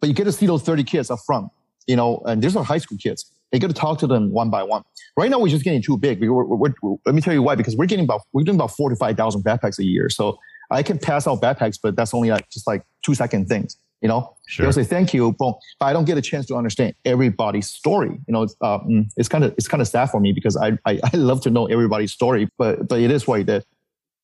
but 0.00 0.08
you 0.08 0.14
get 0.14 0.24
to 0.24 0.32
see 0.32 0.46
those 0.46 0.62
30 0.62 0.84
kids 0.84 1.10
up 1.10 1.18
front, 1.26 1.50
you 1.90 1.96
know, 1.96 2.22
and 2.24 2.40
these 2.40 2.54
are 2.54 2.62
high 2.62 2.78
school 2.78 2.96
kids. 2.98 3.32
You 3.50 3.58
got 3.58 3.66
to 3.66 3.74
talk 3.74 3.98
to 3.98 4.06
them 4.06 4.30
one 4.30 4.48
by 4.48 4.62
one. 4.62 4.84
Right 5.16 5.28
now, 5.28 5.40
we're 5.40 5.48
just 5.48 5.64
getting 5.64 5.82
too 5.82 5.98
big. 5.98 6.20
We're, 6.20 6.32
we're, 6.32 6.72
we're, 6.80 6.96
let 7.04 7.16
me 7.16 7.20
tell 7.20 7.34
you 7.34 7.42
why, 7.42 7.56
because 7.56 7.76
we're 7.76 7.86
getting 7.86 8.04
about, 8.04 8.22
we're 8.32 8.44
doing 8.44 8.54
about 8.54 8.70
four 8.70 8.90
to 8.90 8.94
5,000 8.94 9.42
backpacks 9.42 9.80
a 9.80 9.84
year. 9.84 10.08
So 10.08 10.38
I 10.70 10.84
can 10.84 10.98
pass 10.98 11.26
out 11.26 11.40
backpacks, 11.40 11.80
but 11.82 11.96
that's 11.96 12.14
only 12.14 12.30
like 12.30 12.48
just 12.48 12.68
like 12.68 12.84
two 13.04 13.16
second 13.16 13.48
things. 13.48 13.76
You 14.02 14.08
know, 14.08 14.36
sure. 14.46 14.64
they'll 14.64 14.72
say 14.72 14.84
thank 14.84 15.12
you, 15.12 15.32
but 15.32 15.54
I 15.80 15.92
don't 15.92 16.04
get 16.04 16.16
a 16.16 16.22
chance 16.22 16.46
to 16.46 16.54
understand 16.54 16.94
everybody's 17.04 17.68
story. 17.68 18.12
You 18.26 18.32
know, 18.32 18.44
it's 18.44 18.56
uh, 18.62 18.78
mm, 18.78 19.10
it's 19.18 19.28
kind 19.28 19.44
of 19.44 19.52
it's 19.58 19.68
kind 19.68 19.82
of 19.82 19.88
sad 19.88 20.06
for 20.06 20.20
me 20.20 20.32
because 20.32 20.56
I, 20.56 20.78
I 20.86 21.00
I 21.12 21.16
love 21.16 21.42
to 21.42 21.50
know 21.50 21.66
everybody's 21.66 22.10
story, 22.12 22.48
but 22.56 22.88
but 22.88 22.98
it 22.98 23.10
is 23.10 23.26
what 23.26 23.40
it 23.40 23.50
is. 23.50 23.64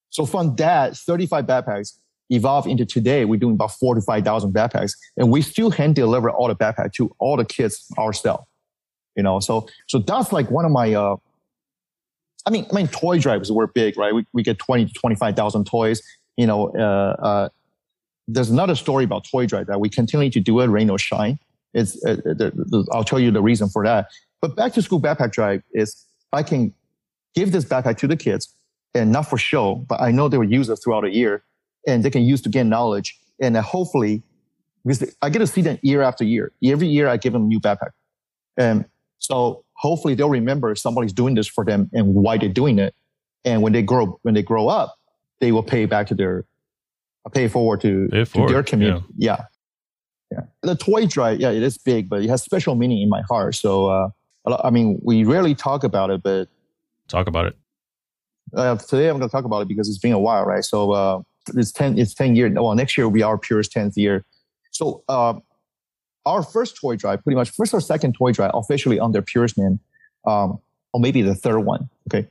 So 0.08 0.24
from 0.24 0.56
that, 0.56 0.96
35 0.96 1.44
backpacks 1.44 1.98
evolved 2.30 2.68
into 2.68 2.84
today. 2.84 3.24
We're 3.24 3.40
doing 3.40 3.54
about 3.54 3.72
four 3.72 3.94
to 3.94 4.00
five 4.00 4.24
thousand 4.24 4.52
backpacks, 4.52 4.92
and 5.16 5.30
we 5.30 5.42
still 5.42 5.70
hand 5.70 5.94
deliver 5.94 6.30
all 6.30 6.48
the 6.48 6.56
backpack 6.56 6.92
to 6.94 7.14
all 7.18 7.36
the 7.36 7.44
kids 7.44 7.86
ourselves. 7.98 8.44
You 9.16 9.22
know, 9.22 9.40
so 9.40 9.66
so 9.86 9.98
that's 9.98 10.32
like 10.32 10.50
one 10.50 10.64
of 10.64 10.70
my 10.70 10.94
uh, 10.94 11.16
I 12.44 12.50
mean, 12.50 12.66
I 12.70 12.74
mean, 12.74 12.88
toy 12.88 13.18
drives 13.18 13.50
were 13.50 13.66
big, 13.66 13.98
right? 13.98 14.14
We, 14.14 14.24
we 14.32 14.44
get 14.44 14.58
20 14.58 14.86
to 14.86 14.92
25,000 14.92 15.66
toys 15.66 16.00
you 16.36 16.46
know, 16.46 16.68
uh, 16.76 17.16
uh, 17.22 17.48
there's 18.28 18.50
another 18.50 18.74
story 18.74 19.04
about 19.04 19.26
toy 19.30 19.46
drive 19.46 19.66
that 19.66 19.80
we 19.80 19.88
continue 19.88 20.30
to 20.30 20.40
do 20.40 20.60
it, 20.60 20.66
rain 20.66 20.90
or 20.90 20.98
shine. 20.98 21.38
It's, 21.74 22.04
uh, 22.04 22.16
the, 22.24 22.52
the, 22.54 22.86
I'll 22.92 23.04
tell 23.04 23.20
you 23.20 23.30
the 23.30 23.42
reason 23.42 23.68
for 23.68 23.84
that. 23.84 24.08
But 24.40 24.56
back 24.56 24.72
to 24.74 24.82
school 24.82 25.00
backpack 25.00 25.32
drive 25.32 25.62
is 25.72 26.04
I 26.32 26.42
can 26.42 26.74
give 27.34 27.52
this 27.52 27.64
backpack 27.64 27.98
to 27.98 28.06
the 28.06 28.16
kids 28.16 28.52
and 28.94 29.12
not 29.12 29.22
for 29.22 29.38
show, 29.38 29.76
but 29.76 30.00
I 30.00 30.10
know 30.10 30.28
they 30.28 30.38
will 30.38 30.50
use 30.50 30.68
it 30.68 30.76
throughout 30.76 31.02
the 31.02 31.10
year 31.10 31.42
and 31.86 32.02
they 32.02 32.10
can 32.10 32.22
use 32.22 32.40
to 32.42 32.48
gain 32.48 32.68
knowledge. 32.68 33.18
And 33.40 33.56
hopefully, 33.56 34.22
because 34.84 35.14
I 35.22 35.30
get 35.30 35.40
to 35.40 35.46
see 35.46 35.62
them 35.62 35.78
year 35.82 36.02
after 36.02 36.24
year. 36.24 36.52
Every 36.64 36.86
year 36.86 37.08
I 37.08 37.16
give 37.16 37.32
them 37.32 37.44
a 37.44 37.46
new 37.46 37.60
backpack. 37.60 37.90
And 38.56 38.84
so 39.18 39.64
hopefully 39.74 40.14
they'll 40.14 40.30
remember 40.30 40.74
somebody's 40.74 41.12
doing 41.12 41.34
this 41.34 41.46
for 41.46 41.64
them 41.64 41.90
and 41.92 42.14
why 42.14 42.38
they're 42.38 42.48
doing 42.48 42.78
it. 42.78 42.94
And 43.44 43.62
when 43.62 43.72
they 43.72 43.82
grow, 43.82 44.18
when 44.22 44.34
they 44.34 44.42
grow 44.42 44.68
up, 44.68 44.96
they 45.40 45.52
will 45.52 45.62
pay 45.62 45.86
back 45.86 46.06
to 46.08 46.14
their 46.14 46.44
pay 47.32 47.48
forward 47.48 47.80
to, 47.80 48.08
pay 48.10 48.24
forward. 48.24 48.48
to 48.48 48.54
their 48.54 48.62
community. 48.62 49.04
Yeah. 49.16 49.44
yeah. 50.30 50.38
yeah. 50.38 50.44
The 50.62 50.76
toy 50.76 51.06
drive, 51.06 51.40
yeah, 51.40 51.50
it 51.50 51.62
is 51.62 51.76
big, 51.78 52.08
but 52.08 52.22
it 52.22 52.28
has 52.28 52.42
special 52.42 52.76
meaning 52.76 53.02
in 53.02 53.08
my 53.08 53.22
heart. 53.22 53.56
So, 53.56 53.88
uh, 53.88 54.08
I 54.62 54.70
mean, 54.70 55.00
we 55.02 55.24
rarely 55.24 55.54
talk 55.54 55.82
about 55.82 56.10
it, 56.10 56.22
but 56.22 56.48
talk 57.08 57.26
about 57.26 57.46
it. 57.46 57.56
Uh, 58.54 58.76
today 58.76 59.08
I'm 59.08 59.18
going 59.18 59.28
to 59.28 59.32
talk 59.32 59.44
about 59.44 59.62
it 59.62 59.68
because 59.68 59.88
it's 59.88 59.98
been 59.98 60.12
a 60.12 60.20
while, 60.20 60.44
right? 60.44 60.64
So, 60.64 60.92
uh, 60.92 61.22
it's 61.54 61.72
10, 61.72 61.98
it's 61.98 62.14
10 62.14 62.36
years. 62.36 62.52
Well, 62.54 62.74
next 62.74 62.96
year 62.96 63.06
will 63.06 63.14
be 63.14 63.22
our 63.22 63.38
Purist 63.38 63.72
10th 63.72 63.96
year. 63.96 64.24
So, 64.70 65.02
uh, 65.08 65.34
our 66.24 66.42
first 66.42 66.76
toy 66.80 66.96
drive, 66.96 67.22
pretty 67.22 67.36
much 67.36 67.50
first 67.50 67.72
or 67.72 67.80
second 67.80 68.14
toy 68.14 68.32
drive 68.32 68.50
officially 68.52 68.98
under 68.98 69.22
Purist 69.22 69.56
name, 69.56 69.78
um, 70.26 70.58
or 70.92 71.00
maybe 71.00 71.22
the 71.22 71.34
third 71.34 71.60
one. 71.60 71.88
Okay. 72.08 72.28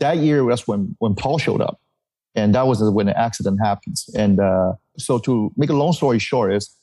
That 0.00 0.18
year 0.18 0.44
was 0.44 0.66
when, 0.66 0.96
when 0.98 1.14
Paul 1.14 1.38
showed 1.38 1.60
up 1.60 1.80
and 2.36 2.54
that 2.54 2.66
was 2.66 2.82
when 2.82 3.06
the 3.06 3.18
accident 3.18 3.58
happens. 3.62 4.10
And 4.14 4.38
uh, 4.38 4.74
so 4.98 5.18
to 5.20 5.52
make 5.56 5.70
a 5.70 5.72
long 5.72 5.92
story 5.92 6.18
short 6.18 6.52
is 6.52 6.76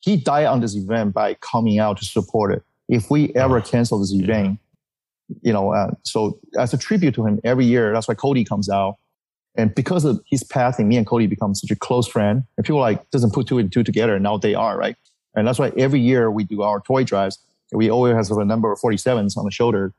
he 0.00 0.16
died 0.16 0.46
on 0.46 0.60
this 0.60 0.76
event 0.76 1.14
by 1.14 1.34
coming 1.34 1.78
out 1.78 1.96
to 1.98 2.04
support 2.04 2.52
it. 2.52 2.62
If 2.88 3.10
we 3.10 3.34
ever 3.34 3.60
cancel 3.60 3.98
this 3.98 4.12
event, 4.12 4.60
you 5.42 5.52
know, 5.52 5.72
uh, 5.72 5.90
so 6.04 6.38
as 6.58 6.72
a 6.72 6.78
tribute 6.78 7.14
to 7.14 7.26
him 7.26 7.40
every 7.42 7.64
year, 7.64 7.92
that's 7.92 8.06
why 8.06 8.14
Cody 8.14 8.44
comes 8.44 8.68
out. 8.68 8.96
And 9.58 9.74
because 9.74 10.04
of 10.04 10.20
his 10.24 10.44
passing, 10.44 10.88
me 10.88 10.96
and 10.96 11.06
Cody 11.06 11.26
become 11.26 11.54
such 11.54 11.70
a 11.70 11.76
close 11.76 12.06
friend. 12.06 12.44
And 12.56 12.64
people 12.64 12.80
like 12.80 13.10
doesn't 13.10 13.34
put 13.34 13.48
two 13.48 13.58
and 13.58 13.70
two 13.70 13.82
together. 13.82 14.14
And 14.14 14.22
now 14.22 14.38
they 14.38 14.54
are, 14.54 14.78
right? 14.78 14.96
And 15.34 15.46
that's 15.46 15.58
why 15.58 15.72
every 15.76 16.00
year 16.00 16.30
we 16.30 16.44
do 16.44 16.62
our 16.62 16.80
toy 16.80 17.04
drives. 17.04 17.38
We 17.72 17.90
always 17.90 18.14
have 18.14 18.38
a 18.38 18.44
number 18.44 18.72
of 18.72 18.78
47s 18.78 19.36
on 19.36 19.44
the 19.44 19.50
shoulder. 19.50 19.92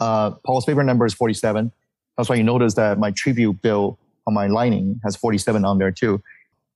Uh, 0.00 0.32
Paul's 0.44 0.64
favorite 0.64 0.84
number 0.84 1.06
is 1.06 1.14
47. 1.14 1.72
That's 2.16 2.28
why 2.28 2.34
you 2.34 2.42
notice 2.42 2.74
that 2.74 2.98
my 2.98 3.12
tribute 3.12 3.62
bill 3.62 3.98
on 4.26 4.34
my 4.34 4.48
lining 4.48 5.00
has 5.04 5.16
47 5.16 5.64
on 5.64 5.78
there 5.78 5.90
too, 5.90 6.22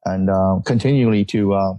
and 0.05 0.31
uh, 0.31 0.59
continually 0.65 1.25
to 1.27 1.55
uh, 1.55 1.75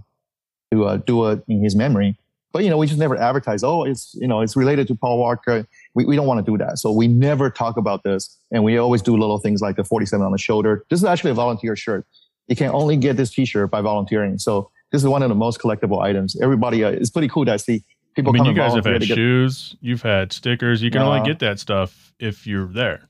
to 0.72 0.84
uh, 0.84 0.96
do 0.98 1.26
it 1.28 1.42
in 1.48 1.62
his 1.62 1.76
memory. 1.76 2.16
But 2.52 2.64
you 2.64 2.70
know, 2.70 2.78
we 2.78 2.86
just 2.86 2.98
never 2.98 3.16
advertise. 3.16 3.62
Oh, 3.62 3.84
it's 3.84 4.14
you 4.14 4.26
know, 4.26 4.40
it's 4.40 4.56
related 4.56 4.88
to 4.88 4.94
Paul 4.94 5.18
Walker. 5.18 5.66
We 5.94 6.04
we 6.04 6.16
don't 6.16 6.26
want 6.26 6.44
to 6.44 6.50
do 6.50 6.56
that, 6.58 6.78
so 6.78 6.92
we 6.92 7.08
never 7.08 7.50
talk 7.50 7.76
about 7.76 8.04
this, 8.04 8.38
and 8.52 8.62
we 8.62 8.78
always 8.78 9.02
do 9.02 9.16
little 9.16 9.38
things 9.38 9.60
like 9.60 9.76
the 9.76 9.84
47 9.84 10.24
on 10.24 10.32
the 10.32 10.38
shoulder. 10.38 10.84
This 10.88 11.00
is 11.00 11.04
actually 11.04 11.32
a 11.32 11.34
volunteer 11.34 11.74
shirt. 11.74 12.06
You 12.46 12.56
can 12.56 12.70
only 12.70 12.96
get 12.96 13.16
this 13.16 13.30
T-shirt 13.30 13.70
by 13.70 13.80
volunteering. 13.80 14.38
So 14.38 14.70
this 14.92 15.02
is 15.02 15.08
one 15.08 15.22
of 15.22 15.28
the 15.28 15.34
most 15.34 15.60
collectible 15.60 16.00
items. 16.00 16.40
Everybody, 16.40 16.82
uh, 16.82 16.90
it's 16.90 17.10
pretty 17.10 17.28
cool 17.28 17.44
to 17.44 17.58
see 17.58 17.84
people. 18.14 18.32
I 18.32 18.34
mean, 18.34 18.44
you 18.44 18.54
guys 18.54 18.74
have 18.74 18.84
had 18.84 19.04
shoes, 19.04 19.76
you've 19.80 20.02
had 20.02 20.32
stickers. 20.32 20.82
You 20.82 20.90
can 20.90 21.02
only 21.02 21.26
get 21.26 21.38
that 21.40 21.58
stuff 21.58 22.12
if 22.18 22.46
you're 22.46 22.66
there. 22.66 23.08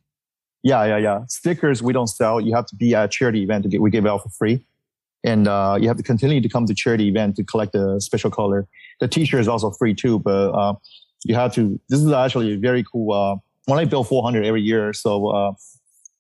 Yeah, 0.63 0.85
yeah, 0.85 0.99
yeah. 0.99 1.21
Stickers 1.27 1.83
we 1.83 1.93
don't 1.93 2.07
sell. 2.07 2.41
You 2.41 2.55
have 2.55 2.67
to 2.67 2.77
be 2.77 2.95
at 2.95 3.05
a 3.07 3.09
charity 3.09 3.43
event 3.43 3.63
to 3.65 3.71
get. 3.71 3.81
We 3.81 3.91
give 3.91 4.07
out 4.07 4.23
for 4.23 4.29
free, 4.29 4.65
and 5.25 5.49
uh, 5.49 5.79
you 5.81 5.89
have 5.89 5.97
to 5.97 6.03
continue 6.03 6.41
to 6.41 6.49
come 6.49 6.67
to 6.67 6.75
charity 6.75 7.09
event 7.09 7.37
to 7.37 7.45
collect 7.45 7.73
the 7.73 7.99
special 8.01 8.31
color. 8.31 8.69
The 9.01 9.09
T-shirt 9.09 9.41
is 9.41 9.49
also 9.49 9.71
free 9.71 9.95
too, 9.95 10.19
but 10.19 10.51
uh, 10.51 10.75
you 11.25 11.35
have 11.35 11.55
to. 11.55 11.81
This 11.89 12.01
is 12.01 12.13
actually 12.13 12.57
very 12.57 12.85
cool. 12.85 13.13
Uh, 13.13 13.37
when 13.67 13.79
I 13.79 13.85
build 13.85 14.09
400 14.09 14.45
every 14.45 14.63
year, 14.63 14.93
so 14.93 15.29
uh, 15.29 15.53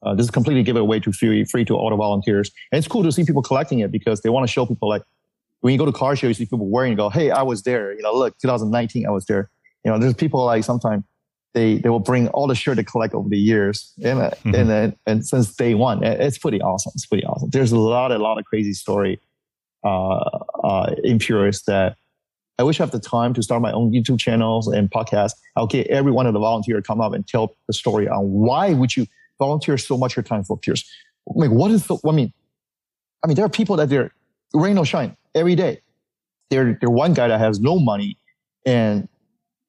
uh, 0.02 0.14
this 0.14 0.24
is 0.24 0.30
completely 0.30 0.62
given 0.62 0.82
away 0.82 1.00
to 1.00 1.12
free, 1.12 1.44
free 1.44 1.64
to 1.64 1.74
all 1.74 1.90
the 1.90 1.96
volunteers, 1.96 2.50
and 2.70 2.78
it's 2.78 2.88
cool 2.88 3.02
to 3.02 3.12
see 3.12 3.24
people 3.24 3.42
collecting 3.42 3.80
it 3.80 3.90
because 3.90 4.20
they 4.22 4.28
want 4.28 4.46
to 4.46 4.52
show 4.52 4.66
people 4.66 4.88
like 4.88 5.02
when 5.60 5.72
you 5.72 5.78
go 5.78 5.84
to 5.84 5.92
car 5.92 6.16
show, 6.16 6.26
you 6.26 6.34
see 6.34 6.46
people 6.46 6.68
wearing. 6.68 6.92
You 6.92 6.96
go, 6.96 7.10
hey, 7.10 7.30
I 7.30 7.42
was 7.42 7.62
there. 7.62 7.92
You 7.92 8.02
know, 8.02 8.12
look, 8.14 8.36
2019, 8.38 9.06
I 9.06 9.10
was 9.10 9.26
there. 9.26 9.50
You 9.84 9.90
know, 9.90 9.98
there's 9.98 10.14
people 10.14 10.44
like 10.44 10.64
sometimes 10.64 11.04
they 11.54 11.78
they 11.78 11.88
will 11.88 12.00
bring 12.00 12.28
all 12.28 12.46
the 12.46 12.54
shirt 12.54 12.76
they 12.76 12.84
collect 12.84 13.14
over 13.14 13.28
the 13.28 13.38
years, 13.38 13.92
and 14.02 14.20
uh, 14.20 14.30
mm-hmm. 14.30 14.54
and 14.54 14.70
uh, 14.70 14.96
and 15.06 15.26
since 15.26 15.54
day 15.54 15.74
one, 15.74 16.02
it's 16.02 16.38
pretty 16.38 16.60
awesome. 16.60 16.92
It's 16.94 17.06
pretty 17.06 17.24
awesome. 17.24 17.50
There's 17.50 17.72
a 17.72 17.78
lot, 17.78 18.12
a 18.12 18.18
lot 18.18 18.38
of 18.38 18.44
crazy 18.44 18.72
story 18.72 19.20
uh, 19.84 20.18
uh, 20.62 20.94
in 21.02 21.18
Purist 21.18 21.66
that 21.66 21.96
I 22.60 22.62
wish 22.62 22.78
I 22.78 22.82
have 22.82 22.90
the 22.90 23.00
time 23.00 23.32
to 23.34 23.42
start 23.42 23.62
my 23.62 23.72
own 23.72 23.90
YouTube 23.90 24.20
channels 24.20 24.68
and 24.68 24.90
podcasts. 24.90 25.32
I'll 25.56 25.66
get 25.66 25.86
every 25.86 26.12
one 26.12 26.26
of 26.26 26.34
the 26.34 26.40
volunteers 26.40 26.84
come 26.86 27.00
up 27.00 27.14
and 27.14 27.26
tell 27.26 27.56
the 27.66 27.72
story 27.72 28.06
on 28.06 28.30
why 28.30 28.74
would 28.74 28.94
you 28.96 29.06
volunteer 29.38 29.78
so 29.78 29.96
much 29.96 30.14
your 30.14 30.22
time 30.22 30.44
for. 30.44 30.60
I 30.68 31.40
mean, 31.40 31.54
what 31.54 31.70
is 31.70 31.86
the? 31.86 31.96
I 32.06 32.12
mean, 32.12 32.34
I 33.24 33.28
mean, 33.28 33.36
there 33.36 33.46
are 33.46 33.50
people 33.50 33.76
that 33.76 33.88
they're 33.88 34.12
rain 34.52 34.76
or 34.76 34.84
shine 34.84 35.16
every 35.34 35.54
day. 35.54 35.80
There 36.50 36.76
one 36.82 37.14
guy 37.14 37.28
that 37.28 37.40
has 37.40 37.60
no 37.60 37.78
money 37.78 38.18
and 38.66 39.08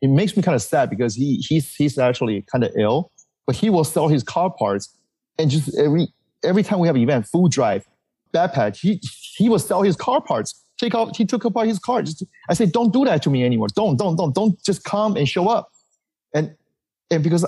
it 0.01 0.09
makes 0.09 0.35
me 0.35 0.43
kind 0.43 0.55
of 0.55 0.61
sad 0.61 0.89
because 0.89 1.15
he 1.15 1.37
he's 1.37 1.73
he's 1.73 1.97
actually 1.97 2.41
kind 2.51 2.65
of 2.65 2.71
ill, 2.77 3.11
but 3.47 3.55
he 3.55 3.69
will 3.69 3.85
sell 3.85 4.09
his 4.09 4.21
car 4.21 4.51
parts 4.51 4.93
and 5.39 5.49
just 5.49 5.77
every 5.77 6.07
every 6.43 6.63
time 6.63 6.79
we 6.79 6.87
have 6.87 6.95
an 6.97 7.01
event, 7.01 7.25
food 7.27 7.51
drive, 7.51 7.85
backpack, 8.33 8.75
he 8.75 8.99
he 9.35 9.47
will 9.47 9.59
sell 9.59 9.81
his 9.81 9.95
car 9.95 10.21
parts. 10.21 10.60
Take 10.81 10.95
out 10.95 11.15
he 11.15 11.25
took 11.25 11.45
apart 11.45 11.67
his 11.67 11.79
car. 11.79 12.01
Just 12.01 12.23
I 12.49 12.55
said, 12.55 12.71
don't 12.71 12.91
do 12.91 13.05
that 13.05 13.21
to 13.23 13.29
me 13.29 13.45
anymore. 13.45 13.67
Don't 13.75 13.97
don't 13.97 14.15
don't 14.15 14.33
don't 14.33 14.61
just 14.63 14.83
come 14.83 15.15
and 15.15 15.29
show 15.29 15.47
up, 15.47 15.69
and 16.33 16.55
and 17.11 17.23
because 17.23 17.45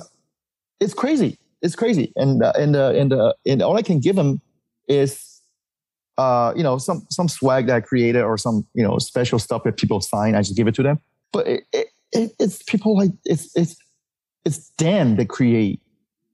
it's 0.79 0.93
crazy, 0.93 1.39
it's 1.61 1.75
crazy, 1.75 2.13
and 2.15 2.43
uh, 2.43 2.53
and 2.57 2.75
uh, 2.75 2.91
and 2.91 3.11
uh, 3.11 3.33
and 3.45 3.61
all 3.63 3.75
I 3.75 3.81
can 3.81 3.99
give 3.99 4.15
him 4.15 4.39
is 4.87 5.33
uh, 6.17 6.53
you 6.55 6.63
know, 6.63 6.77
some 6.77 7.05
some 7.09 7.27
swag 7.27 7.67
that 7.67 7.75
I 7.75 7.81
created 7.81 8.21
or 8.21 8.37
some 8.37 8.65
you 8.73 8.83
know 8.83 8.97
special 8.99 9.39
stuff 9.39 9.63
that 9.63 9.77
people 9.77 10.01
sign. 10.01 10.35
I 10.35 10.41
just 10.41 10.55
give 10.55 10.67
it 10.67 10.75
to 10.75 10.83
them. 10.83 10.99
But 11.31 11.47
it, 11.47 11.63
it, 11.73 11.87
it, 12.11 12.31
it's 12.39 12.61
people 12.63 12.95
like 12.95 13.11
it's 13.25 13.55
it's 13.55 13.75
it's 14.45 14.69
them 14.77 15.15
that 15.15 15.29
create 15.29 15.81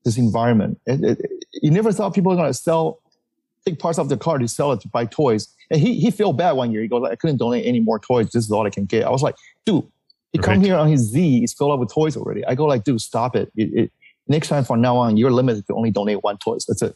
this 0.04 0.18
environment. 0.18 0.80
You 0.86 1.72
never 1.72 1.92
thought 1.92 2.14
people 2.14 2.32
were 2.32 2.36
going 2.36 2.50
to 2.50 2.54
sell 2.54 3.00
take 3.66 3.80
parts 3.80 4.00
of 4.00 4.10
the 4.10 4.18
car 4.18 4.38
to 4.38 4.48
sell 4.48 4.72
it 4.72 4.82
to 4.82 4.88
buy 4.88 5.06
toys. 5.06 5.54
And 5.72 5.80
he 5.80 6.00
he 6.00 6.12
felt 6.12 6.38
bad 6.38 6.54
one 6.54 6.72
year. 6.72 6.82
He 6.82 6.88
goes, 6.88 7.08
I 7.10 7.16
couldn't 7.16 7.38
donate 7.38 7.66
any 7.66 7.80
more 7.80 8.00
toys. 8.00 8.30
This 8.32 8.46
is 8.46 8.52
all 8.52 8.66
I 8.66 8.70
can 8.70 8.86
get. 8.86 9.06
I 9.06 9.10
was 9.10 9.22
like, 9.22 9.36
dude, 9.66 9.86
he 10.32 10.40
right. 10.40 10.46
come 10.46 10.64
here 10.64 10.76
on 10.76 10.90
his 10.90 11.02
Z. 11.02 11.40
He's 11.40 11.54
filled 11.54 11.72
up 11.72 11.80
with 11.80 11.92
toys 11.92 12.18
already. 12.18 12.46
I 12.46 12.56
go 12.56 12.66
like, 12.66 12.84
dude, 12.84 13.02
stop 13.02 13.36
it. 13.36 13.52
it, 13.56 13.74
it 13.74 13.92
next 14.28 14.48
time 14.48 14.64
from 14.64 14.82
now 14.82 14.98
on, 14.98 15.18
you're 15.18 15.32
limited 15.32 15.68
to 15.68 15.74
only 15.74 15.92
donate 15.92 16.24
one 16.24 16.38
toys. 16.38 16.66
That's 16.68 16.82
it. 16.82 16.96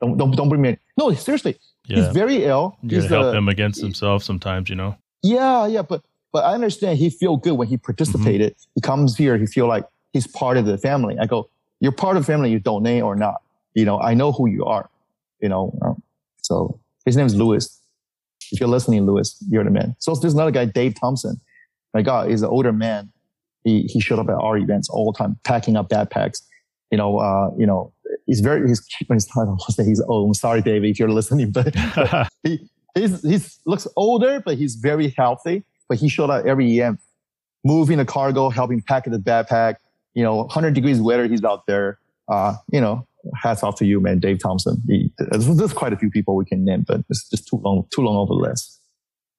Don't 0.00 0.16
don't 0.16 0.36
don't 0.36 0.48
bring 0.48 0.62
me. 0.62 0.70
In. 0.70 0.78
No, 0.96 1.12
seriously. 1.12 1.58
Yeah. 1.86 1.96
He's 1.96 2.08
very 2.08 2.44
ill. 2.44 2.76
You 2.82 3.00
he's 3.00 3.10
help 3.10 3.26
uh, 3.26 3.32
him 3.32 3.48
against 3.48 3.80
himself 3.80 4.22
sometimes, 4.22 4.70
you 4.70 4.76
know. 4.76 4.96
Yeah, 5.22 5.66
yeah, 5.66 5.82
but 5.82 6.02
but 6.32 6.44
I 6.44 6.54
understand 6.54 6.98
he 6.98 7.10
feel 7.10 7.36
good 7.36 7.52
when 7.52 7.68
he 7.68 7.76
participated. 7.76 8.52
Mm-hmm. 8.52 8.70
He 8.74 8.80
comes 8.80 9.16
here, 9.16 9.38
he 9.38 9.46
feel 9.46 9.66
like 9.66 9.84
he's 10.12 10.26
part 10.26 10.56
of 10.56 10.66
the 10.66 10.78
family. 10.78 11.16
I 11.18 11.26
go, 11.26 11.48
you're 11.80 11.92
part 11.92 12.16
of 12.16 12.24
the 12.24 12.32
family, 12.32 12.50
you 12.50 12.58
donate 12.58 13.02
or 13.02 13.14
not. 13.16 13.36
You 13.74 13.84
know, 13.84 14.00
I 14.00 14.14
know 14.14 14.32
who 14.32 14.48
you 14.48 14.64
are. 14.64 14.88
You 15.40 15.48
know, 15.48 15.76
um, 15.82 16.02
so 16.42 16.80
his 17.04 17.16
name 17.16 17.26
is 17.26 17.34
Lewis. 17.34 17.80
If 18.52 18.60
you're 18.60 18.68
listening, 18.68 19.06
Lewis, 19.06 19.42
you're 19.48 19.64
the 19.64 19.70
man. 19.70 19.96
So 19.98 20.14
there's 20.14 20.34
another 20.34 20.50
guy, 20.50 20.64
Dave 20.66 20.94
Thompson. 20.98 21.40
My 21.92 22.02
God, 22.02 22.30
he's 22.30 22.42
an 22.42 22.48
older 22.48 22.72
man. 22.72 23.10
He 23.64 23.82
he 23.82 24.00
showed 24.00 24.18
up 24.18 24.28
at 24.28 24.34
our 24.34 24.58
events 24.58 24.88
all 24.90 25.10
the 25.12 25.16
time, 25.16 25.38
packing 25.44 25.76
up 25.76 25.88
backpacks. 25.88 26.42
You 26.90 26.98
know, 26.98 27.18
uh, 27.18 27.50
you 27.56 27.66
know, 27.66 27.92
he's 28.26 28.40
very 28.40 28.66
he's 28.68 28.80
keeping 28.80 29.14
his 29.14 29.26
title. 29.26 29.56
I'll 29.60 29.74
say 29.74 29.84
he's 29.84 30.02
old. 30.02 30.28
I'm 30.28 30.34
sorry, 30.34 30.60
David, 30.60 30.90
if 30.90 30.98
you're 30.98 31.10
listening, 31.10 31.50
but, 31.50 31.74
but 31.94 32.28
he 32.42 32.68
he's 32.94 33.22
he's 33.22 33.60
looks 33.64 33.86
older, 33.96 34.40
but 34.44 34.56
he's 34.58 34.74
very 34.76 35.14
healthy. 35.16 35.64
But 35.88 35.98
he 35.98 36.08
showed 36.08 36.30
up 36.30 36.46
every 36.46 36.80
EM, 36.80 36.98
moving 37.64 37.98
the 37.98 38.04
cargo, 38.04 38.48
helping 38.50 38.82
pack 38.82 39.04
the 39.04 39.18
backpack. 39.18 39.76
You 40.14 40.22
know, 40.22 40.36
100 40.36 40.74
degrees 40.74 41.00
weather, 41.00 41.26
he's 41.26 41.42
out 41.44 41.66
there. 41.66 41.98
Uh, 42.28 42.54
you 42.70 42.80
know, 42.80 43.06
hats 43.34 43.62
off 43.62 43.76
to 43.76 43.86
you, 43.86 44.00
man, 44.00 44.20
Dave 44.20 44.38
Thompson. 44.38 44.82
He, 44.86 45.10
there's, 45.18 45.72
quite 45.72 45.92
a 45.92 45.96
few 45.96 46.10
people 46.10 46.36
we 46.36 46.44
can 46.44 46.64
name, 46.64 46.84
but 46.86 47.02
it's 47.08 47.28
just 47.28 47.48
too 47.48 47.56
long, 47.56 47.86
too 47.94 48.02
long 48.02 48.22
of 48.22 48.30
a 48.30 48.34
list. 48.34 48.80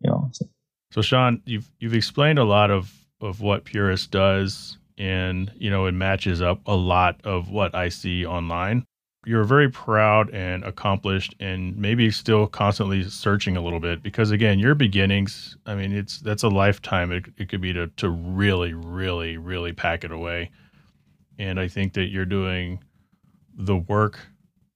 You 0.01 0.11
know. 0.11 0.29
So. 0.33 0.45
so, 0.91 1.01
Sean, 1.01 1.41
you've 1.45 1.69
you've 1.79 1.93
explained 1.93 2.39
a 2.39 2.43
lot 2.43 2.71
of 2.71 2.93
of 3.21 3.41
what 3.41 3.65
Purist 3.65 4.11
does, 4.11 4.77
and 4.97 5.51
you 5.57 5.69
know, 5.69 5.85
it 5.85 5.93
matches 5.93 6.41
up 6.41 6.61
a 6.65 6.75
lot 6.75 7.19
of 7.23 7.49
what 7.49 7.75
I 7.75 7.89
see 7.89 8.25
online. 8.25 8.85
You're 9.27 9.43
very 9.43 9.69
proud 9.69 10.29
and 10.31 10.63
accomplished, 10.63 11.33
and 11.39 11.75
maybe 11.75 12.11
still 12.11 12.45
constantly 12.45 13.03
searching 13.09 13.57
a 13.57 13.61
little 13.61 13.79
bit 13.79 14.03
because, 14.03 14.29
again, 14.29 14.59
your 14.59 14.75
beginnings. 14.75 15.57
I 15.65 15.73
mean, 15.73 15.93
it's 15.93 16.19
that's 16.19 16.43
a 16.43 16.47
lifetime. 16.47 17.11
It, 17.11 17.25
it 17.37 17.49
could 17.49 17.61
be 17.61 17.73
to 17.73 17.87
to 17.87 18.09
really, 18.09 18.73
really, 18.73 19.37
really 19.37 19.73
pack 19.73 20.03
it 20.03 20.11
away. 20.11 20.51
And 21.39 21.59
I 21.59 21.67
think 21.67 21.93
that 21.93 22.05
you're 22.05 22.25
doing 22.25 22.83
the 23.57 23.75
work 23.75 24.19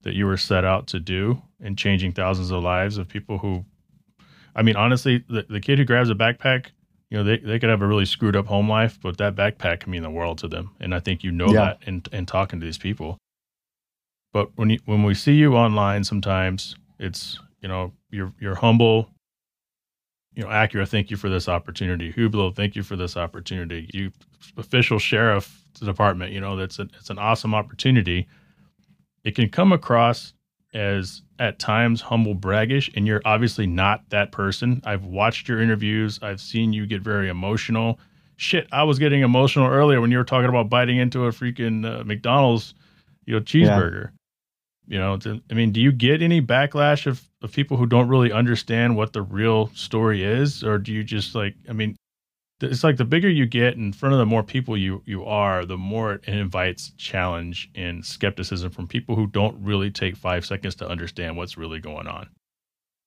that 0.04 0.14
you 0.14 0.26
were 0.26 0.38
set 0.38 0.64
out 0.64 0.88
to 0.88 1.00
do 1.00 1.42
and 1.62 1.78
changing 1.78 2.14
thousands 2.14 2.52
of 2.52 2.64
lives 2.64 2.98
of 2.98 3.08
people 3.08 3.38
who 3.38 3.66
I 4.56 4.62
mean 4.62 4.76
honestly 4.76 5.24
the, 5.30 5.46
the 5.50 5.60
kid 5.60 5.80
who 5.80 5.86
grabs 5.86 6.10
a 6.10 6.16
backpack 6.16 6.68
you 7.10 7.18
know 7.18 7.24
they, 7.24 7.38
they 7.38 7.60
could 7.60 7.70
have 7.70 7.82
a 7.82 7.88
really 7.88 8.06
screwed 8.06 8.36
up 8.36 8.48
home 8.48 8.70
life 8.70 9.00
but 9.02 9.18
that 9.18 9.36
backpack 9.36 9.82
can 9.82 9.92
mean 9.92 10.04
the 10.04 10.10
world 10.10 10.38
to 10.40 10.48
them. 10.48 10.72
And 10.80 10.96
I 10.96 11.00
think 11.00 11.24
you 11.24 11.32
know 11.32 11.48
yeah. 11.48 11.54
that 11.54 11.80
in, 11.86 12.04
in 12.12 12.26
talking 12.26 12.60
to 12.60 12.66
these 12.66 12.78
people. 12.78 13.18
But 14.32 14.52
when 14.56 14.70
you 14.70 14.80
when 14.86 15.04
we 15.04 15.14
see 15.14 15.34
you 15.34 15.56
online 15.56 16.04
sometimes 16.04 16.76
it's 16.98 17.40
you 17.62 17.68
know 17.68 17.92
you're 18.10 18.34
you're 18.40 18.56
humble. 18.56 19.10
You 20.34 20.44
know 20.44 20.50
Acura 20.50 20.88
thank 20.88 21.12
you 21.12 21.18
for 21.18 21.30
this 21.30 21.50
opportunity. 21.50 22.14
Hublot 22.14 22.56
thank 22.56 22.76
you 22.76 22.84
for 22.84 22.96
this 22.96 23.18
opportunity. 23.18 23.90
You 23.94 24.12
official 24.56 25.00
sheriff 25.00 25.66
department 25.80 26.34
you 26.34 26.42
know 26.42 26.56
that's 26.56 26.80
a, 26.80 26.88
it's 27.00 27.10
an 27.10 27.20
awesome 27.20 27.54
opportunity 27.54 28.28
it 29.24 29.36
can 29.36 29.50
come 29.50 29.72
across 29.72 30.34
as 30.74 31.22
at 31.40 31.58
times 31.58 32.02
humble 32.02 32.36
braggish 32.36 32.92
and 32.96 33.08
you're 33.08 33.22
obviously 33.26 33.66
not 33.66 34.08
that 34.10 34.32
person. 34.32 34.82
I've 34.86 35.06
watched 35.06 35.48
your 35.48 35.62
interviews. 35.62 36.20
I've 36.22 36.42
seen 36.42 36.74
you 36.74 36.86
get 36.86 37.02
very 37.02 37.30
emotional. 37.30 38.00
Shit 38.38 38.68
i 38.72 38.84
was 38.84 39.00
getting 39.00 39.22
emotional 39.22 39.68
earlier 39.68 40.00
when 40.00 40.12
you 40.12 40.18
were 40.18 40.24
talking 40.24 40.48
about 40.48 40.70
biting 40.70 40.98
into 40.98 41.26
a 41.26 41.30
freaking 41.30 41.86
uh, 41.86 42.06
mcdonald's 42.06 42.74
you 43.26 43.34
know 43.34 43.42
cheeseburger. 43.42 44.12
Yeah. 44.88 44.94
you 44.94 44.98
know 44.98 45.42
i 45.52 45.54
mean 45.54 45.74
do 45.74 45.82
you 45.82 45.92
get 45.92 46.22
any 46.22 46.42
backlash 46.42 47.06
of, 47.06 47.22
of 47.42 47.52
people 47.52 47.76
who 47.76 47.86
don't 47.86 48.08
really 48.08 48.32
understand 48.32 48.96
what 48.96 49.12
the 49.12 49.22
real 49.22 49.68
story 49.74 50.24
is? 50.24 50.64
Or 50.64 50.78
do 50.78 50.94
you 50.94 51.04
just 51.04 51.36
like 51.36 51.56
i 51.68 51.74
mean 51.74 51.98
it's 52.62 52.84
like 52.84 52.98
the 52.98 53.06
bigger 53.06 53.30
you 53.30 53.46
get 53.46 53.76
in 53.76 53.94
front 53.94 54.14
of 54.14 54.20
the 54.20 54.26
more 54.26 54.44
people 54.44 54.78
you 54.78 55.02
you 55.06 55.24
are 55.26 55.66
the 55.66 55.78
more 55.78 56.14
it 56.14 56.28
invites 56.28 56.92
challenge 56.98 57.70
and 57.76 58.06
skepticism 58.06 58.70
from 58.72 58.88
people 58.88 59.16
who 59.16 59.28
don't 59.28 59.58
really 59.64 59.90
take 59.90 60.16
five 60.16 60.46
seconds 60.46 60.76
to 60.76 60.88
understand 60.88 61.38
what's 61.38 61.58
really 61.58 61.80
going 61.80 62.08
on. 62.08 62.28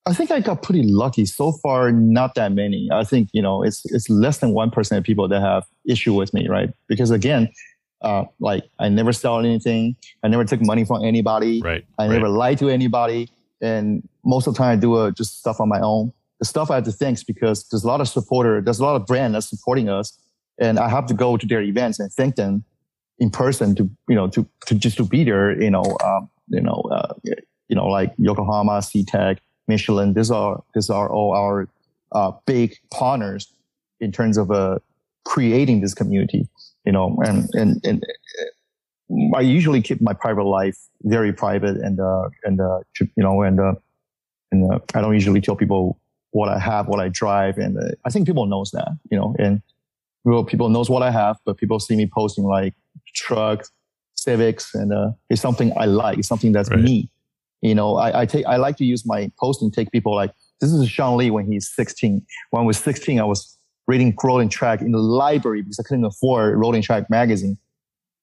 I 0.05 0.15
think 0.15 0.31
i 0.31 0.41
got 0.41 0.63
pretty 0.63 0.83
lucky. 0.83 1.27
So 1.27 1.53
far 1.53 1.93
not 1.93 2.35
that 2.35 2.53
many. 2.53 2.89
I 2.93 3.05
think 3.05 3.29
you 3.33 3.43
know 3.43 3.63
it's 3.63 3.85
it's 3.87 4.09
less 4.09 4.39
than 4.39 4.53
1% 4.53 4.97
of 4.97 5.05
people 5.05 5.29
that 5.29 5.41
have 5.41 5.65
issue 5.87 6.15
with 6.15 6.33
me 6.35 6.49
right? 6.49 6.71
Because 6.89 7.11
again 7.11 7.49
uh, 8.01 8.25
like 8.41 8.65
i 8.81 8.89
never 8.89 9.13
sell 9.13 9.39
anything. 9.39 9.97
I 10.25 10.29
never 10.29 10.45
took 10.45 10.61
money 10.61 10.85
from 10.85 11.05
anybody. 11.05 11.61
Right 11.63 11.85
i 11.99 12.07
right. 12.07 12.13
never 12.13 12.29
lied 12.29 12.59
to 12.59 12.69
anybody. 12.69 13.31
And 13.61 14.09
most 14.25 14.47
of 14.47 14.55
the 14.55 14.59
time 14.59 14.73
i 14.73 14.77
do 14.77 14.95
uh, 14.95 15.11
just 15.11 15.39
stuff 15.39 15.61
on 15.61 15.69
my 15.69 15.81
own 15.81 16.13
the 16.43 16.47
stuff 16.47 16.73
I 16.73 16.75
have 16.75 16.85
to 16.87 16.91
thanks 16.91 17.23
because 17.23 17.69
there's 17.69 17.85
a 17.85 17.87
lot 17.87 18.01
of 18.01 18.09
supporter, 18.09 18.61
there's 18.61 18.81
a 18.81 18.85
lot 18.85 18.97
of 18.97 19.07
brand 19.07 19.33
that's 19.37 19.49
supporting 19.49 19.89
us, 19.89 20.19
and 20.59 20.77
I 20.77 20.89
have 20.89 21.07
to 21.07 21.15
go 21.15 21.37
to 21.37 21.47
their 21.47 21.63
events 21.63 22.01
and 22.01 22.13
thank 22.13 22.35
them 22.35 22.65
in 23.21 23.31
person 23.31 23.77
to 23.77 23.89
you 24.09 24.17
know 24.17 24.27
to 24.35 24.45
to 24.67 24.75
just 24.75 24.97
to 24.97 25.05
be 25.05 25.23
there. 25.23 25.63
You 25.63 25.71
know, 25.71 25.85
um, 26.05 26.29
you 26.49 26.61
know, 26.61 26.83
uh, 26.91 27.15
you 27.69 27.77
know, 27.77 27.87
like 27.87 28.13
Yokohama, 28.19 28.81
SeaTac, 28.81 29.39
Michelin. 29.69 30.15
These 30.15 30.33
are 30.33 30.61
these 30.75 30.91
are 30.91 31.09
all 31.09 31.33
our 31.33 31.69
uh, 32.11 32.33
big 32.45 32.75
partners 32.91 33.47
in 34.01 34.11
terms 34.11 34.37
of 34.37 34.51
uh, 34.51 34.81
creating 35.25 35.81
this 35.81 35.95
community. 35.95 36.49
You 36.85 36.91
know, 36.93 37.17
and 37.25 37.49
and 37.55 37.81
and. 37.85 38.05
I 39.37 39.43
usually 39.43 39.83
keep 39.83 40.01
my 40.01 40.15
private 40.15 40.45
life 40.45 40.79
very 41.03 41.35
private 41.35 41.77
and 41.77 42.01
uh, 42.01 42.31
and 42.45 42.59
uh, 42.61 42.79
you 42.99 43.23
know 43.23 43.43
and 43.43 43.61
uh, 43.61 43.75
and 44.51 44.73
uh, 44.73 44.79
I 44.95 45.03
don't 45.03 45.13
usually 45.13 45.43
tell 45.43 45.55
people 45.55 45.99
what 46.33 46.49
I 46.49 46.59
have, 46.59 46.89
what 46.89 47.01
I 47.01 47.09
drive, 47.09 47.57
and 47.59 47.79
uh, 47.79 47.95
I 48.05 48.11
think 48.11 48.27
people 48.27 48.47
knows 48.47 48.71
that, 48.73 48.89
you 49.11 49.19
know, 49.19 49.35
and 49.39 49.63
well, 50.25 50.45
people 50.45 50.69
knows 50.69 50.89
what 50.89 51.03
I 51.03 51.11
have, 51.11 51.37
but 51.45 51.57
people 51.57 51.81
see 51.81 51.97
me 51.97 52.07
posting 52.13 52.45
like 52.45 52.75
trucks, 53.15 53.71
Civics, 54.15 54.75
and 54.75 54.93
uh, 54.93 55.11
it's 55.31 55.43
something 55.43 55.73
I 55.77 55.87
like. 55.87 56.19
It's 56.19 56.29
something 56.29 56.53
that's 56.53 56.71
right. 56.71 56.79
me. 56.79 57.11
You 57.61 57.75
know, 57.75 57.97
I, 57.97 58.23
I 58.23 58.27
take 58.27 58.47
I 58.47 58.57
like 58.57 58.77
to 58.77 58.85
use 58.85 59.05
my 59.05 59.31
posting 59.39 59.71
take 59.71 59.91
people 59.91 60.15
like 60.15 60.33
this 60.61 60.73
is 60.73 60.89
Sean 60.89 61.17
Lee 61.17 61.31
when 61.31 61.51
he's 61.51 61.69
16. 61.75 62.25
When 62.51 62.63
I 62.63 62.67
was 62.67 62.79
16, 62.79 63.19
I 63.19 63.25
was 63.25 63.59
reading 63.87 64.17
Road 64.23 64.39
and 64.39 64.51
Track 64.51 64.81
in 64.81 64.93
the 64.93 64.99
library 64.99 65.63
because 65.63 65.81
I 65.81 65.83
couldn't 65.83 66.05
afford 66.05 66.57
Road 66.57 66.75
and 66.75 66.85
Track 66.85 67.11
magazine. 67.11 67.59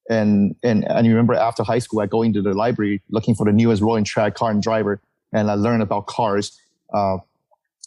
And 0.08 0.54
and 0.62 0.90
and 0.90 1.06
you 1.06 1.12
remember 1.12 1.34
after 1.34 1.62
high 1.62 1.78
school, 1.78 2.00
I 2.00 2.06
go 2.06 2.22
into 2.22 2.40
the 2.40 2.54
library 2.54 3.02
looking 3.10 3.34
for 3.34 3.44
the 3.44 3.52
newest 3.52 3.82
Road 3.82 3.96
and 3.96 4.06
Track 4.06 4.34
car 4.34 4.50
and 4.50 4.62
driver, 4.62 5.00
and 5.32 5.50
I 5.50 5.54
learn 5.54 5.80
about 5.80 6.06
cars. 6.06 6.58
Uh, 6.92 7.18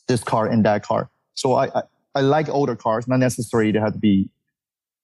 this 0.07 0.23
car 0.23 0.47
and 0.47 0.65
that 0.65 0.83
car. 0.83 1.09
So 1.33 1.53
I, 1.53 1.67
I, 1.77 1.83
I 2.15 2.21
like 2.21 2.49
older 2.49 2.75
cars, 2.75 3.07
not 3.07 3.19
necessarily 3.19 3.71
they 3.71 3.79
have 3.79 3.93
to 3.93 3.99
be, 3.99 4.29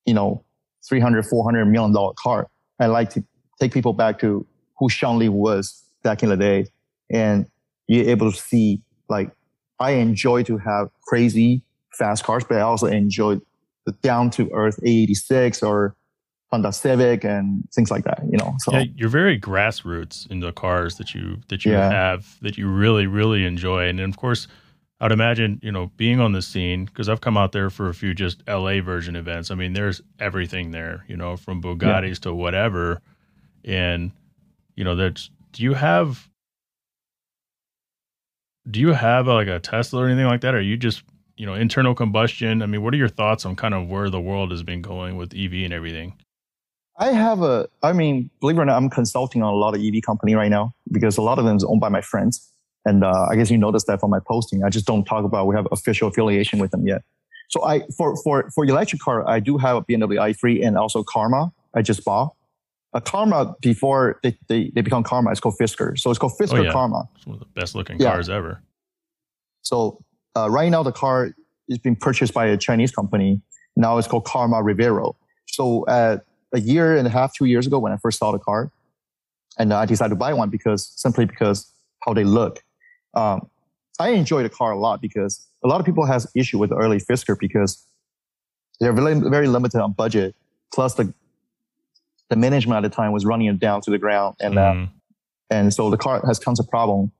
you 0.06 0.14
know, 0.14 0.44
300, 0.88 1.26
400 1.26 1.66
million 1.66 1.94
dollar 1.94 2.14
car. 2.14 2.48
I 2.80 2.86
like 2.88 3.10
to 3.12 3.24
take 3.60 3.74
people 3.74 3.94
back 3.94 4.20
to 4.20 4.46
who 4.78 4.90
Sean 4.90 5.20
Lee 5.20 5.30
was 5.30 5.84
back 6.04 6.24
in 6.24 6.30
the 6.30 6.38
day 6.38 6.68
and 7.10 7.46
you're 7.88 8.10
able 8.10 8.32
to 8.32 8.38
see 8.38 8.82
like 9.10 9.32
I 9.80 9.92
enjoy 9.92 10.44
to 10.44 10.58
have 10.58 10.90
crazy 11.08 11.64
fast 11.94 12.24
cars, 12.24 12.44
but 12.44 12.58
I 12.58 12.62
also 12.62 12.88
enjoy 12.88 13.40
the 13.86 13.92
down 14.02 14.30
to 14.32 14.50
earth 14.54 14.80
A86 14.86 15.64
or 15.68 15.96
Honda 16.52 16.72
Civic 16.72 17.24
and 17.24 17.68
things 17.72 17.92
like 17.92 18.04
that, 18.06 18.22
you 18.30 18.38
know. 18.38 18.56
So 18.60 18.74
yeah, 18.74 18.86
you're 18.96 19.10
very 19.10 19.40
grassroots 19.40 20.30
in 20.30 20.40
the 20.40 20.52
cars 20.52 20.98
that 20.98 21.14
you 21.14 21.40
that 21.50 21.66
you 21.66 21.74
yeah. 21.74 21.90
have 21.90 22.38
that 22.42 22.58
you 22.58 22.68
really 22.68 23.08
really 23.08 23.46
enjoy, 23.46 23.88
and 23.88 24.00
of 24.00 24.18
course, 24.18 24.48
I'd 25.02 25.12
imagine, 25.14 25.60
you 25.64 25.72
know, 25.72 25.92
being 25.96 26.20
on 26.20 26.34
the 26.34 26.42
scene, 26.42 26.86
because 26.86 27.08
I've 27.08 27.22
come 27.22 27.38
out 27.38 27.54
there 27.54 27.70
for 27.70 27.88
a 27.88 27.94
few 27.94 28.14
just 28.14 28.44
LA 28.48 28.82
version 28.82 29.16
events. 29.16 29.50
I 29.50 29.56
mean, 29.56 29.74
there's 29.74 30.02
everything 30.20 30.72
there, 30.72 31.06
you 31.08 31.16
know, 31.16 31.38
from 31.38 31.62
Bugattis 31.62 32.08
yeah. 32.10 32.14
to 32.24 32.34
whatever. 32.34 33.02
And, 33.64 34.12
you 34.76 34.84
know, 34.84 34.96
that's, 34.96 35.30
do 35.54 35.64
you 35.64 35.74
have, 35.74 36.28
do 38.70 38.82
you 38.82 38.92
have 38.92 39.30
uh, 39.30 39.36
like 39.36 39.48
a 39.48 39.60
Tesla 39.60 40.04
or 40.04 40.08
anything 40.08 40.26
like 40.26 40.42
that? 40.42 40.54
Or 40.54 40.58
are 40.58 40.62
you 40.62 40.76
just, 40.76 41.04
you 41.38 41.46
know, 41.46 41.54
internal 41.54 41.96
combustion? 41.96 42.62
I 42.62 42.66
mean, 42.66 42.84
what 42.84 42.94
are 42.94 42.98
your 42.98 43.08
thoughts 43.08 43.46
on 43.46 43.56
kind 43.56 43.74
of 43.74 43.88
where 43.88 44.10
the 44.10 44.20
world 44.20 44.52
has 44.52 44.64
been 44.64 44.82
going 44.82 45.16
with 45.16 45.34
EV 45.34 45.54
and 45.64 45.74
everything? 45.74 46.14
I 46.98 47.14
have 47.14 47.42
a, 47.42 47.70
I 47.82 47.94
mean, 47.94 48.30
believe 48.42 48.58
it 48.58 48.62
or 48.62 48.66
not, 48.66 48.76
I'm 48.76 48.90
consulting 48.90 49.42
on 49.42 49.54
a 49.54 49.56
lot 49.56 49.74
of 49.74 49.82
EV 49.82 50.02
company 50.06 50.36
right 50.36 50.50
now 50.50 50.74
because 50.92 51.18
a 51.18 51.22
lot 51.22 51.40
of 51.40 51.46
them 51.46 51.56
is 51.56 51.64
owned 51.64 51.80
by 51.80 51.88
my 51.88 52.02
friends. 52.02 52.52
And 52.90 53.04
uh, 53.04 53.28
I 53.30 53.36
guess 53.36 53.52
you 53.52 53.58
noticed 53.58 53.86
that 53.86 54.00
from 54.00 54.10
my 54.10 54.20
posting. 54.20 54.64
I 54.64 54.70
just 54.70 54.88
don't 54.88 55.06
talk 55.06 55.24
about 55.24 55.46
we 55.46 55.56
have 55.56 55.68
official 55.72 56.08
affiliation 56.08 56.58
with 56.58 56.72
them 56.72 56.88
yet. 56.88 57.04
So 57.50 57.64
I 57.64 57.82
for 57.96 58.16
for 58.24 58.50
for 58.50 58.66
electric 58.66 59.00
car, 59.00 59.28
I 59.30 59.40
do 59.40 59.58
have 59.58 59.76
a 59.78 59.84
BMW 59.84 60.18
i3 60.28 60.66
and 60.66 60.76
also 60.76 61.04
Karma. 61.04 61.52
I 61.76 61.84
just 61.84 62.04
bought 62.04 62.34
a 62.94 63.02
Karma 63.02 63.56
before 63.62 64.20
they, 64.24 64.36
they, 64.48 64.72
they 64.74 64.82
become 64.82 65.04
Karma. 65.04 65.30
It's 65.30 65.40
called 65.40 65.56
Fisker. 65.62 66.00
So 66.00 66.10
it's 66.10 66.18
called 66.18 66.34
Fisker 66.40 66.60
oh, 66.60 66.64
yeah. 66.64 66.72
Karma. 66.72 67.08
It's 67.16 67.28
one 67.28 67.36
of 67.36 67.40
the 67.42 67.60
best 67.60 67.76
looking 67.76 68.00
yeah. 68.00 68.10
cars 68.10 68.28
ever. 68.28 68.64
So 69.62 70.04
uh, 70.36 70.50
right 70.50 70.70
now 70.70 70.82
the 70.82 70.92
car 70.92 71.36
is 71.68 71.78
being 71.78 71.96
purchased 71.96 72.34
by 72.34 72.48
a 72.48 72.58
Chinese 72.58 72.92
company. 72.92 73.40
Now 73.76 74.00
it's 74.00 74.08
called 74.08 74.26
Karma 74.26 74.64
Revero. 74.64 75.14
So 75.46 75.84
uh, 75.86 76.18
a 76.54 76.60
year 76.60 76.98
and 76.98 77.06
a 77.06 77.12
half, 77.12 77.36
two 77.36 77.46
years 77.46 77.68
ago, 77.68 77.78
when 77.78 77.92
I 77.92 77.98
first 77.98 78.18
saw 78.18 78.32
the 78.32 78.40
car, 78.40 78.72
and 79.60 79.74
I 79.74 79.86
decided 79.86 80.10
to 80.10 80.16
buy 80.16 80.34
one 80.34 80.50
because 80.50 80.92
simply 80.96 81.26
because 81.26 81.72
how 82.04 82.14
they 82.14 82.24
look 82.24 82.64
um, 83.20 83.50
I 84.00 84.10
enjoy 84.10 84.44
the 84.44 84.50
car 84.50 84.72
a 84.72 84.80
lot 84.80 85.02
because 85.02 85.46
a 85.64 85.68
lot 85.68 85.80
of 85.80 85.86
people 85.86 86.06
has 86.06 86.30
issue 86.36 86.58
with 86.58 86.70
the 86.70 86.78
early 86.78 87.00
Fisker 87.00 87.38
because 87.38 87.86
they're 88.80 88.94
very, 88.94 89.20
very 89.20 89.48
limited 89.48 89.82
on 89.82 89.92
budget. 89.92 90.36
Plus 90.74 90.94
the 90.96 91.14
the 92.30 92.36
management 92.36 92.78
at 92.78 92.90
the 92.90 92.96
time 92.96 93.12
was 93.12 93.26
running 93.26 93.48
it 93.48 93.60
down 93.60 93.82
to 93.82 93.92
the 93.92 93.98
ground, 93.98 94.36
and 94.40 94.54
mm. 94.54 94.58
uh, 94.60 94.74
mm-hmm. 94.74 94.94
and 95.50 95.74
so 95.74 95.90
the 95.90 95.98
car 95.98 96.22
has 96.26 96.38
tons 96.40 96.60
of 96.60 96.70
problem. 96.70 97.12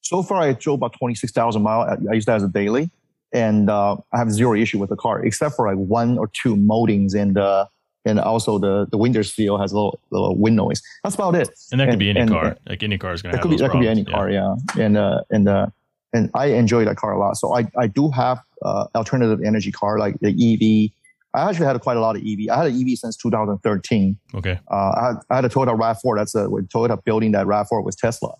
So 0.00 0.22
far, 0.22 0.40
I 0.40 0.52
drove 0.54 0.76
about 0.76 0.94
twenty 0.98 1.14
six 1.14 1.30
thousand 1.32 1.62
miles. 1.62 1.98
I 2.10 2.14
use 2.14 2.24
that 2.24 2.36
as 2.36 2.42
a 2.42 2.48
daily, 2.48 2.90
and 3.32 3.68
uh, 3.68 3.96
I 4.12 4.18
have 4.18 4.32
zero 4.32 4.54
issue 4.54 4.78
with 4.78 4.88
the 4.88 4.96
car 4.96 5.22
except 5.24 5.56
for 5.56 5.68
like 5.68 5.76
one 5.76 6.18
or 6.18 6.28
two 6.28 6.56
moldings 6.56 7.14
in 7.14 7.34
the 7.34 7.68
and 8.04 8.18
also 8.18 8.58
the 8.58 8.86
the 8.90 8.98
window 8.98 9.22
seal 9.22 9.58
has 9.58 9.72
a 9.72 9.74
little 9.74 10.00
little 10.10 10.36
wind 10.36 10.56
noise. 10.56 10.82
That's 11.04 11.14
about 11.14 11.34
it. 11.34 11.50
And 11.70 11.80
that 11.80 11.86
could 11.86 11.94
and, 11.94 11.98
be 11.98 12.10
any 12.10 12.20
and, 12.20 12.30
car. 12.30 12.56
Like 12.66 12.82
any 12.82 12.98
car 12.98 13.12
is 13.12 13.22
going 13.22 13.32
to 13.32 13.38
have 13.38 13.42
could 13.42 13.50
be, 13.50 13.56
That 13.56 13.70
problems. 13.70 13.86
could 13.86 13.94
be 13.94 14.00
any 14.00 14.04
car, 14.04 14.30
yeah. 14.30 14.54
And 14.78 14.96
uh, 14.96 15.22
and 15.30 15.48
uh, 15.48 15.66
and 16.12 16.30
I 16.34 16.46
enjoy 16.46 16.84
that 16.84 16.96
car 16.96 17.12
a 17.12 17.18
lot. 17.18 17.36
So 17.36 17.54
I 17.54 17.68
I 17.78 17.86
do 17.86 18.10
have 18.10 18.40
uh, 18.64 18.86
alternative 18.94 19.40
energy 19.44 19.72
car 19.72 19.98
like 19.98 20.18
the 20.20 20.30
EV. 20.30 20.92
I 21.32 21.48
actually 21.48 21.66
had 21.66 21.80
quite 21.80 21.96
a 21.96 22.00
lot 22.00 22.16
of 22.16 22.22
EV. 22.22 22.50
I 22.50 22.56
had 22.56 22.66
an 22.72 22.80
EV 22.80 22.98
since 22.98 23.16
2013. 23.16 24.18
Okay. 24.34 24.58
Uh, 24.68 24.74
I, 24.74 25.06
had, 25.06 25.16
I 25.30 25.34
had 25.36 25.44
a 25.44 25.48
Toyota 25.48 25.78
RAV4. 25.78 26.16
That's 26.16 26.34
a 26.34 26.48
Toyota 26.48 27.02
building 27.04 27.30
that 27.32 27.46
RAV4 27.46 27.84
was 27.84 27.94
Tesla. 27.94 28.34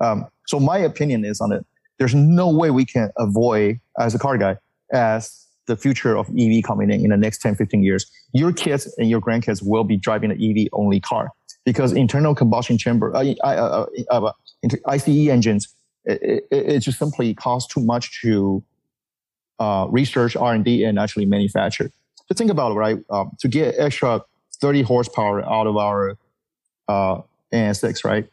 Um, 0.00 0.26
so 0.46 0.58
my 0.58 0.78
opinion 0.78 1.26
is 1.26 1.42
on 1.42 1.52
it. 1.52 1.66
There's 1.98 2.14
no 2.14 2.48
way 2.48 2.70
we 2.70 2.86
can 2.86 3.10
avoid 3.18 3.80
as 4.00 4.14
a 4.14 4.18
car 4.18 4.38
guy 4.38 4.56
as 4.94 5.41
the 5.66 5.76
future 5.76 6.16
of 6.16 6.28
EV 6.38 6.62
coming 6.64 6.90
in 6.90 7.04
in 7.04 7.10
the 7.10 7.16
next 7.16 7.38
10, 7.38 7.54
15 7.54 7.82
years. 7.82 8.10
Your 8.32 8.52
kids 8.52 8.92
and 8.98 9.08
your 9.08 9.20
grandkids 9.20 9.62
will 9.62 9.84
be 9.84 9.96
driving 9.96 10.30
an 10.30 10.42
EV 10.42 10.68
only 10.72 11.00
car 11.00 11.30
because 11.64 11.92
internal 11.92 12.34
combustion 12.34 12.78
chamber, 12.78 13.14
uh, 13.14 13.24
uh, 13.44 13.86
uh, 14.10 14.26
uh 14.26 14.32
ICE 14.86 15.28
engines, 15.28 15.74
it, 16.04 16.44
it, 16.50 16.66
it, 16.66 16.78
just 16.80 16.98
simply 16.98 17.32
costs 17.34 17.72
too 17.72 17.80
much 17.80 18.20
to 18.22 18.62
uh, 19.60 19.86
research, 19.88 20.34
R&D, 20.34 20.82
and 20.82 20.98
actually 20.98 21.26
manufacture. 21.26 21.90
So 22.26 22.34
think 22.34 22.50
about 22.50 22.72
it, 22.72 22.74
right? 22.74 22.98
Um, 23.10 23.36
to 23.40 23.48
get 23.48 23.76
extra 23.78 24.22
30 24.60 24.82
horsepower 24.82 25.44
out 25.48 25.68
of 25.68 25.76
our 25.76 26.16
uh, 26.88 27.20
NSX, 27.52 28.04
right? 28.04 28.28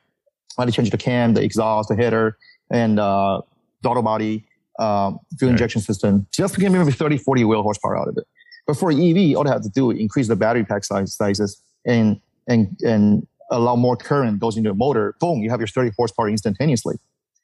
I 0.58 0.62
had 0.62 0.66
to 0.66 0.72
change 0.72 0.90
the 0.90 0.98
cam, 0.98 1.36
the 1.36 1.44
exhaust, 1.44 1.90
the 1.90 1.96
header, 1.96 2.38
and 2.72 3.00
uh, 3.00 3.42
throttle 3.84 4.04
body 4.04 4.46
um, 4.80 5.20
fuel 5.38 5.52
injection 5.52 5.82
system 5.82 6.26
just 6.32 6.56
to 6.56 6.60
get 6.60 6.72
maybe 6.72 6.92
30, 6.92 7.18
40 7.18 7.44
wheel 7.44 7.62
horsepower 7.62 7.98
out 7.98 8.08
of 8.08 8.18
it. 8.18 8.24
But 8.66 8.78
for 8.78 8.92
EV, 8.92 9.36
all 9.36 9.44
they 9.44 9.50
have 9.50 9.62
to 9.64 9.70
do 9.70 9.92
is 9.92 10.00
increase 10.00 10.28
the 10.28 10.36
battery 10.36 10.64
pack 10.64 10.84
size, 10.84 11.16
sizes 11.16 11.62
and, 11.86 12.20
and, 12.48 12.76
and 12.82 13.28
allow 13.52 13.76
more 13.76 13.98
current 13.98 14.40
goes 14.40 14.58
into 14.58 14.70
the 14.70 14.76
motor. 14.76 15.16
Boom, 15.20 15.40
you 15.40 15.50
have 15.50 15.60
your 15.60 15.68
30 15.68 15.92
horsepower 15.98 16.30
instantaneously. 16.30 16.96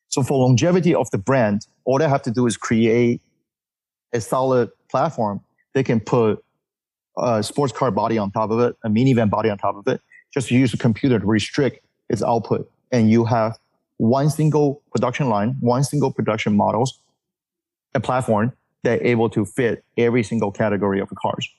So 0.07 0.23
for 0.23 0.37
longevity 0.37 0.95
of 0.95 1.09
the 1.11 1.17
brand, 1.17 1.67
all 1.83 1.97
they 1.97 2.07
have 2.07 2.21
to 2.23 2.31
do 2.31 2.45
is 2.45 2.57
create 2.57 3.21
a 4.13 4.21
solid 4.21 4.69
platform. 4.89 5.41
They 5.73 5.83
can 5.83 5.99
put 5.99 6.43
a 7.17 7.43
sports 7.43 7.73
car 7.73 7.91
body 7.91 8.17
on 8.17 8.31
top 8.31 8.51
of 8.51 8.59
it, 8.59 8.75
a 8.83 8.89
minivan 8.89 9.29
body 9.29 9.49
on 9.49 9.57
top 9.57 9.75
of 9.75 9.87
it, 9.87 9.99
just 10.33 10.51
use 10.51 10.73
a 10.73 10.77
computer 10.77 11.19
to 11.19 11.25
restrict 11.25 11.85
its 12.09 12.21
output. 12.21 12.69
And 12.91 13.09
you 13.09 13.25
have 13.25 13.57
one 13.97 14.29
single 14.29 14.81
production 14.91 15.27
line, 15.27 15.57
one 15.59 15.83
single 15.83 16.11
production 16.11 16.55
models 16.55 16.99
a 17.95 17.99
platform 17.99 18.53
that 18.83 19.01
able 19.03 19.29
to 19.31 19.45
fit 19.45 19.83
every 19.97 20.21
single 20.21 20.51
category 20.51 20.99
of 20.99 21.09
cars. 21.15 21.49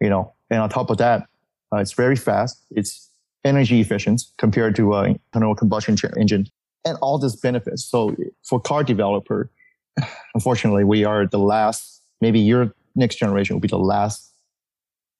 You 0.00 0.10
know, 0.10 0.32
and 0.50 0.60
on 0.60 0.68
top 0.68 0.90
of 0.90 0.96
that, 0.96 1.28
uh, 1.72 1.76
it's 1.76 1.92
very 1.92 2.16
fast. 2.16 2.60
It's 2.70 3.08
energy 3.44 3.80
efficient 3.80 4.22
compared 4.36 4.74
to 4.76 4.94
an 4.94 5.20
internal 5.32 5.54
combustion 5.54 5.96
engine, 6.16 6.48
and 6.84 6.98
all 7.00 7.18
these 7.18 7.36
benefits. 7.36 7.84
So 7.84 8.16
for 8.42 8.60
car 8.60 8.82
developer, 8.82 9.50
unfortunately, 10.34 10.84
we 10.84 11.04
are 11.04 11.26
the 11.26 11.38
last. 11.38 12.02
Maybe 12.20 12.40
your 12.40 12.74
next 12.96 13.16
generation 13.16 13.54
will 13.54 13.60
be 13.60 13.68
the 13.68 13.78
last 13.78 14.32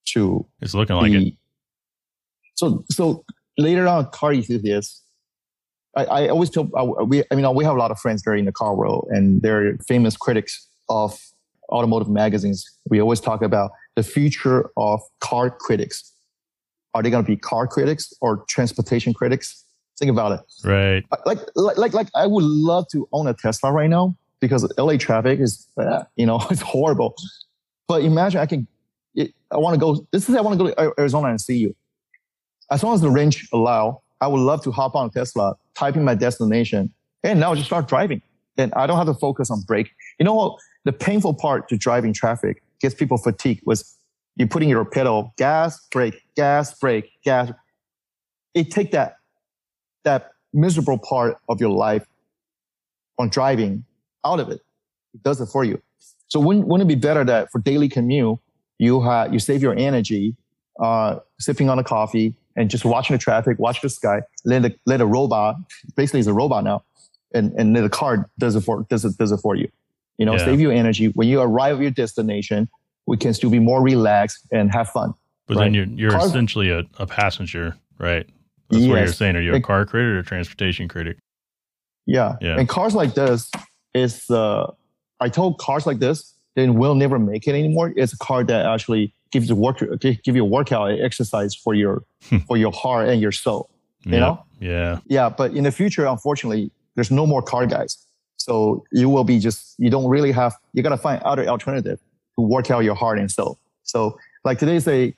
to. 0.06 0.44
It's 0.60 0.74
looking 0.74 0.96
like 0.96 1.12
it. 1.12 1.34
So 2.54 2.84
so 2.90 3.24
later 3.56 3.86
on, 3.86 4.10
car 4.10 4.32
enthusiasts 4.32 5.02
I, 5.96 6.04
I 6.04 6.28
always 6.28 6.50
tell 6.50 6.70
uh, 6.76 7.04
we 7.04 7.22
I 7.30 7.34
mean 7.34 7.54
we 7.54 7.64
have 7.64 7.74
a 7.74 7.78
lot 7.78 7.90
of 7.90 7.98
friends 7.98 8.22
there 8.22 8.34
in 8.34 8.44
the 8.44 8.52
car 8.52 8.74
world 8.74 9.08
and 9.10 9.42
they're 9.42 9.76
famous 9.86 10.16
critics 10.16 10.68
of 10.88 11.18
automotive 11.68 12.08
magazines. 12.08 12.68
We 12.88 13.00
always 13.00 13.20
talk 13.20 13.42
about 13.42 13.72
the 13.96 14.02
future 14.02 14.70
of 14.76 15.00
car 15.20 15.50
critics. 15.50 16.12
Are 16.94 17.02
they 17.02 17.10
going 17.10 17.24
to 17.24 17.28
be 17.28 17.36
car 17.36 17.66
critics 17.66 18.12
or 18.20 18.44
transportation 18.48 19.14
critics? 19.14 19.64
Think 19.98 20.10
about 20.10 20.32
it. 20.32 20.40
Right. 20.64 21.04
Like 21.26 21.38
like 21.54 21.78
like 21.78 21.92
like 21.94 22.08
I 22.14 22.26
would 22.26 22.44
love 22.44 22.86
to 22.92 23.08
own 23.12 23.26
a 23.26 23.34
Tesla 23.34 23.72
right 23.72 23.90
now 23.90 24.16
because 24.40 24.70
LA 24.78 24.96
traffic 24.96 25.40
is 25.40 25.66
uh, 25.76 26.04
you 26.16 26.26
know 26.26 26.42
it's 26.50 26.62
horrible. 26.62 27.14
But 27.88 28.02
imagine 28.02 28.40
I 28.40 28.46
can 28.46 28.66
I 29.52 29.58
want 29.58 29.74
to 29.74 29.80
go. 29.80 30.06
This 30.10 30.28
is 30.28 30.34
I 30.34 30.40
want 30.40 30.58
to 30.58 30.64
go 30.64 30.70
to 30.70 30.94
Arizona 30.98 31.28
and 31.28 31.40
see 31.40 31.58
you. 31.58 31.76
As 32.70 32.82
long 32.82 32.94
as 32.94 33.02
the 33.02 33.10
range 33.10 33.48
allow, 33.52 34.02
I 34.22 34.28
would 34.28 34.40
love 34.40 34.62
to 34.62 34.70
hop 34.70 34.94
on 34.94 35.10
Tesla, 35.10 35.56
type 35.74 35.96
in 35.96 36.04
my 36.04 36.14
destination, 36.14 36.94
and 37.24 37.40
now 37.40 37.56
just 37.56 37.66
start 37.66 37.88
driving. 37.88 38.22
And 38.56 38.72
I 38.74 38.86
don't 38.86 38.96
have 38.96 39.08
to 39.08 39.14
focus 39.14 39.50
on 39.50 39.62
brake. 39.62 39.90
You 40.20 40.24
know 40.24 40.34
what? 40.34 40.58
The 40.84 40.92
painful 40.92 41.34
part 41.34 41.68
to 41.70 41.76
driving 41.76 42.12
traffic 42.12 42.62
gets 42.80 42.94
people 42.94 43.18
fatigued 43.18 43.62
was 43.66 43.96
you 44.36 44.46
putting 44.46 44.68
your 44.68 44.84
pedal, 44.84 45.34
gas, 45.36 45.84
brake, 45.90 46.22
gas, 46.36 46.72
brake, 46.78 47.10
gas. 47.24 47.50
It 48.54 48.70
take 48.70 48.92
that 48.92 49.16
that 50.04 50.30
miserable 50.52 50.98
part 50.98 51.38
of 51.48 51.60
your 51.60 51.70
life 51.70 52.06
on 53.18 53.28
driving 53.28 53.84
out 54.24 54.38
of 54.38 54.50
it. 54.50 54.60
It 55.14 55.22
does 55.24 55.40
it 55.40 55.46
for 55.46 55.64
you. 55.64 55.82
So 56.28 56.38
wouldn't, 56.38 56.68
wouldn't 56.68 56.88
it 56.88 56.94
be 56.94 57.00
better 57.00 57.24
that 57.24 57.50
for 57.50 57.58
daily 57.58 57.88
commute, 57.88 58.38
you 58.78 59.02
have 59.02 59.32
you 59.32 59.40
save 59.40 59.62
your 59.62 59.76
energy, 59.76 60.36
uh, 60.80 61.18
sipping 61.40 61.68
on 61.68 61.80
a 61.80 61.84
coffee, 61.84 62.36
and 62.56 62.70
just 62.70 62.84
watching 62.84 63.14
the 63.14 63.18
traffic, 63.18 63.58
watch 63.58 63.80
the 63.80 63.88
sky, 63.88 64.22
let 64.44 64.64
a, 64.64 64.74
let 64.86 65.00
a 65.00 65.06
robot, 65.06 65.56
basically 65.96 66.20
it's 66.20 66.28
a 66.28 66.32
robot 66.32 66.64
now, 66.64 66.82
and, 67.34 67.52
and 67.52 67.74
the 67.74 67.88
car 67.88 68.30
does 68.38 68.56
it 68.56 68.60
for, 68.62 68.86
does 68.88 69.04
it, 69.04 69.16
does 69.18 69.32
it 69.32 69.38
for 69.38 69.54
you. 69.54 69.68
You 70.18 70.26
know, 70.26 70.32
yeah. 70.32 70.44
save 70.44 70.60
you 70.60 70.70
energy. 70.70 71.08
When 71.08 71.28
you 71.28 71.40
arrive 71.40 71.76
at 71.76 71.82
your 71.82 71.90
destination, 71.90 72.68
we 73.06 73.16
can 73.16 73.34
still 73.34 73.50
be 73.50 73.58
more 73.58 73.82
relaxed 73.82 74.46
and 74.52 74.72
have 74.72 74.90
fun. 74.90 75.14
But 75.46 75.56
right? 75.56 75.64
then 75.64 75.74
you're, 75.74 75.86
you're 75.86 76.16
essentially 76.16 76.70
a, 76.70 76.84
a 76.98 77.06
passenger, 77.06 77.76
right? 77.98 78.26
That's 78.70 78.82
yes. 78.82 78.90
what 78.90 78.98
you're 78.98 79.08
saying. 79.08 79.36
Are 79.36 79.40
you 79.40 79.54
a 79.54 79.60
car 79.60 79.84
critic 79.84 80.08
or 80.08 80.18
a 80.18 80.24
transportation 80.24 80.88
critic? 80.88 81.18
Yeah. 82.06 82.36
yeah. 82.40 82.58
And 82.58 82.68
cars 82.68 82.94
like 82.94 83.14
this 83.14 83.50
is, 83.94 84.30
uh, 84.30 84.70
I 85.20 85.28
told 85.28 85.58
cars 85.58 85.86
like 85.86 85.98
this, 85.98 86.34
then 86.54 86.74
we'll 86.74 86.94
never 86.94 87.18
make 87.18 87.48
it 87.48 87.54
anymore. 87.54 87.92
It's 87.96 88.12
a 88.12 88.18
car 88.18 88.44
that 88.44 88.66
actually 88.66 89.14
gives 89.32 89.48
you 89.48 89.56
work 89.56 89.82
give 90.00 90.36
you 90.36 90.42
a 90.42 90.46
workout 90.46 90.92
exercise 91.00 91.54
for 91.54 91.74
your 91.74 92.04
hmm. 92.28 92.38
for 92.38 92.56
your 92.56 92.72
heart 92.72 93.08
and 93.08 93.20
your 93.20 93.32
soul. 93.32 93.68
You 94.04 94.18
know? 94.18 94.44
Yeah. 94.60 94.98
Yeah. 95.06 95.28
But 95.28 95.52
in 95.52 95.64
the 95.64 95.72
future, 95.72 96.06
unfortunately, 96.06 96.70
there's 96.94 97.10
no 97.10 97.26
more 97.26 97.42
car 97.42 97.66
guys. 97.66 98.04
So 98.36 98.84
you 98.92 99.08
will 99.08 99.24
be 99.24 99.38
just 99.38 99.74
you 99.78 99.90
don't 99.90 100.08
really 100.08 100.32
have 100.32 100.56
you 100.72 100.82
gotta 100.82 100.96
find 100.96 101.22
other 101.22 101.46
alternative 101.46 102.00
to 102.36 102.40
work 102.42 102.70
out 102.70 102.80
your 102.80 102.94
heart 102.94 103.18
and 103.18 103.30
soul. 103.30 103.58
So 103.84 104.18
like 104.44 104.58
today's 104.58 104.86
a 104.88 105.14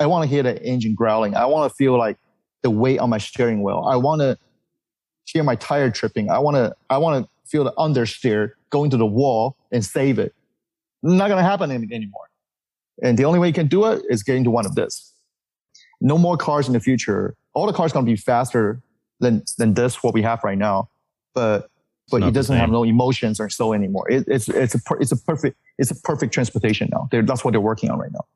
I 0.00 0.06
want 0.06 0.24
to 0.24 0.28
hear 0.28 0.42
the 0.42 0.62
engine 0.62 0.94
growling. 0.94 1.34
I 1.34 1.46
want 1.46 1.70
to 1.70 1.74
feel 1.74 1.96
like 1.98 2.18
the 2.62 2.70
weight 2.70 2.98
on 2.98 3.10
my 3.10 3.18
steering 3.18 3.62
wheel. 3.62 3.84
I 3.88 3.96
want 3.96 4.20
to 4.20 4.38
hear 5.24 5.42
my 5.42 5.56
tire 5.56 5.90
tripping. 5.90 6.30
I 6.30 6.38
want 6.38 6.56
to 6.56 6.74
I 6.90 6.98
want 6.98 7.24
to 7.24 7.30
feel 7.48 7.64
the 7.64 7.72
understeer 7.78 8.52
going 8.70 8.90
to 8.90 8.96
the 8.96 9.06
wall 9.06 9.56
and 9.70 9.84
save 9.84 10.18
it. 10.18 10.34
Not 11.02 11.28
gonna 11.28 11.42
happen 11.42 11.70
anymore. 11.70 12.27
And 13.02 13.18
the 13.18 13.24
only 13.24 13.38
way 13.38 13.46
you 13.48 13.52
can 13.52 13.68
do 13.68 13.86
it 13.86 14.02
is 14.08 14.22
getting 14.22 14.44
to 14.44 14.50
one 14.50 14.66
of 14.66 14.74
this. 14.74 15.14
No 16.00 16.18
more 16.18 16.36
cars 16.36 16.66
in 16.66 16.72
the 16.72 16.80
future. 16.80 17.36
All 17.54 17.66
the 17.66 17.72
cars 17.72 17.92
going 17.92 18.04
to 18.04 18.10
be 18.10 18.16
faster 18.16 18.80
than, 19.20 19.42
than 19.58 19.74
this, 19.74 20.02
what 20.02 20.14
we 20.14 20.22
have 20.22 20.42
right 20.44 20.58
now. 20.58 20.88
But, 21.34 21.70
but 22.10 22.22
it 22.22 22.32
doesn't 22.32 22.56
have 22.56 22.70
no 22.70 22.84
emotions 22.84 23.38
or 23.38 23.50
so 23.50 23.72
anymore. 23.72 24.10
It, 24.10 24.24
it's, 24.26 24.48
it's 24.48 24.74
a, 24.74 24.80
it's 24.98 25.12
a 25.12 25.16
perfect, 25.16 25.56
it's 25.78 25.90
a 25.90 25.94
perfect 25.94 26.32
transportation 26.32 26.88
now. 26.90 27.08
They're, 27.10 27.22
that's 27.22 27.44
what 27.44 27.52
they're 27.52 27.60
working 27.60 27.90
on 27.90 27.98
right 27.98 28.12
now. 28.12 28.26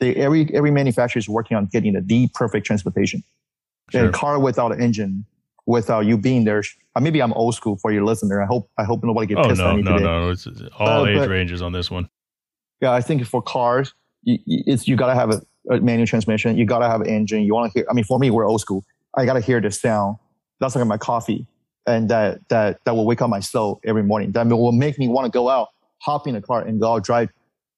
They, 0.00 0.14
every, 0.16 0.52
every 0.54 0.70
manufacturer 0.70 1.18
is 1.18 1.28
working 1.28 1.56
on 1.56 1.66
getting 1.66 1.94
the, 1.94 2.00
the 2.00 2.28
perfect 2.34 2.66
transportation. 2.66 3.22
Sure. 3.90 4.08
A 4.08 4.12
car 4.12 4.38
without 4.38 4.72
an 4.72 4.82
engine, 4.82 5.24
without 5.66 6.00
you 6.00 6.18
being 6.18 6.44
there. 6.44 6.62
Uh, 6.94 7.00
maybe 7.00 7.22
I'm 7.22 7.32
old 7.32 7.54
school 7.54 7.76
for 7.76 7.92
your 7.92 8.04
listener. 8.04 8.42
I 8.42 8.46
hope 8.46 8.70
I 8.76 8.84
hope 8.84 9.02
nobody 9.02 9.26
gets 9.26 9.40
oh, 9.42 9.48
pissed 9.48 9.60
no, 9.60 9.70
at 9.70 9.76
me 9.76 9.82
no, 9.82 9.92
today. 9.92 10.04
No, 10.04 10.24
no, 10.24 10.30
It's 10.30 10.46
all 10.78 11.06
age 11.06 11.18
but, 11.18 11.28
ranges 11.28 11.62
on 11.62 11.72
this 11.72 11.90
one 11.90 12.08
yeah, 12.80 12.92
I 12.92 13.00
think 13.00 13.24
for 13.26 13.42
cars, 13.42 13.92
you, 14.22 14.38
it's 14.46 14.86
you 14.86 14.96
gotta 14.96 15.14
have 15.14 15.30
a, 15.30 15.42
a, 15.70 15.80
manual 15.80 16.06
transmission. 16.06 16.56
You 16.56 16.64
gotta 16.64 16.88
have 16.88 17.00
an 17.00 17.08
engine. 17.08 17.42
You 17.42 17.54
want 17.54 17.72
to 17.72 17.78
hear. 17.78 17.86
I 17.90 17.94
mean, 17.94 18.04
for 18.04 18.18
me, 18.18 18.30
we're 18.30 18.46
old 18.46 18.60
school. 18.60 18.84
I 19.16 19.24
gotta 19.24 19.40
hear 19.40 19.60
the 19.60 19.70
sound. 19.70 20.16
That's 20.60 20.74
like 20.74 20.86
my 20.86 20.98
coffee, 20.98 21.46
and 21.86 22.08
that 22.08 22.40
that 22.48 22.80
that 22.84 22.94
will 22.94 23.06
wake 23.06 23.22
up 23.22 23.30
my 23.30 23.40
soul 23.40 23.80
every 23.84 24.02
morning. 24.02 24.32
That 24.32 24.46
will 24.46 24.72
make 24.72 24.98
me 24.98 25.08
want 25.08 25.26
to 25.26 25.30
go 25.30 25.48
out, 25.48 25.68
hop 25.98 26.26
in 26.26 26.36
a 26.36 26.42
car, 26.42 26.62
and 26.62 26.80
go 26.80 26.94
out 26.94 27.04
drive 27.04 27.30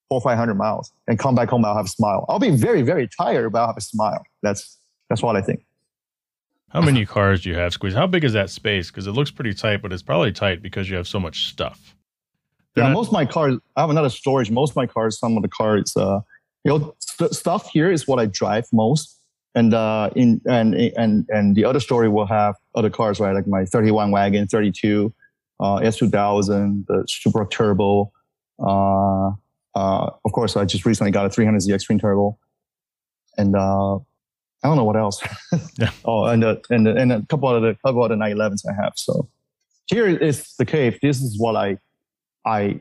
four 0.09 0.21
five 0.21 0.37
hundred 0.37 0.55
miles, 0.55 0.93
and 1.07 1.19
come 1.19 1.35
back 1.35 1.49
home. 1.49 1.65
I'll 1.65 1.77
have 1.77 1.87
a 1.87 1.89
smile. 1.89 2.25
I'll 2.29 2.39
be 2.39 2.51
very 2.51 2.83
very 2.83 3.09
tired, 3.09 3.51
but 3.51 3.61
I'll 3.61 3.69
have 3.69 3.77
a 3.77 3.83
smile. 3.83 4.23
That's 4.43 4.79
that's 5.09 5.23
what 5.23 5.37
I 5.37 5.43
think. 5.43 5.65
How 6.71 6.81
many 6.81 7.05
cars 7.05 7.43
do 7.43 7.49
you 7.49 7.57
have, 7.57 7.73
Squeeze? 7.73 7.95
How 7.95 8.07
big 8.07 8.23
is 8.23 8.33
that 8.35 8.49
space? 8.49 8.93
Because 8.93 9.09
it 9.09 9.11
looks 9.11 9.33
pretty 9.33 9.55
tight, 9.55 9.83
but 9.83 9.93
it's 9.93 10.05
probably 10.05 10.31
tight 10.31 10.63
because 10.63 10.89
you 10.89 10.97
have 10.97 11.09
so 11.09 11.19
much 11.19 11.49
stuff 11.49 11.97
yeah, 12.77 12.93
most 12.93 13.09
of 13.09 13.13
my 13.13 13.27
cars, 13.27 13.57
I 13.77 13.81
have 13.81 13.91
another 13.91 14.09
storage. 14.09 14.51
Most 14.51 14.71
of 14.71 14.77
my 14.77 14.87
cars, 14.87 15.19
some 15.19 15.37
of 15.37 15.43
the 15.43 15.49
cars, 15.49 15.97
uh, 15.97 16.21
you 16.65 16.71
know, 16.71 16.95
st- 16.99 17.35
stuff 17.35 17.69
here 17.71 17.91
is 17.91 18.07
what 18.07 18.19
I 18.19 18.27
drive 18.27 18.67
most. 18.73 19.19
And, 19.55 19.75
uh, 19.75 20.11
in, 20.15 20.41
and, 20.47 20.75
and, 20.75 21.27
and 21.29 21.57
the 21.57 21.65
other 21.65 21.81
story 21.81 22.09
will 22.09 22.27
have 22.27 22.55
other 22.77 22.91
cars, 22.91 23.19
right? 23.19 23.35
Like 23.35 23.49
my 23.49 23.65
31 23.65 24.13
wagon, 24.13 24.47
32, 24.47 25.13
uh, 25.59 25.79
S2000, 25.81 26.87
the 26.87 27.05
Super 27.09 27.45
Turbo. 27.47 28.13
Uh, 28.65 29.31
uh, 29.75 30.11
of 30.25 30.33
course, 30.33 30.57
I 30.57 30.65
just 30.65 30.85
recently 30.85 31.11
got 31.11 31.27
a 31.27 31.29
300ZX 31.29 31.87
twin 31.87 31.99
turbo. 31.99 32.39
and 33.37 33.55
uh, 33.57 33.97
I 33.97 34.69
don't 34.69 34.77
know 34.77 34.85
what 34.85 34.97
else. 34.97 35.23
yeah. 35.79 35.91
Oh, 36.05 36.25
and 36.25 36.45
uh, 36.45 36.57
and 36.69 36.87
and 36.87 37.13
a 37.13 37.25
couple 37.27 37.49
of 37.49 37.63
the 37.63 37.77
couple 37.85 38.05
of 38.05 38.11
the 38.11 38.17
911s 38.17 38.63
I 38.69 38.75
have. 38.83 38.93
So 38.97 39.29
here 39.87 40.07
is 40.07 40.55
the 40.59 40.67
cave. 40.67 40.99
This 41.01 41.23
is 41.23 41.39
what 41.39 41.57
I 41.57 41.79
I 42.45 42.81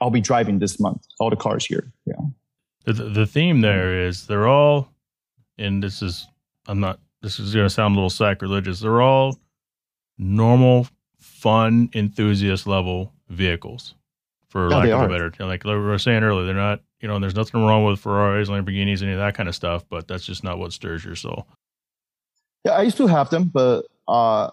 I'll 0.00 0.10
be 0.10 0.20
driving 0.20 0.58
this 0.58 0.80
month. 0.80 1.06
All 1.20 1.30
the 1.30 1.36
cars 1.36 1.64
here. 1.64 1.92
Yeah. 2.06 2.14
The 2.84 2.92
the 2.92 3.26
theme 3.26 3.60
there 3.60 4.06
is 4.06 4.26
they're 4.26 4.46
all, 4.48 4.88
and 5.58 5.82
this 5.82 6.02
is 6.02 6.26
I'm 6.66 6.80
not. 6.80 7.00
This 7.22 7.38
is 7.38 7.54
going 7.54 7.64
to 7.66 7.70
sound 7.70 7.92
a 7.92 7.96
little 7.96 8.10
sacrilegious. 8.10 8.80
They're 8.80 9.00
all 9.00 9.38
normal, 10.18 10.86
fun, 11.18 11.88
enthusiast 11.94 12.66
level 12.66 13.14
vehicles, 13.30 13.94
for 14.48 14.68
yeah, 14.68 14.76
lack 14.76 14.88
of 14.90 15.02
a 15.02 15.08
better. 15.08 15.32
Like 15.40 15.64
we 15.64 15.74
were 15.74 15.98
saying 15.98 16.22
earlier, 16.22 16.44
they're 16.44 16.54
not 16.54 16.80
you 17.04 17.08
know, 17.08 17.18
there's 17.18 17.34
nothing 17.34 17.62
wrong 17.62 17.84
with 17.84 18.00
Ferraris, 18.00 18.48
Lamborghinis, 18.48 19.02
any 19.02 19.12
of 19.12 19.18
that 19.18 19.34
kind 19.34 19.46
of 19.46 19.54
stuff, 19.54 19.84
but 19.90 20.08
that's 20.08 20.24
just 20.24 20.42
not 20.42 20.58
what 20.58 20.72
stirs 20.72 21.04
your 21.04 21.16
soul. 21.16 21.46
Yeah, 22.64 22.72
I 22.72 22.80
used 22.80 22.96
to 22.96 23.06
have 23.06 23.28
them, 23.28 23.50
but 23.52 23.82
uh, 24.08 24.48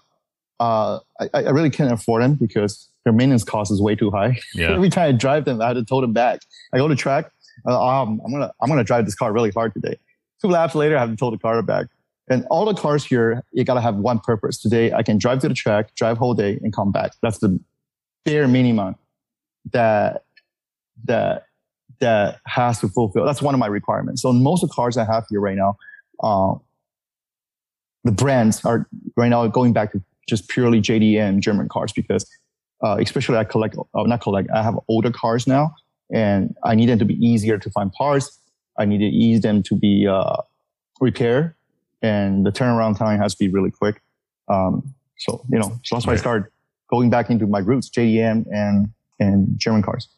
uh, 0.60 0.98
I, 1.18 1.30
I 1.32 1.48
really 1.48 1.70
can't 1.70 1.90
afford 1.90 2.22
them 2.22 2.34
because 2.34 2.90
their 3.04 3.12
maintenance 3.12 3.44
cost 3.44 3.70
is 3.72 3.80
way 3.80 3.94
too 3.94 4.10
high. 4.10 4.38
Yeah. 4.54 4.72
Every 4.72 4.90
time 4.90 5.08
I 5.08 5.12
drive 5.12 5.44
them, 5.44 5.60
I 5.60 5.68
had 5.68 5.74
to 5.74 5.84
tow 5.84 6.00
them 6.00 6.12
back. 6.12 6.40
I 6.72 6.78
go 6.78 6.88
to 6.88 6.96
track, 6.96 7.30
uh, 7.66 8.02
um, 8.02 8.20
I'm 8.24 8.32
gonna 8.32 8.52
I'm 8.60 8.68
gonna 8.68 8.84
drive 8.84 9.04
this 9.04 9.14
car 9.14 9.32
really 9.32 9.50
hard 9.50 9.74
today. 9.74 9.98
Two 10.40 10.48
laps 10.48 10.74
later, 10.74 10.96
I 10.96 11.00
have 11.00 11.10
to 11.10 11.16
tow 11.16 11.30
the 11.30 11.38
car 11.38 11.60
back. 11.62 11.86
And 12.28 12.46
all 12.50 12.64
the 12.64 12.74
cars 12.74 13.04
here, 13.04 13.42
you 13.52 13.64
gotta 13.64 13.80
have 13.80 13.96
one 13.96 14.18
purpose. 14.20 14.58
Today, 14.58 14.92
I 14.92 15.02
can 15.02 15.18
drive 15.18 15.40
to 15.40 15.48
the 15.48 15.54
track, 15.54 15.94
drive 15.94 16.18
whole 16.18 16.34
day, 16.34 16.58
and 16.62 16.72
come 16.72 16.92
back. 16.92 17.12
That's 17.22 17.38
the 17.38 17.58
bare 18.24 18.48
minimum 18.48 18.96
that 19.72 20.24
that 21.04 21.46
that 22.00 22.40
has 22.46 22.80
to 22.80 22.88
fulfill. 22.88 23.24
That's 23.24 23.42
one 23.42 23.54
of 23.54 23.60
my 23.60 23.66
requirements. 23.66 24.22
So 24.22 24.32
most 24.32 24.62
of 24.62 24.68
the 24.68 24.74
cars 24.74 24.96
I 24.96 25.04
have 25.04 25.24
here 25.30 25.40
right 25.40 25.56
now, 25.56 25.76
uh, 26.22 26.54
the 28.04 28.12
brands 28.12 28.64
are 28.64 28.88
right 29.16 29.28
now 29.28 29.46
going 29.46 29.72
back 29.72 29.92
to 29.92 30.02
just 30.28 30.48
purely 30.48 30.80
JDM 30.80 31.40
German 31.40 31.68
cars 31.68 31.92
because, 31.92 32.28
uh, 32.82 32.96
especially 33.00 33.36
I 33.36 33.44
collect, 33.44 33.76
uh, 33.76 34.02
not 34.04 34.20
collect, 34.20 34.50
I 34.50 34.62
have 34.62 34.78
older 34.88 35.10
cars 35.10 35.46
now, 35.46 35.74
and 36.12 36.54
I 36.64 36.74
need 36.74 36.88
them 36.88 36.98
to 36.98 37.04
be 37.04 37.14
easier 37.14 37.58
to 37.58 37.70
find 37.70 37.92
parts. 37.92 38.38
I 38.78 38.84
need 38.84 38.98
to 38.98 39.06
ease 39.06 39.40
them 39.40 39.62
to 39.64 39.76
be 39.76 40.06
uh, 40.06 40.36
repaired, 41.00 41.54
and 42.00 42.44
the 42.44 42.50
turnaround 42.50 42.98
time 42.98 43.20
has 43.20 43.34
to 43.34 43.38
be 43.44 43.48
really 43.48 43.70
quick. 43.70 44.00
Um, 44.48 44.94
so 45.18 45.44
you 45.50 45.58
know, 45.58 45.78
so 45.84 45.96
that's 45.96 46.06
why 46.06 46.14
I 46.14 46.16
started 46.16 46.50
going 46.90 47.10
back 47.10 47.30
into 47.30 47.46
my 47.46 47.60
roots, 47.60 47.90
JDM 47.90 48.46
and 48.50 48.88
and 49.20 49.58
German 49.58 49.82
cars. 49.82 50.08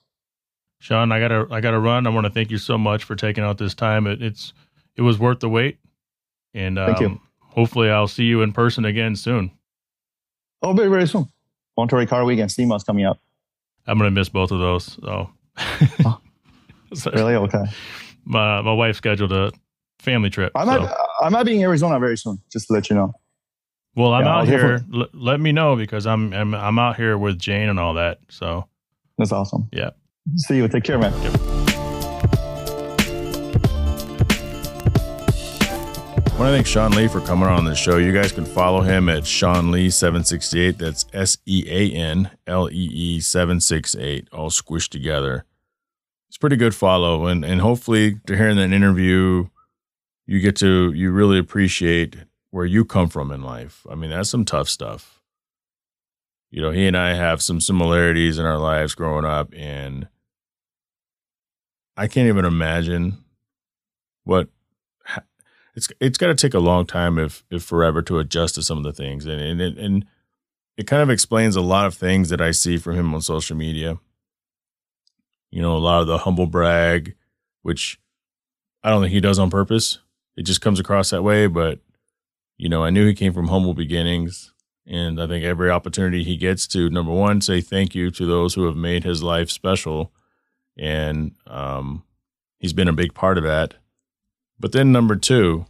Sean, 0.79 1.13
I 1.13 1.21
gotta 1.21 1.47
I 1.51 1.61
gotta 1.61 1.79
run. 1.79 2.07
I 2.07 2.11
want 2.11 2.27
to 2.27 2.31
thank 2.31 2.51
you 2.51 2.59
so 2.59 2.79
much 2.79 3.05
for 3.05 3.17
taking 3.17 3.45
out 3.45 3.59
this 3.59 3.75
time. 3.75 4.07
It, 4.07 4.23
it's 4.23 4.53
it 4.97 5.03
was 5.03 5.19
worth 5.19 5.41
the 5.41 5.49
wait, 5.49 5.79
and 6.53 6.79
um, 6.79 6.87
thank 6.87 7.01
you. 7.01 7.21
Hopefully, 7.41 7.91
I'll 7.91 8.09
see 8.09 8.25
you 8.25 8.43
in 8.43 8.53
person 8.53 8.85
again 8.85 9.17
soon. 9.17 9.51
Oh, 10.63 10.73
very 10.73 10.89
very 10.89 11.07
soon. 11.07 11.29
Monterey 11.77 12.07
Car 12.07 12.25
Week 12.25 12.39
and 12.39 12.51
SEMA's 12.51 12.85
coming 12.85 13.05
up. 13.05 13.21
I'm 13.87 13.99
gonna 13.99 14.11
miss 14.11 14.29
both 14.29 14.51
of 14.51 14.61
those. 14.61 14.99
So, 15.03 15.31
oh, 16.05 16.21
really 17.13 17.35
okay. 17.35 17.65
My 18.25 18.63
my 18.63 18.73
wife 18.73 18.97
scheduled 18.97 19.33
a 19.33 19.53
family 19.99 20.31
trip. 20.31 20.53
I 20.55 20.65
might 20.65 20.81
so. 20.81 20.97
I 21.21 21.29
might 21.29 21.45
be 21.45 21.57
in 21.57 21.63
Arizona 21.63 21.99
very 21.99 22.17
soon. 22.17 22.41
Just 22.51 22.69
to 22.69 22.75
let 22.75 22.89
you 22.91 22.97
know. 22.97 23.13
Well, 23.97 24.13
I'm 24.13 24.25
yeah, 24.25 24.37
out 24.37 24.49
here. 24.49 24.85
L- 24.93 25.09
let 25.13 25.41
me 25.41 25.53
know 25.53 25.77
because 25.77 26.07
I'm, 26.07 26.33
I'm 26.33 26.55
I'm 26.55 26.79
out 26.79 26.97
here 26.97 27.17
with 27.17 27.39
Jane 27.39 27.69
and 27.69 27.79
all 27.79 27.95
that. 27.95 28.19
So 28.29 28.67
that's 29.19 29.33
awesome. 29.33 29.69
Yeah. 29.73 29.91
See 30.37 30.57
you. 30.57 30.67
Take 30.69 30.85
care, 30.85 30.99
man. 30.99 31.13
Want 36.45 36.53
to 36.53 36.57
thank 36.59 36.67
Sean 36.67 36.91
Lee 36.91 37.09
for 37.09 37.23
coming 37.23 37.49
on 37.49 37.65
the 37.65 37.75
show. 37.75 37.97
You 37.97 38.13
guys 38.13 38.31
can 38.31 38.45
follow 38.45 38.83
him 38.83 39.09
at 39.09 39.27
Sean 39.27 39.71
Lee 39.71 39.89
768. 39.89 40.77
That's 40.77 41.07
S 41.15 41.39
E 41.47 41.65
A 41.67 41.91
N 41.91 42.33
L 42.47 42.69
E 42.71 42.91
E 42.93 43.21
768, 43.21 44.29
all 44.31 44.51
squished 44.51 44.91
together. 44.91 45.47
It's 46.29 46.37
pretty 46.37 46.57
good 46.57 46.75
follow. 46.75 47.25
And, 47.29 47.47
and 47.47 47.63
hopefully, 47.63 48.21
to 48.27 48.37
hearing 48.37 48.59
that 48.59 48.73
interview, 48.73 49.47
you 50.27 50.41
get 50.41 50.55
to, 50.57 50.93
you 50.93 51.13
really 51.13 51.39
appreciate 51.39 52.17
where 52.51 52.67
you 52.67 52.85
come 52.85 53.09
from 53.09 53.31
in 53.31 53.43
life. 53.43 53.87
I 53.89 53.95
mean, 53.95 54.11
that's 54.11 54.29
some 54.29 54.45
tough 54.45 54.69
stuff. 54.69 55.23
You 56.51 56.61
know, 56.61 56.73
he 56.73 56.87
and 56.87 56.97
I 56.97 57.15
have 57.15 57.41
some 57.41 57.59
similarities 57.59 58.39
in 58.39 58.45
our 58.45 58.59
lives 58.59 58.95
growing 58.95 59.25
up, 59.25 59.55
and 59.57 60.09
I 61.97 62.07
can't 62.07 62.29
even 62.29 62.45
imagine 62.45 63.17
what 64.25 64.49
it's 65.75 65.89
it's 66.01 66.19
got 66.19 66.29
to 66.29 66.35
take 66.35 66.55
a 66.55 66.61
long 66.61 66.87
time 66.87 67.19
if 67.19 67.45
if 67.51 67.63
forever 67.63 68.03
to 68.03 68.19
adjust 68.19 68.55
to 68.57 68.63
some 68.63 68.79
of 68.79 68.85
the 68.85 68.93
things 68.93 69.27
and 69.27 69.41
and 69.41 69.61
it, 69.61 69.79
and 69.79 70.07
it 70.77 70.87
kind 70.87 71.03
of 71.03 71.11
explains 71.11 71.57
a 71.57 71.61
lot 71.61 71.87
of 71.87 71.95
things 71.95 72.31
that 72.31 72.41
I 72.41 72.51
see 72.51 72.79
from 72.79 72.97
him 72.97 73.15
on 73.15 73.21
social 73.21 73.57
media. 73.57 73.99
You 75.51 75.63
know, 75.63 75.77
a 75.77 75.79
lot 75.79 76.01
of 76.01 76.09
the 76.09 76.19
humble 76.19 76.47
brag, 76.47 77.15
which 77.63 78.01
I 78.83 78.91
don't 78.91 79.03
think 79.03 79.13
he 79.13 79.21
does 79.21 79.39
on 79.39 79.51
purpose. 79.51 79.99
It 80.37 80.43
just 80.43 80.61
comes 80.61 80.81
across 80.81 81.11
that 81.11 81.23
way, 81.23 81.47
but 81.47 81.79
you 82.57 82.69
know, 82.69 82.83
I 82.83 82.91
knew 82.91 83.07
he 83.07 83.15
came 83.15 83.33
from 83.33 83.49
humble 83.49 83.75
beginnings. 83.75 84.53
And 84.87 85.21
I 85.21 85.27
think 85.27 85.45
every 85.45 85.71
opportunity 85.71 86.25
he 86.25 86.37
gets 86.37 86.67
to, 86.69 86.91
number 86.91 87.13
one, 87.13 87.41
say 87.41 87.63
thank 87.63 87.95
you 87.95 88.11
to 88.11 88.27
those 88.27 88.53
who 88.53 88.67
have 88.67 88.77
made 88.77 89.03
his 89.03 89.23
life 89.23 89.51
special 89.51 90.13
and 90.77 91.35
um, 91.47 92.03
he's 92.59 92.73
been 92.73 92.89
a 92.89 92.93
big 92.93 93.15
part 93.15 93.39
of 93.39 93.45
that. 93.45 93.75
But 94.59 94.73
then 94.73 94.93
number 94.93 95.17
two, 95.17 95.67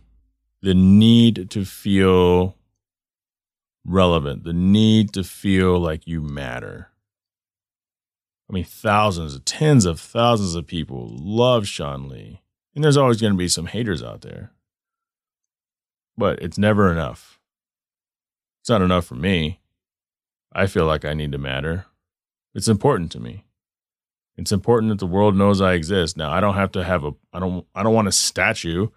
the 0.63 0.75
need 0.75 1.51
to 1.51 1.65
feel 1.65 2.57
relevant, 3.85 4.45
the 4.45 4.53
need 4.53 5.13
to 5.13 5.25
feel 5.25 5.79
like 5.79 6.07
you 6.07 6.21
matter. 6.21 6.91
I 8.49 8.53
mean, 8.53 8.65
thousands, 8.65 9.39
tens 9.41 9.85
of 9.85 9.99
thousands 9.99 10.55
of 10.55 10.67
people 10.67 11.09
love 11.11 11.67
Sean 11.67 12.09
Lee. 12.09 12.43
And 12.75 12.83
there's 12.83 12.97
always 12.97 13.21
going 13.21 13.33
to 13.33 13.39
be 13.39 13.49
some 13.49 13.67
haters 13.67 14.03
out 14.03 14.21
there. 14.21 14.53
But 16.17 16.43
it's 16.43 16.59
never 16.59 16.91
enough. 16.91 17.39
It's 18.63 18.69
not 18.69 18.83
enough 18.83 19.07
for 19.07 19.15
me. 19.15 19.61
I 20.53 20.67
feel 20.67 20.87
like 20.87 21.05
I 21.05 21.15
need 21.15 21.33
to 21.33 21.39
matter. 21.39 21.87
It's 22.55 22.69
important 22.69 23.11
to 23.13 23.21
me. 23.21 23.45
It's 24.37 24.53
important 24.53 24.91
that 24.91 24.99
the 24.99 25.07
world 25.07 25.37
knows 25.37 25.61
I 25.61 25.75
exist. 25.75 26.17
Now, 26.17 26.33
I 26.33 26.41
don't 26.41 26.55
have 26.55 26.73
to 26.73 26.85
have 26.85 27.05
a 27.05 27.13
I 27.33 27.39
don't 27.39 27.67
I 27.75 27.83
don't 27.83 27.95
want 27.95 28.09
a 28.09 28.13
statue. 28.13 28.89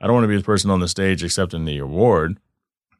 I 0.00 0.06
don't 0.06 0.14
want 0.14 0.24
to 0.24 0.28
be 0.28 0.36
the 0.36 0.44
person 0.44 0.70
on 0.70 0.80
the 0.80 0.88
stage 0.88 1.24
accepting 1.24 1.64
the 1.64 1.78
award, 1.78 2.38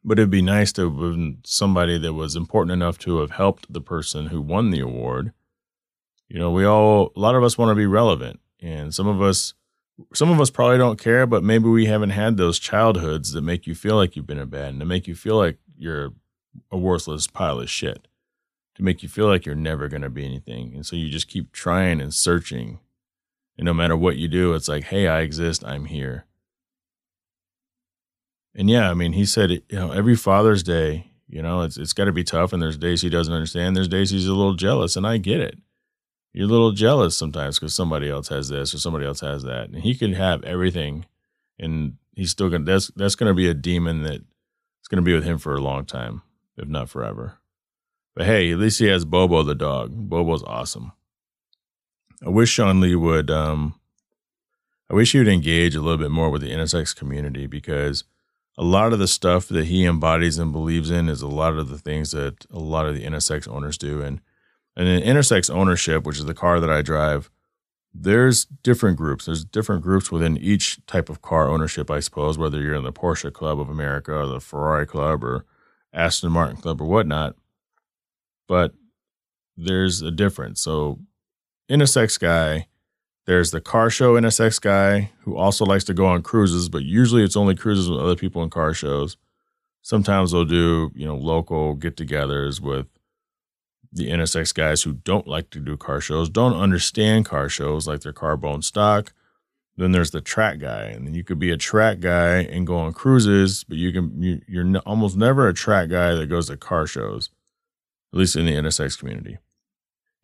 but 0.03 0.19
it'd 0.19 0.29
be 0.29 0.41
nice 0.41 0.73
to 0.73 0.89
have 0.89 1.35
somebody 1.45 1.97
that 1.97 2.13
was 2.13 2.35
important 2.35 2.73
enough 2.73 2.97
to 2.99 3.19
have 3.19 3.31
helped 3.31 3.71
the 3.71 3.79
person 3.81 4.27
who 4.27 4.41
won 4.41 4.71
the 4.71 4.81
award. 4.81 5.31
You 6.27 6.39
know, 6.39 6.51
we 6.51 6.65
all 6.65 7.13
a 7.15 7.19
lot 7.19 7.35
of 7.35 7.43
us 7.43 7.57
want 7.57 7.71
to 7.71 7.75
be 7.75 7.87
relevant, 7.87 8.41
and 8.61 8.93
some 8.93 9.07
of 9.07 9.21
us 9.21 9.53
some 10.13 10.31
of 10.31 10.41
us 10.41 10.49
probably 10.49 10.77
don't 10.77 10.99
care, 10.99 11.25
but 11.25 11.43
maybe 11.43 11.69
we 11.69 11.85
haven't 11.85 12.11
had 12.11 12.35
those 12.35 12.59
childhoods 12.59 13.31
that 13.33 13.41
make 13.41 13.67
you 13.67 13.75
feel 13.75 13.95
like 13.95 14.15
you've 14.15 14.27
been 14.27 14.39
abandoned, 14.39 14.81
that 14.81 14.85
make 14.85 15.07
you 15.07 15.15
feel 15.15 15.37
like 15.37 15.57
you're 15.77 16.11
a 16.71 16.77
worthless 16.77 17.27
pile 17.27 17.59
of 17.59 17.69
shit 17.69 18.08
to 18.79 18.83
make 18.83 19.03
you 19.03 19.09
feel 19.09 19.27
like 19.27 19.45
you're 19.45 19.55
never 19.55 19.87
going 19.87 20.01
to 20.01 20.09
be 20.09 20.25
anything. 20.25 20.73
And 20.73 20.85
so 20.85 20.95
you 20.95 21.09
just 21.09 21.27
keep 21.27 21.51
trying 21.51 22.01
and 22.01 22.13
searching. 22.13 22.79
And 23.57 23.65
no 23.65 23.73
matter 23.73 23.95
what 23.95 24.15
you 24.15 24.27
do, 24.27 24.53
it's 24.53 24.69
like, 24.69 24.85
hey, 24.85 25.07
I 25.07 25.19
exist, 25.19 25.63
I'm 25.65 25.85
here. 25.85 26.25
And 28.55 28.69
yeah, 28.69 28.89
I 28.89 28.93
mean, 28.93 29.13
he 29.13 29.25
said, 29.25 29.51
you 29.51 29.63
know, 29.71 29.91
every 29.91 30.15
Father's 30.15 30.63
Day, 30.63 31.11
you 31.27 31.41
know, 31.41 31.61
it's 31.61 31.77
it's 31.77 31.93
got 31.93 32.05
to 32.05 32.11
be 32.11 32.23
tough, 32.23 32.51
and 32.51 32.61
there's 32.61 32.77
days 32.77 33.01
he 33.01 33.09
doesn't 33.09 33.33
understand. 33.33 33.75
There's 33.75 33.87
days 33.87 34.09
he's 34.09 34.25
a 34.25 34.33
little 34.33 34.55
jealous, 34.55 34.95
and 34.95 35.05
I 35.05 35.17
get 35.17 35.39
it. 35.39 35.59
You're 36.33 36.47
a 36.47 36.51
little 36.51 36.71
jealous 36.71 37.15
sometimes 37.15 37.59
because 37.59 37.75
somebody 37.75 38.09
else 38.09 38.29
has 38.29 38.49
this 38.49 38.73
or 38.73 38.79
somebody 38.79 39.05
else 39.05 39.19
has 39.19 39.43
that, 39.43 39.69
and 39.69 39.83
he 39.83 39.93
could 39.93 40.15
have 40.15 40.43
everything, 40.43 41.05
and 41.59 41.97
he's 42.15 42.31
still 42.31 42.49
gonna. 42.49 42.65
That's 42.65 42.87
that's 42.95 43.15
gonna 43.15 43.35
be 43.35 43.47
a 43.47 43.53
demon 43.53 44.01
that 44.03 44.21
it's 44.79 44.87
gonna 44.89 45.03
be 45.03 45.13
with 45.13 45.23
him 45.23 45.37
for 45.37 45.53
a 45.53 45.61
long 45.61 45.85
time, 45.85 46.23
if 46.57 46.67
not 46.67 46.89
forever. 46.89 47.39
But 48.19 48.27
hey, 48.27 48.51
at 48.51 48.59
least 48.59 48.79
he 48.79 48.87
has 48.87 49.05
Bobo 49.05 49.43
the 49.43 49.55
dog. 49.55 49.93
Bobo's 49.93 50.43
awesome. 50.43 50.91
I 52.21 52.27
wish 52.27 52.49
Sean 52.49 52.81
Lee 52.81 52.93
would 52.93 53.31
um 53.31 53.79
I 54.89 54.93
wish 54.93 55.13
he 55.13 55.19
would 55.19 55.29
engage 55.29 55.73
a 55.73 55.79
little 55.79 55.97
bit 55.97 56.11
more 56.11 56.29
with 56.29 56.41
the 56.41 56.51
NSX 56.51 56.93
community 56.93 57.47
because 57.47 58.03
a 58.57 58.63
lot 58.65 58.91
of 58.91 58.99
the 58.99 59.07
stuff 59.07 59.47
that 59.47 59.67
he 59.67 59.85
embodies 59.85 60.37
and 60.37 60.51
believes 60.51 60.91
in 60.91 61.07
is 61.07 61.21
a 61.21 61.29
lot 61.29 61.57
of 61.57 61.69
the 61.69 61.77
things 61.77 62.11
that 62.11 62.45
a 62.51 62.59
lot 62.59 62.85
of 62.85 62.93
the 62.93 63.05
NSX 63.05 63.47
owners 63.47 63.77
do. 63.77 64.01
And 64.01 64.19
and 64.75 64.89
in 64.89 65.15
NSX 65.15 65.49
ownership, 65.49 66.05
which 66.05 66.17
is 66.17 66.25
the 66.25 66.33
car 66.33 66.59
that 66.59 66.69
I 66.69 66.81
drive, 66.81 67.31
there's 67.93 68.43
different 68.43 68.97
groups. 68.97 69.27
There's 69.27 69.45
different 69.45 69.81
groups 69.81 70.11
within 70.11 70.35
each 70.35 70.85
type 70.87 71.07
of 71.07 71.21
car 71.21 71.47
ownership, 71.47 71.89
I 71.89 72.01
suppose, 72.01 72.37
whether 72.37 72.61
you're 72.61 72.75
in 72.75 72.83
the 72.83 72.91
Porsche 72.91 73.31
Club 73.31 73.61
of 73.61 73.69
America 73.69 74.13
or 74.13 74.27
the 74.27 74.41
Ferrari 74.41 74.85
Club 74.85 75.23
or 75.23 75.45
Aston 75.93 76.33
Martin 76.33 76.57
Club 76.57 76.81
or 76.81 76.85
whatnot 76.85 77.37
but 78.49 78.73
there's 79.55 80.01
a 80.01 80.11
difference. 80.11 80.61
So, 80.61 80.99
NSX 81.71 82.19
guy, 82.19 82.67
There's 83.25 83.51
the 83.51 83.61
car 83.61 83.91
show 83.91 84.15
NSX 84.15 84.59
guy 84.59 85.11
who 85.21 85.37
also 85.37 85.63
likes 85.63 85.83
to 85.85 85.93
go 85.93 86.07
on 86.07 86.23
cruises, 86.23 86.67
but 86.67 86.83
usually 86.83 87.23
it's 87.23 87.37
only 87.37 87.55
cruises 87.55 87.89
with 87.89 87.99
other 87.99 88.15
people 88.15 88.41
in 88.43 88.49
car 88.49 88.73
shows. 88.73 89.17
Sometimes 89.83 90.31
they'll 90.31 90.45
do, 90.45 90.91
you 90.95 91.05
know, 91.05 91.15
local 91.15 91.75
get 91.75 91.95
togethers 91.95 92.59
with 92.59 92.87
the 93.91 94.09
NSX 94.09 94.53
guys 94.53 94.83
who 94.83 94.93
don't 94.93 95.27
like 95.27 95.51
to 95.51 95.59
do 95.59 95.77
car 95.77 96.01
shows, 96.01 96.29
don't 96.29 96.53
understand 96.59 97.25
car 97.25 97.49
shows 97.49 97.87
like 97.87 98.01
their 98.01 98.13
car 98.13 98.35
bone 98.35 98.61
stock. 98.63 99.13
Then 99.77 99.91
there's 99.91 100.11
the 100.11 100.21
track 100.21 100.59
guy, 100.59 100.85
and 100.85 101.15
you 101.15 101.23
could 101.23 101.39
be 101.39 101.51
a 101.51 101.57
track 101.57 101.99
guy 102.01 102.39
and 102.39 102.67
go 102.67 102.77
on 102.77 102.93
cruises, 102.93 103.63
but 103.63 103.77
you 103.77 103.93
can 103.93 104.43
you're 104.47 104.77
almost 104.79 105.15
never 105.17 105.47
a 105.47 105.53
track 105.53 105.89
guy 105.89 106.15
that 106.15 106.27
goes 106.27 106.47
to 106.47 106.57
car 106.57 106.87
shows, 106.87 107.29
at 108.13 108.19
least 108.19 108.35
in 108.35 108.45
the 108.45 108.53
NSX 108.53 108.97
community. 108.97 109.37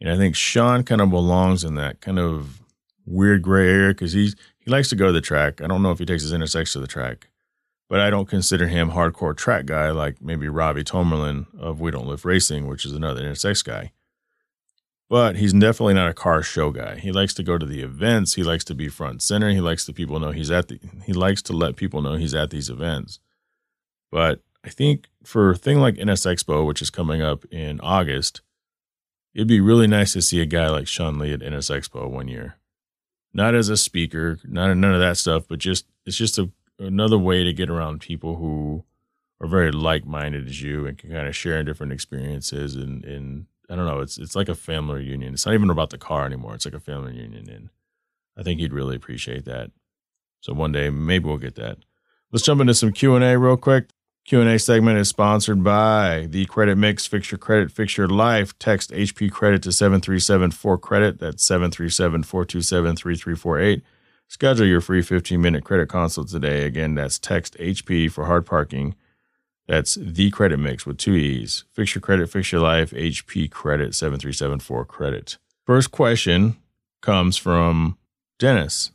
And 0.02 0.10
I 0.10 0.18
think 0.18 0.36
Sean 0.36 0.84
kind 0.84 1.02
of 1.02 1.10
belongs 1.10 1.64
in 1.64 1.76
that 1.76 2.02
kind 2.02 2.20
of 2.20 2.62
weird 3.06 3.42
gray 3.42 3.70
area 3.70 3.90
because 3.90 4.14
he's 4.14 4.36
he 4.58 4.72
likes 4.72 4.90
to 4.90 4.96
go 4.96 5.08
to 5.08 5.12
the 5.12 5.22
track. 5.22 5.62
I 5.62 5.68
don't 5.68 5.84
know 5.84 5.92
if 5.92 6.00
he 6.00 6.06
takes 6.06 6.24
his 6.24 6.34
NSX 6.34 6.74
to 6.74 6.80
the 6.80 6.88
track, 6.88 7.30
but 7.88 8.00
I 8.00 8.10
don't 8.10 8.28
consider 8.28 8.68
him 8.68 8.92
hardcore 8.92 9.36
track 9.38 9.66
guy 9.66 9.92
like 9.92 10.22
maybe 10.22 10.50
Robbie 10.50 10.84
Tomerlin 10.84 11.46
of 11.58 11.80
We 11.80 11.92
Don't 11.92 12.08
Lift 12.08 12.26
Racing, 12.26 12.68
which 12.68 12.86
is 12.86 12.94
another 12.94 13.22
NSX 13.22 13.64
guy. 13.64 13.92
But 15.08 15.36
he's 15.36 15.54
definitely 15.54 15.94
not 15.94 16.10
a 16.10 16.16
car 16.16 16.42
show 16.42 16.72
guy. 16.72 16.96
He 16.96 17.12
likes 17.12 17.36
to 17.36 17.44
go 17.44 17.60
to 17.60 17.66
the 17.66 17.82
events. 17.82 18.34
He 18.34 18.44
likes 18.44 18.64
to 18.66 18.74
be 18.76 18.88
front 18.88 19.22
center. 19.22 19.52
He 19.52 19.62
likes 19.62 19.86
to 19.86 19.94
people 19.94 20.20
know 20.20 20.32
he's 20.32 20.50
at 20.50 20.68
the. 20.68 20.80
He 21.06 21.14
likes 21.14 21.44
to 21.44 21.54
let 21.54 21.76
people 21.76 22.02
know 22.02 22.16
he's 22.16 22.34
at 22.34 22.50
these 22.50 22.72
events. 22.72 23.20
But 24.12 24.42
I 24.66 24.70
think 24.70 25.10
for 25.24 25.52
a 25.52 25.56
thing 25.56 25.80
like 25.80 25.96
NSXPO, 25.96 26.66
which 26.66 26.82
is 26.82 26.90
coming 26.90 27.22
up 27.22 27.46
in 27.52 27.80
August, 27.82 28.42
it'd 29.36 29.48
be 29.48 29.62
really 29.62 29.86
nice 29.86 30.14
to 30.14 30.24
see 30.24 30.42
a 30.42 30.46
guy 30.48 30.70
like 30.70 30.88
Sean 30.88 31.20
Lee 31.20 31.34
at 31.34 31.42
NSXPO 31.42 32.10
one 32.10 32.28
year. 32.28 32.56
Not 33.32 33.54
as 33.54 33.70
a 33.70 33.78
speaker, 33.78 34.40
not 34.44 34.76
none 34.76 34.94
of 34.94 35.00
that 35.00 35.18
stuff, 35.18 35.44
but 35.48 35.60
just 35.60 35.86
it's 36.06 36.18
just 36.18 36.40
a 36.40 36.50
another 36.80 37.18
way 37.18 37.44
to 37.44 37.54
get 37.54 37.70
around 37.70 38.02
people 38.02 38.36
who 38.36 38.84
are 39.40 39.48
very 39.48 39.72
like 39.72 40.06
minded 40.06 40.48
as 40.48 40.62
you 40.62 40.88
and 40.88 40.98
can 40.98 41.12
kind 41.12 41.28
of 41.28 41.36
share 41.36 41.60
in 41.60 41.66
different 41.66 41.94
experiences 41.94 42.76
and 42.76 43.04
and 43.06 43.46
I 43.70 43.76
don't 43.76 43.86
know, 43.86 44.00
it's 44.00 44.18
it's 44.18 44.36
like 44.36 44.50
a 44.50 44.56
family 44.56 44.96
reunion. 44.96 45.34
It's 45.34 45.46
not 45.46 45.54
even 45.54 45.70
about 45.70 45.92
the 45.92 45.98
car 46.00 46.26
anymore. 46.26 46.56
It's 46.56 46.66
like 46.66 46.74
a 46.74 46.80
family 46.80 47.12
reunion 47.12 47.50
and 47.50 47.70
I 48.36 48.42
think 48.42 48.60
he'd 48.60 48.74
really 48.74 48.96
appreciate 48.96 49.46
that. 49.46 49.72
So 50.42 50.54
one 50.54 50.72
day 50.72 50.90
maybe 50.90 51.26
we'll 51.26 51.38
get 51.38 51.56
that. 51.56 51.78
Let's 52.32 52.46
jump 52.46 52.62
into 52.62 52.74
some 52.74 52.92
Q&A 52.92 53.38
real 53.38 53.58
quick. 53.58 53.90
Q&A 54.26 54.58
segment 54.58 54.98
is 54.98 55.08
sponsored 55.08 55.64
by 55.64 56.26
the 56.32 56.46
Credit 56.48 56.76
Mix 56.80 57.06
Fix 57.06 57.30
Your 57.30 57.38
Credit 57.38 57.72
Fix 57.72 57.96
Your 57.96 58.08
Life. 58.08 58.58
Text 58.58 58.90
HP 58.90 59.32
Credit 59.32 59.62
to 59.62 59.72
7374 59.72 60.80
credit. 60.80 61.20
That's 61.20 61.44
737 61.44 62.24
427 62.24 62.96
3348. 62.96 63.84
Schedule 64.28 64.66
your 64.66 64.82
free 64.82 65.04
15 65.04 65.40
minute 65.40 65.64
credit 65.64 65.90
consult 65.90 66.30
today. 66.30 66.66
Again, 66.66 66.96
that's 66.96 67.20
text 67.20 67.56
HP 67.60 68.12
for 68.12 68.26
hard 68.26 68.48
parking. 68.48 68.96
That's 69.68 69.94
the 69.94 70.32
credit 70.32 70.58
mix 70.58 70.88
with 70.88 70.98
two 70.98 71.14
E's. 71.14 71.66
Fix 71.72 71.94
your 71.94 72.02
credit, 72.02 72.28
fix 72.28 72.52
your 72.52 72.62
life. 72.62 72.90
HP 72.92 73.52
credit 73.52 73.94
7374 73.94 74.86
credit. 74.86 75.38
First 75.68 75.92
question 75.92 76.58
comes 77.04 77.38
from 77.38 78.00
Dennis. 78.40 78.90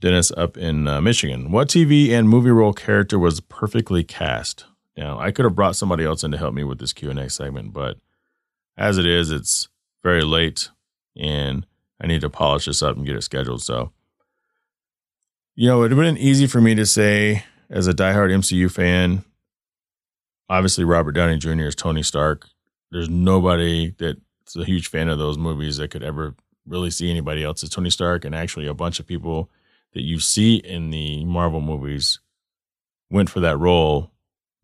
Dennis 0.00 0.30
up 0.32 0.56
in 0.56 0.86
uh, 0.86 1.00
Michigan. 1.00 1.50
What 1.50 1.68
TV 1.68 2.10
and 2.10 2.28
movie 2.28 2.50
role 2.50 2.72
character 2.72 3.18
was 3.18 3.40
perfectly 3.40 4.04
cast? 4.04 4.64
Now, 4.96 5.18
I 5.18 5.30
could 5.30 5.44
have 5.44 5.54
brought 5.54 5.76
somebody 5.76 6.04
else 6.04 6.24
in 6.24 6.32
to 6.32 6.38
help 6.38 6.54
me 6.54 6.64
with 6.64 6.78
this 6.78 6.92
Q&A 6.92 7.30
segment, 7.30 7.72
but 7.72 7.98
as 8.76 8.98
it 8.98 9.06
is, 9.06 9.30
it's 9.30 9.68
very 10.02 10.22
late 10.22 10.70
and 11.16 11.66
I 12.00 12.06
need 12.06 12.20
to 12.20 12.30
polish 12.30 12.66
this 12.66 12.82
up 12.82 12.96
and 12.96 13.06
get 13.06 13.16
it 13.16 13.22
scheduled. 13.22 13.62
So 13.62 13.92
you 15.58 15.66
know, 15.66 15.78
it 15.78 15.90
would 15.90 15.90
have 15.90 15.98
been 15.98 16.16
easy 16.18 16.46
for 16.46 16.60
me 16.60 16.76
to 16.76 16.86
say 16.86 17.42
as 17.68 17.88
a 17.88 17.92
diehard 17.92 18.30
MCU 18.30 18.70
fan. 18.70 19.24
Obviously, 20.48 20.84
Robert 20.84 21.10
Downey 21.12 21.36
Jr. 21.36 21.64
is 21.64 21.74
Tony 21.74 22.04
Stark. 22.04 22.46
There's 22.92 23.08
nobody 23.08 23.92
that's 23.98 24.54
a 24.54 24.64
huge 24.64 24.86
fan 24.86 25.08
of 25.08 25.18
those 25.18 25.36
movies 25.36 25.78
that 25.78 25.90
could 25.90 26.04
ever 26.04 26.36
really 26.64 26.92
see 26.92 27.10
anybody 27.10 27.42
else 27.42 27.64
as 27.64 27.70
Tony 27.70 27.90
Stark. 27.90 28.24
And 28.24 28.36
actually, 28.36 28.68
a 28.68 28.72
bunch 28.72 29.00
of 29.00 29.08
people 29.08 29.50
that 29.94 30.02
you 30.02 30.20
see 30.20 30.56
in 30.56 30.90
the 30.90 31.24
Marvel 31.24 31.60
movies 31.60 32.20
went 33.10 33.30
for 33.30 33.40
that 33.40 33.58
role, 33.58 34.12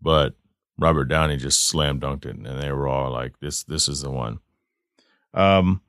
but 0.01 0.35
Robert 0.79 1.07
Downey 1.07 1.37
just 1.37 1.67
slam 1.67 2.01
dunked 2.01 2.27
it, 2.27 2.37
and 2.37 2.47
they 2.61 2.73
were 2.73 2.89
all 2.89 3.11
like, 3.11 3.39
"This, 3.41 3.63
this 3.65 3.89
is 3.89 4.03
the 4.03 4.11
one." 4.11 4.41
Um, 5.33 5.81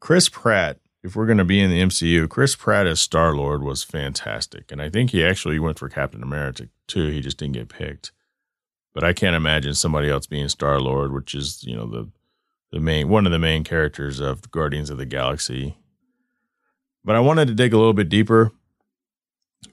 Chris 0.00 0.28
Pratt 0.28 0.78
if 1.04 1.14
we're 1.14 1.26
going 1.26 1.38
to 1.38 1.44
be 1.44 1.60
in 1.60 1.70
the 1.70 1.82
MCU, 1.82 2.28
Chris 2.30 2.56
Pratt 2.56 2.86
as 2.86 2.98
Star 2.98 3.36
Lord 3.36 3.62
was 3.62 3.84
fantastic, 3.84 4.72
and 4.72 4.80
I 4.80 4.88
think 4.88 5.10
he 5.10 5.22
actually 5.22 5.58
went 5.58 5.78
for 5.78 5.90
Captain 5.90 6.22
America 6.22 6.68
too. 6.88 7.08
He 7.08 7.20
just 7.20 7.36
didn't 7.36 7.54
get 7.54 7.68
picked. 7.68 8.10
But 8.94 9.04
I 9.04 9.12
can't 9.12 9.36
imagine 9.36 9.74
somebody 9.74 10.08
else 10.08 10.26
being 10.26 10.48
Star 10.48 10.80
Lord, 10.80 11.12
which 11.12 11.34
is 11.34 11.62
you 11.62 11.76
know 11.76 11.86
the 11.86 12.10
the 12.72 12.80
main 12.80 13.10
one 13.10 13.26
of 13.26 13.32
the 13.32 13.38
main 13.38 13.64
characters 13.64 14.18
of 14.18 14.50
Guardians 14.50 14.88
of 14.88 14.96
the 14.96 15.04
Galaxy. 15.04 15.76
But 17.04 17.16
I 17.16 17.20
wanted 17.20 17.48
to 17.48 17.54
dig 17.54 17.74
a 17.74 17.76
little 17.76 17.92
bit 17.92 18.08
deeper. 18.08 18.52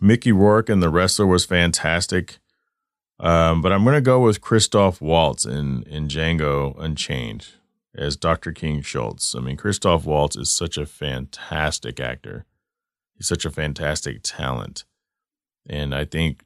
Mickey 0.02 0.32
Rourke 0.32 0.70
and 0.70 0.82
the 0.82 0.90
wrestler 0.90 1.28
was 1.28 1.46
fantastic. 1.46 2.40
Um, 3.20 3.62
but 3.62 3.72
I'm 3.72 3.84
going 3.84 3.96
to 3.96 4.02
go 4.02 4.20
with 4.20 4.42
Christoph 4.42 5.00
Waltz 5.00 5.46
in 5.46 5.84
in 5.84 6.08
Django 6.08 6.76
Unchained 6.80 7.50
as 7.94 8.16
Dr. 8.16 8.52
King 8.52 8.82
Schultz. 8.82 9.36
I 9.36 9.40
mean, 9.42 9.58
Christoph 9.58 10.06
Waltz 10.06 10.36
is 10.36 10.52
such 10.52 10.78
a 10.78 10.88
fantastic 10.88 12.00
actor. 12.00 12.46
He's 13.16 13.28
such 13.28 13.46
a 13.46 13.52
fantastic 13.52 14.22
talent. 14.24 14.86
And 15.70 15.94
I 15.94 16.06
think 16.06 16.44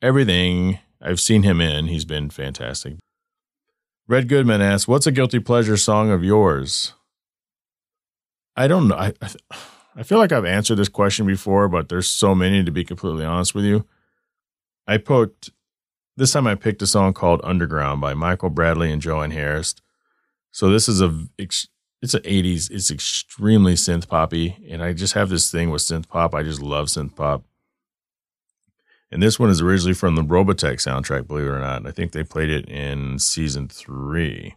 everything 0.00 0.78
I've 1.02 1.20
seen 1.20 1.42
him 1.42 1.60
in, 1.60 1.88
he's 1.88 2.06
been 2.06 2.30
fantastic. 2.30 2.94
Red 4.08 4.28
Goodman 4.28 4.62
asks, 4.62 4.88
What's 4.88 5.06
a 5.06 5.12
guilty 5.12 5.40
pleasure 5.40 5.76
song 5.76 6.10
of 6.10 6.24
yours? 6.24 6.94
I 8.56 8.66
don't 8.66 8.88
know. 8.88 8.96
I, 8.96 9.12
I 9.20 9.30
feel 10.02 10.18
like 10.18 10.32
I've 10.32 10.44
answered 10.44 10.76
this 10.76 10.88
question 10.88 11.26
before, 11.26 11.68
but 11.68 11.88
there's 11.88 12.08
so 12.08 12.34
many 12.34 12.64
to 12.64 12.70
be 12.70 12.84
completely 12.84 13.24
honest 13.24 13.54
with 13.54 13.64
you. 13.64 13.86
I 14.86 14.98
poked, 14.98 15.50
this 16.16 16.32
time 16.32 16.46
I 16.46 16.56
picked 16.56 16.82
a 16.82 16.86
song 16.86 17.12
called 17.12 17.40
Underground 17.44 18.00
by 18.00 18.14
Michael 18.14 18.50
Bradley 18.50 18.90
and 18.90 19.00
Joanne 19.00 19.30
Harris. 19.30 19.74
So 20.50 20.68
this 20.68 20.88
is 20.88 21.00
a 21.00 21.26
it's 22.04 22.14
an 22.14 22.22
80s. 22.22 22.70
It's 22.70 22.90
extremely 22.90 23.74
synth 23.74 24.08
poppy, 24.08 24.58
and 24.68 24.82
I 24.82 24.92
just 24.92 25.14
have 25.14 25.30
this 25.30 25.50
thing 25.50 25.70
with 25.70 25.80
synth 25.80 26.06
pop. 26.06 26.34
I 26.34 26.42
just 26.42 26.60
love 26.60 26.88
synth 26.88 27.16
pop. 27.16 27.44
And 29.10 29.22
this 29.22 29.38
one 29.38 29.48
is 29.48 29.62
originally 29.62 29.94
from 29.94 30.14
the 30.14 30.22
Robotech 30.22 30.76
soundtrack, 30.76 31.26
believe 31.26 31.46
it 31.46 31.50
or 31.50 31.60
not. 31.60 31.78
And 31.78 31.88
I 31.88 31.92
think 31.92 32.12
they 32.12 32.22
played 32.22 32.50
it 32.50 32.68
in 32.68 33.18
season 33.18 33.68
three, 33.68 34.54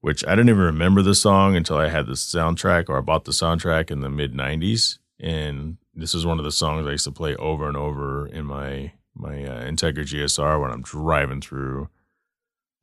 which 0.00 0.24
I 0.26 0.30
didn't 0.30 0.50
even 0.50 0.62
remember 0.62 1.02
the 1.02 1.14
song 1.14 1.56
until 1.56 1.76
I 1.76 1.88
had 1.88 2.06
the 2.06 2.12
soundtrack 2.12 2.88
or 2.88 2.98
I 2.98 3.00
bought 3.00 3.24
the 3.24 3.32
soundtrack 3.32 3.90
in 3.90 4.00
the 4.00 4.10
mid 4.10 4.32
90s. 4.32 4.98
And 5.20 5.78
this 5.94 6.14
is 6.14 6.24
one 6.24 6.38
of 6.38 6.44
the 6.44 6.52
songs 6.52 6.86
I 6.86 6.92
used 6.92 7.04
to 7.04 7.12
play 7.12 7.34
over 7.36 7.66
and 7.66 7.76
over 7.76 8.26
in 8.26 8.46
my 8.46 8.92
my 9.14 9.42
uh, 9.42 9.64
Integra 9.64 10.04
GSR 10.04 10.60
when 10.60 10.70
I'm 10.70 10.82
driving 10.82 11.40
through 11.40 11.88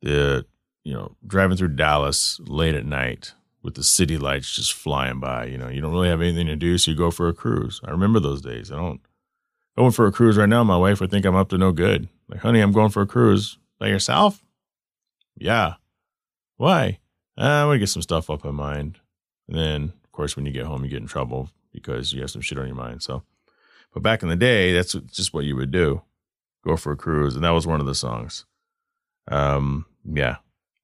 the 0.02 0.44
you 0.86 0.92
know, 0.92 1.16
driving 1.26 1.56
through 1.56 1.74
Dallas 1.74 2.38
late 2.46 2.76
at 2.76 2.86
night 2.86 3.34
with 3.60 3.74
the 3.74 3.82
city 3.82 4.16
lights 4.16 4.54
just 4.54 4.72
flying 4.72 5.18
by. 5.18 5.46
You 5.46 5.58
know, 5.58 5.68
you 5.68 5.80
don't 5.80 5.90
really 5.90 6.08
have 6.08 6.20
anything 6.20 6.46
to 6.46 6.54
do, 6.54 6.78
so 6.78 6.92
you 6.92 6.96
go 6.96 7.10
for 7.10 7.26
a 7.26 7.34
cruise. 7.34 7.80
I 7.84 7.90
remember 7.90 8.20
those 8.20 8.40
days. 8.40 8.70
I 8.70 8.76
don't. 8.76 9.00
Going 9.76 9.90
for 9.90 10.06
a 10.06 10.12
cruise 10.12 10.36
right 10.36 10.48
now, 10.48 10.62
my 10.62 10.76
wife 10.76 11.00
would 11.00 11.10
think 11.10 11.26
I'm 11.26 11.34
up 11.34 11.48
to 11.48 11.58
no 11.58 11.72
good. 11.72 12.08
Like, 12.28 12.38
honey, 12.38 12.60
I'm 12.60 12.70
going 12.70 12.90
for 12.90 13.02
a 13.02 13.06
cruise. 13.06 13.58
By 13.80 13.88
yourself? 13.88 14.44
Yeah. 15.36 15.74
Why? 16.56 17.00
I 17.36 17.64
want 17.64 17.76
to 17.76 17.80
get 17.80 17.88
some 17.88 18.02
stuff 18.02 18.30
off 18.30 18.44
my 18.44 18.50
mind. 18.50 18.98
And 19.48 19.58
then, 19.58 19.92
of 20.04 20.12
course, 20.12 20.36
when 20.36 20.46
you 20.46 20.52
get 20.52 20.66
home, 20.66 20.84
you 20.84 20.90
get 20.90 21.02
in 21.02 21.06
trouble 21.06 21.50
because 21.72 22.12
you 22.12 22.20
have 22.22 22.30
some 22.30 22.42
shit 22.42 22.58
on 22.58 22.66
your 22.66 22.76
mind. 22.76 23.02
So, 23.02 23.22
but 23.92 24.02
back 24.02 24.22
in 24.22 24.28
the 24.28 24.36
day, 24.36 24.72
that's 24.72 24.92
just 24.92 25.34
what 25.34 25.44
you 25.44 25.56
would 25.56 25.70
do 25.70 26.02
go 26.66 26.76
for 26.76 26.92
a 26.92 26.96
cruise. 26.96 27.36
And 27.36 27.44
that 27.44 27.50
was 27.50 27.66
one 27.66 27.80
of 27.80 27.86
the 27.86 27.94
songs. 27.94 28.44
Um, 29.28 29.86
yeah, 30.04 30.36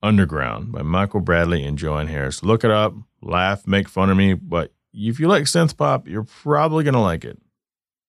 Underground 0.03 0.73
by 0.73 0.83
Michael 0.83 1.21
Bradley 1.21 1.65
and 1.65 1.79
Joanne 1.79 2.09
Harris. 2.09 2.43
Look 2.43 2.65
it 2.65 2.71
up, 2.71 2.95
laugh, 3.21 3.67
make 3.67 3.89
fun 3.89 4.11
of 4.11 4.17
me, 4.17 4.35
but 4.35 4.73
if 4.93 5.19
you 5.19 5.29
like 5.29 5.45
synth 5.45 5.77
pop, 5.77 6.09
you're 6.09 6.25
probably 6.25 6.85
going 6.85 6.95
to 6.95 7.01
like 7.01 7.25
it. 7.25 7.41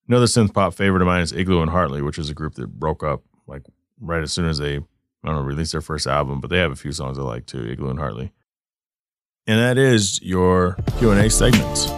Another 0.08 0.26
synth 0.26 0.54
pop 0.54 0.74
favorite 0.74 1.02
of 1.02 1.08
mine 1.08 1.22
is 1.22 1.32
Igloo 1.32 1.62
and 1.62 1.72
Hartly, 1.72 2.02
which 2.02 2.18
is 2.18 2.30
a 2.30 2.34
group 2.34 2.56
that 2.56 2.68
broke 2.68 3.04
up 3.04 3.24
like 3.48 3.64
right 4.02 4.22
as 4.22 4.34
soon 4.34 4.48
as 4.48 4.58
they, 4.58 4.80
I 5.24 5.28
don't 5.28 5.38
know, 5.38 5.41
released 5.43 5.71
their 5.71 5.82
first 5.82 6.05
album, 6.07 6.41
but 6.41 6.49
they 6.49 6.57
have 6.57 6.71
a 6.71 6.76
few 6.76 6.91
songs 6.91 7.17
I 7.17 7.21
like 7.21 7.45
too, 7.45 7.65
Igloo 7.65 7.89
and 7.89 7.99
Hartly. 7.99 8.32
And 9.47 9.59
that 9.59 9.78
is 9.78 10.21
your 10.21 10.78
Q&A 10.97 11.30
segments. 11.30 11.89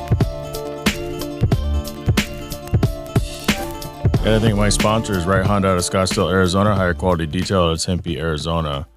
And 4.25 4.33
I 4.33 4.39
think 4.39 4.57
my 4.57 4.69
sponsor 4.69 5.13
is 5.13 5.25
Right 5.25 5.45
Honda 5.45 5.67
out 5.69 5.77
of 5.77 5.83
Scottsdale, 5.83 6.31
Arizona, 6.31 6.73
higher 6.73 6.95
quality 6.95 7.27
detail 7.27 7.61
out 7.61 7.73
of 7.73 7.81
Tempe, 7.81 8.19
Arizona. 8.19 8.87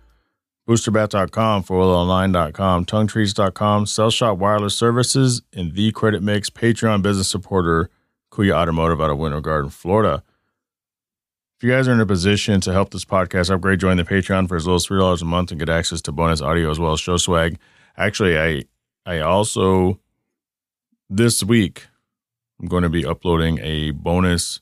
boosterbath.com, 0.67 1.65
4online.com, 1.65 2.87
tonguetrees.com, 2.87 3.85
Cell 3.85 4.11
Shop 4.11 4.39
Wireless 4.39 4.75
Services, 4.75 5.43
and 5.53 5.75
The 5.75 5.93
Credit 5.93 6.23
Mix 6.23 6.49
Patreon 6.49 7.03
business 7.03 7.29
supporter, 7.29 7.91
Kuya 8.33 8.53
Automotive 8.55 9.03
out 9.03 9.11
of 9.11 9.19
Winter 9.19 9.43
Garden, 9.43 9.71
Florida. 9.71 10.23
If 11.59 11.65
you 11.65 11.71
guys 11.73 11.89
are 11.89 11.93
in 11.93 11.99
a 11.99 12.07
position 12.07 12.61
to 12.61 12.73
help 12.73 12.91
this 12.91 13.05
podcast 13.05 13.53
upgrade, 13.53 13.81
join 13.81 13.97
the 13.97 14.05
Patreon 14.05 14.47
for 14.47 14.55
as 14.55 14.65
little 14.65 14.77
as 14.77 14.87
$3 14.87 15.21
a 15.21 15.25
month 15.25 15.51
and 15.51 15.59
get 15.59 15.69
access 15.69 16.01
to 16.03 16.13
bonus 16.13 16.41
audio 16.41 16.71
as 16.71 16.79
well 16.79 16.93
as 16.93 17.01
show 17.01 17.17
swag. 17.17 17.59
Actually, 17.97 18.39
I 18.39 18.63
I 19.05 19.19
also 19.19 19.99
this 21.11 21.43
week 21.43 21.89
I'm 22.61 22.69
going 22.69 22.85
to 22.85 22.89
be 22.89 23.05
uploading 23.05 23.59
a 23.61 23.91
bonus 23.91 24.61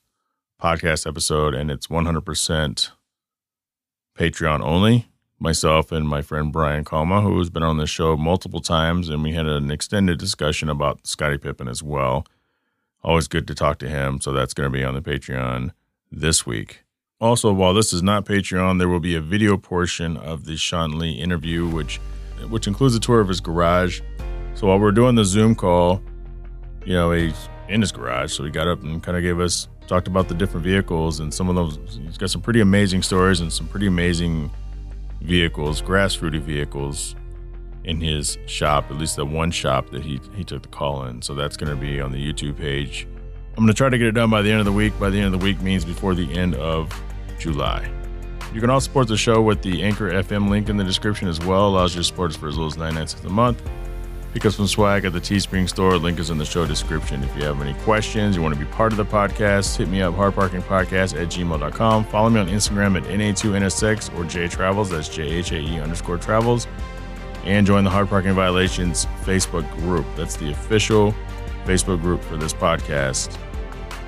podcast 0.58 1.06
episode 1.06 1.54
and 1.54 1.70
it's 1.70 1.88
100% 1.88 2.90
Patreon 4.18 4.62
only 4.62 5.06
myself 5.38 5.92
and 5.92 6.08
my 6.08 6.22
friend 6.22 6.50
Brian 6.50 6.82
Kalma, 6.82 7.22
who 7.22 7.38
has 7.40 7.50
been 7.50 7.62
on 7.62 7.76
the 7.76 7.86
show 7.86 8.16
multiple 8.16 8.60
times, 8.60 9.10
and 9.10 9.22
we 9.22 9.34
had 9.34 9.44
an 9.44 9.70
extended 9.70 10.18
discussion 10.18 10.70
about 10.70 11.06
Scottie 11.06 11.36
Pippen 11.36 11.68
as 11.68 11.82
well. 11.82 12.26
Always 13.04 13.28
good 13.28 13.46
to 13.48 13.54
talk 13.54 13.76
to 13.80 13.88
him. 13.90 14.18
So 14.18 14.32
that's 14.32 14.54
going 14.54 14.72
to 14.72 14.78
be 14.78 14.82
on 14.82 14.94
the 14.94 15.02
Patreon 15.02 15.72
this 16.10 16.46
week. 16.46 16.84
Also, 17.18 17.50
while 17.50 17.72
this 17.72 17.94
is 17.94 18.02
not 18.02 18.26
Patreon, 18.26 18.78
there 18.78 18.90
will 18.90 19.00
be 19.00 19.14
a 19.14 19.22
video 19.22 19.56
portion 19.56 20.18
of 20.18 20.44
the 20.44 20.54
Sean 20.54 20.98
Lee 20.98 21.12
interview, 21.12 21.66
which 21.66 21.98
which 22.50 22.66
includes 22.66 22.94
a 22.94 23.00
tour 23.00 23.20
of 23.20 23.28
his 23.28 23.40
garage. 23.40 24.02
So 24.52 24.66
while 24.66 24.78
we're 24.78 24.92
doing 24.92 25.14
the 25.14 25.24
Zoom 25.24 25.54
call, 25.54 26.02
you 26.84 26.92
know, 26.92 27.12
he's 27.12 27.48
in 27.70 27.80
his 27.80 27.90
garage. 27.90 28.34
So 28.34 28.44
he 28.44 28.50
got 28.50 28.68
up 28.68 28.82
and 28.82 29.02
kind 29.02 29.16
of 29.16 29.22
gave 29.22 29.40
us 29.40 29.66
talked 29.86 30.08
about 30.08 30.28
the 30.28 30.34
different 30.34 30.62
vehicles 30.62 31.20
and 31.20 31.32
some 31.32 31.48
of 31.48 31.54
those. 31.54 31.98
He's 32.04 32.18
got 32.18 32.28
some 32.28 32.42
pretty 32.42 32.60
amazing 32.60 33.00
stories 33.02 33.40
and 33.40 33.50
some 33.50 33.66
pretty 33.66 33.86
amazing 33.86 34.50
vehicles, 35.22 35.80
grass 35.80 36.14
fruity 36.14 36.38
vehicles 36.38 37.16
in 37.84 37.98
his 37.98 38.36
shop, 38.44 38.90
at 38.90 38.98
least 38.98 39.16
the 39.16 39.24
one 39.24 39.50
shop 39.50 39.88
that 39.88 40.02
he, 40.02 40.20
he 40.34 40.44
took 40.44 40.62
the 40.62 40.68
call 40.68 41.04
in. 41.04 41.22
So 41.22 41.34
that's 41.34 41.56
going 41.56 41.70
to 41.70 41.80
be 41.80 41.98
on 41.98 42.12
the 42.12 42.18
YouTube 42.18 42.58
page. 42.58 43.08
I'm 43.56 43.64
going 43.64 43.68
to 43.68 43.74
try 43.74 43.88
to 43.88 43.96
get 43.96 44.08
it 44.08 44.12
done 44.12 44.28
by 44.28 44.42
the 44.42 44.50
end 44.50 44.60
of 44.60 44.66
the 44.66 44.72
week. 44.72 44.98
By 45.00 45.08
the 45.08 45.16
end 45.16 45.32
of 45.32 45.40
the 45.40 45.44
week 45.44 45.62
means 45.62 45.82
before 45.82 46.14
the 46.14 46.30
end 46.34 46.54
of 46.56 46.90
July. 47.38 47.90
You 48.54 48.60
can 48.60 48.70
also 48.70 48.86
support 48.86 49.08
the 49.08 49.16
show 49.16 49.42
with 49.42 49.62
the 49.62 49.82
Anchor 49.82 50.10
FM 50.10 50.48
link 50.48 50.68
in 50.68 50.76
the 50.76 50.84
description 50.84 51.28
as 51.28 51.40
well. 51.40 51.68
Allows 51.68 51.94
you 51.94 52.00
to 52.00 52.04
support 52.04 52.30
us 52.30 52.36
for 52.36 52.48
as 52.48 52.56
little 52.56 52.68
as 52.68 52.76
99 52.76 53.06
cents 53.06 53.24
a 53.24 53.28
month. 53.28 53.62
Pick 54.32 54.44
up 54.44 54.52
some 54.52 54.66
swag 54.66 55.06
at 55.06 55.14
the 55.14 55.20
Teespring 55.20 55.66
store. 55.66 55.96
Link 55.96 56.18
is 56.18 56.28
in 56.28 56.36
the 56.36 56.44
show 56.44 56.66
description. 56.66 57.22
If 57.22 57.34
you 57.36 57.44
have 57.44 57.60
any 57.62 57.72
questions, 57.84 58.36
you 58.36 58.42
want 58.42 58.54
to 58.54 58.60
be 58.60 58.66
part 58.66 58.92
of 58.92 58.98
the 58.98 59.04
podcast, 59.04 59.76
hit 59.76 59.88
me 59.88 60.02
up, 60.02 60.14
hardparkingpodcast 60.14 61.18
at 61.18 61.28
gmail.com. 61.28 62.04
Follow 62.04 62.28
me 62.28 62.40
on 62.40 62.48
Instagram 62.48 62.98
at 62.98 63.04
NA2NSX 63.04 64.14
or 64.14 64.24
JTravels, 64.24 64.90
that's 64.90 65.08
J-H-A-E 65.08 65.80
underscore 65.80 66.18
travels. 66.18 66.66
And 67.44 67.66
join 67.66 67.84
the 67.84 67.90
Hard 67.90 68.08
Parking 68.08 68.34
Violations 68.34 69.06
Facebook 69.22 69.70
group. 69.76 70.04
That's 70.16 70.36
the 70.36 70.50
official 70.50 71.14
Facebook 71.64 72.02
group 72.02 72.22
for 72.22 72.36
this 72.36 72.52
podcast. 72.52 73.38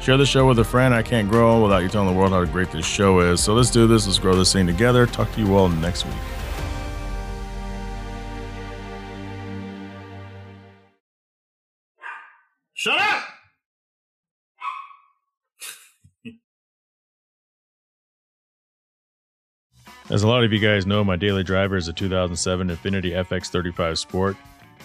Share 0.09 0.16
the 0.16 0.24
show 0.24 0.46
with 0.46 0.59
a 0.59 0.64
friend. 0.64 0.94
I 0.94 1.02
can't 1.02 1.28
grow 1.28 1.62
without 1.62 1.82
you 1.82 1.90
telling 1.90 2.09
the 2.09 2.18
world 2.18 2.32
how 2.32 2.42
great 2.46 2.72
this 2.72 2.86
show 2.86 3.20
is. 3.20 3.42
So 3.42 3.52
let's 3.52 3.70
do 3.70 3.86
this. 3.86 4.06
Let's 4.06 4.18
grow 4.18 4.34
this 4.34 4.54
thing 4.54 4.66
together. 4.66 5.04
Talk 5.04 5.30
to 5.32 5.40
you 5.42 5.54
all 5.54 5.68
next 5.68 6.06
week. 6.06 6.14
Shut 12.72 12.98
up! 12.98 13.24
As 20.09 20.22
a 20.22 20.26
lot 20.26 20.42
of 20.42 20.54
you 20.54 20.59
guys 20.59 20.86
know, 20.86 21.04
my 21.04 21.16
daily 21.16 21.44
driver 21.44 21.76
is 21.76 21.88
a 21.88 21.92
2007 21.92 22.70
Infiniti 22.70 23.12
FX35 23.12 23.98
Sport. 23.98 24.38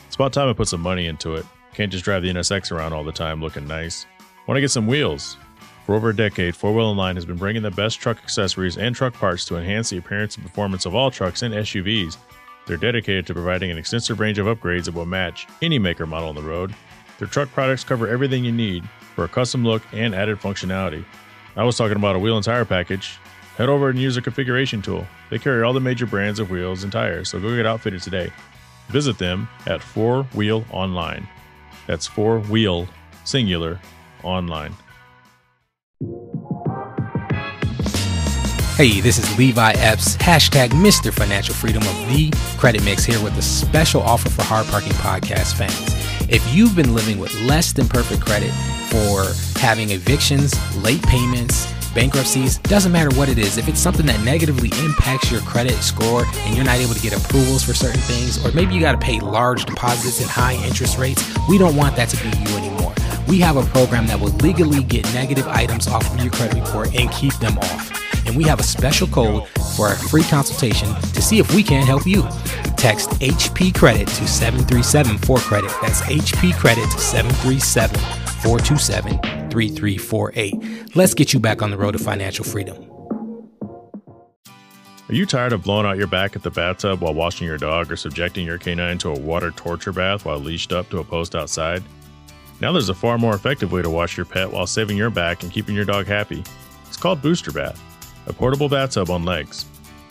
It's 0.05 0.15
about 0.15 0.33
time 0.33 0.49
I 0.49 0.53
put 0.53 0.67
some 0.67 0.81
money 0.81 1.07
into 1.07 1.35
it. 1.35 1.45
Can't 1.73 1.93
just 1.93 2.03
drive 2.03 2.23
the 2.23 2.29
NSX 2.29 2.73
around 2.73 2.91
all 2.91 3.05
the 3.05 3.13
time 3.13 3.39
looking 3.39 3.65
nice. 3.65 4.05
Want 4.47 4.57
to 4.57 4.61
get 4.61 4.71
some 4.71 4.87
wheels? 4.87 5.37
For 5.85 5.95
over 5.95 6.09
a 6.09 6.15
decade, 6.15 6.55
Four 6.55 6.73
Wheel 6.73 6.85
Online 6.85 7.15
has 7.15 7.25
been 7.25 7.37
bringing 7.37 7.61
the 7.61 7.71
best 7.71 7.99
truck 7.99 8.17
accessories 8.23 8.77
and 8.77 8.95
truck 8.95 9.13
parts 9.13 9.45
to 9.45 9.57
enhance 9.57 9.89
the 9.89 9.97
appearance 9.97 10.35
and 10.35 10.45
performance 10.45 10.85
of 10.85 10.95
all 10.95 11.11
trucks 11.11 11.41
and 11.41 11.53
SUVs. 11.53 12.17
They're 12.65 12.77
dedicated 12.77 13.27
to 13.27 13.33
providing 13.33 13.71
an 13.71 13.77
extensive 13.77 14.19
range 14.19 14.39
of 14.39 14.45
upgrades 14.45 14.85
that 14.85 14.93
will 14.93 15.05
match 15.05 15.47
any 15.61 15.79
maker 15.79 16.05
model 16.05 16.29
on 16.29 16.35
the 16.35 16.41
road 16.41 16.73
their 17.23 17.27
truck 17.27 17.51
products 17.53 17.83
cover 17.83 18.07
everything 18.07 18.43
you 18.43 18.51
need 18.51 18.83
for 19.15 19.23
a 19.23 19.29
custom 19.29 19.63
look 19.63 19.81
and 19.93 20.15
added 20.15 20.39
functionality. 20.39 21.05
I 21.55 21.63
was 21.63 21.77
talking 21.77 21.95
about 21.95 22.15
a 22.15 22.19
wheel 22.19 22.35
and 22.35 22.43
tire 22.43 22.65
package. 22.65 23.17
Head 23.55 23.69
over 23.69 23.89
and 23.89 23.99
use 23.99 24.15
their 24.15 24.23
configuration 24.23 24.81
tool. 24.81 25.05
They 25.29 25.39
carry 25.39 25.63
all 25.63 25.73
the 25.73 25.79
major 25.79 26.07
brands 26.07 26.39
of 26.39 26.49
wheels 26.49 26.83
and 26.83 26.91
tires, 26.91 27.29
so 27.29 27.39
go 27.39 27.55
get 27.55 27.67
outfitted 27.67 28.01
today. 28.01 28.31
Visit 28.89 29.17
them 29.17 29.47
at 29.67 29.81
4 29.81 30.23
Wheel 30.33 30.65
Online. 30.71 31.27
That's 31.85 32.07
4 32.07 32.39
Wheel 32.39 32.89
Singular 33.23 33.79
Online. 34.23 34.75
Hey, 38.75 39.01
this 39.01 39.19
is 39.19 39.37
Levi 39.37 39.73
Epps, 39.73 40.17
hashtag 40.17 40.69
Mr. 40.69 41.13
Financial 41.13 41.53
Freedom 41.53 41.83
of 41.83 42.07
the 42.09 42.33
Credit 42.57 42.83
Mix 42.83 43.05
here 43.05 43.21
with 43.23 43.37
a 43.37 43.41
special 43.41 44.01
offer 44.01 44.29
for 44.29 44.41
Hard 44.41 44.65
Parking 44.65 44.93
Podcast 44.93 45.53
fans. 45.53 45.93
If 46.27 46.43
you've 46.55 46.75
been 46.75 46.95
living 46.95 47.19
with 47.19 47.33
less 47.41 47.71
than 47.71 47.87
perfect 47.87 48.25
credit 48.25 48.51
for 48.89 49.31
having 49.59 49.91
evictions, 49.91 50.55
late 50.77 51.03
payments, 51.03 51.71
bankruptcies, 51.93 52.57
doesn't 52.57 52.91
matter 52.91 53.15
what 53.15 53.29
it 53.29 53.37
is. 53.37 53.57
If 53.57 53.67
it's 53.67 53.79
something 53.79 54.05
that 54.07 54.23
negatively 54.25 54.69
impacts 54.83 55.31
your 55.31 55.41
credit 55.41 55.75
score 55.75 56.25
and 56.25 56.55
you're 56.55 56.65
not 56.65 56.77
able 56.77 56.93
to 56.95 57.01
get 57.01 57.13
approvals 57.15 57.63
for 57.63 57.73
certain 57.73 58.01
things, 58.01 58.43
or 58.43 58.51
maybe 58.53 58.73
you 58.73 58.81
got 58.81 58.93
to 58.93 59.05
pay 59.05 59.19
large 59.19 59.65
deposits 59.65 60.19
and 60.19 60.29
high 60.29 60.55
interest 60.65 60.97
rates, 60.97 61.23
we 61.47 61.57
don't 61.57 61.75
want 61.75 61.95
that 61.95 62.09
to 62.09 62.17
be 62.17 62.29
you 62.29 62.57
anymore. 62.57 62.93
We 63.27 63.39
have 63.39 63.57
a 63.57 63.63
program 63.63 64.07
that 64.07 64.19
will 64.19 64.33
legally 64.41 64.83
get 64.83 65.05
negative 65.13 65.47
items 65.47 65.87
off 65.87 66.13
of 66.13 66.21
your 66.21 66.31
credit 66.31 66.55
report 66.55 66.93
and 66.95 67.09
keep 67.11 67.33
them 67.35 67.57
off. 67.57 68.27
And 68.27 68.35
we 68.37 68.43
have 68.43 68.59
a 68.59 68.63
special 68.63 69.07
code 69.07 69.47
for 69.75 69.91
a 69.91 69.95
free 69.95 70.23
consultation 70.23 70.93
to 70.95 71.21
see 71.21 71.39
if 71.39 71.53
we 71.53 71.63
can 71.63 71.85
help 71.85 72.05
you. 72.05 72.23
Text 72.77 73.09
HP 73.21 73.73
Credit 73.75 74.07
to 74.07 74.27
737 74.27 75.17
for 75.19 75.37
credit. 75.37 75.71
That's 75.81 76.01
HP 76.01 76.53
Credit 76.55 76.89
to 76.89 76.99
737 76.99 77.99
427 78.41 79.19
3348. 79.49 80.95
Let's 80.95 81.13
get 81.13 81.33
you 81.33 81.39
back 81.39 81.61
on 81.61 81.71
the 81.71 81.77
road 81.77 81.91
to 81.91 81.99
financial 81.99 82.45
freedom. 82.45 82.89
Are 85.09 85.15
you 85.15 85.25
tired 85.25 85.53
of 85.53 85.63
blowing 85.63 85.85
out 85.85 85.97
your 85.97 86.07
back 86.07 86.35
at 86.35 86.43
the 86.43 86.49
bathtub 86.49 87.01
while 87.01 87.13
washing 87.13 87.45
your 87.45 87.57
dog 87.57 87.91
or 87.91 87.95
subjecting 87.95 88.45
your 88.45 88.57
canine 88.57 88.97
to 88.99 89.09
a 89.09 89.19
water 89.19 89.51
torture 89.51 89.91
bath 89.91 90.25
while 90.25 90.39
leashed 90.39 90.71
up 90.71 90.89
to 90.89 90.99
a 90.99 91.03
post 91.03 91.35
outside? 91.35 91.83
Now 92.63 92.71
there's 92.71 92.87
a 92.87 92.93
far 92.93 93.17
more 93.17 93.35
effective 93.35 93.73
way 93.73 93.81
to 93.81 93.89
wash 93.89 94.15
your 94.15 94.25
pet 94.25 94.49
while 94.49 94.65
saving 94.65 94.95
your 94.95 95.09
back 95.09 95.43
and 95.43 95.51
keeping 95.51 95.75
your 95.75 95.83
dog 95.83 96.07
happy. 96.07 96.45
It's 96.87 96.95
called 96.95 97.21
Booster 97.21 97.51
Bath, 97.51 97.77
a 98.25 98.31
portable 98.31 98.69
bathtub 98.69 99.09
on 99.09 99.25
legs. 99.25 99.65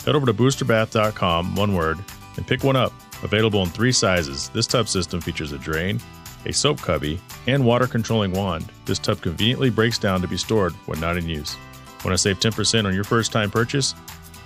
Head 0.05 0.15
over 0.15 0.27
to 0.27 0.35
boosterbath.com, 0.35 1.57
one 1.57 1.75
word, 1.75 1.99
and 2.37 2.47
pick 2.47 2.63
one 2.63 2.77
up. 2.77 2.93
Available 3.23 3.63
in 3.63 3.71
three 3.71 3.91
sizes, 3.91 4.51
this 4.51 4.67
tub 4.67 4.87
system 4.87 5.19
features 5.23 5.53
a 5.53 5.59
drain, 5.59 5.99
a 6.45 6.53
soap 6.53 6.79
cubby, 6.79 7.19
and 7.47 7.65
water 7.65 7.87
controlling 7.87 8.33
wand. 8.33 8.71
This 8.85 8.99
tub 8.99 9.23
conveniently 9.23 9.71
breaks 9.71 9.99
down 9.99 10.21
to 10.21 10.29
be 10.29 10.37
stored 10.37 10.75
when 10.85 11.01
not 11.01 11.17
in 11.17 11.27
use. 11.27 11.57
Want 12.05 12.13
to 12.13 12.19
save 12.19 12.39
10% 12.39 12.85
on 12.85 12.95
your 12.95 13.05
first 13.05 13.33
time 13.33 13.51
purchase? 13.51 13.95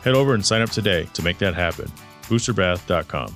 Head 0.04 0.14
over 0.14 0.34
and 0.34 0.46
sign 0.46 0.62
up 0.62 0.70
today 0.70 1.08
to 1.14 1.22
make 1.22 1.38
that 1.38 1.56
happen. 1.56 1.90
Boosterbath.com. 2.28 3.34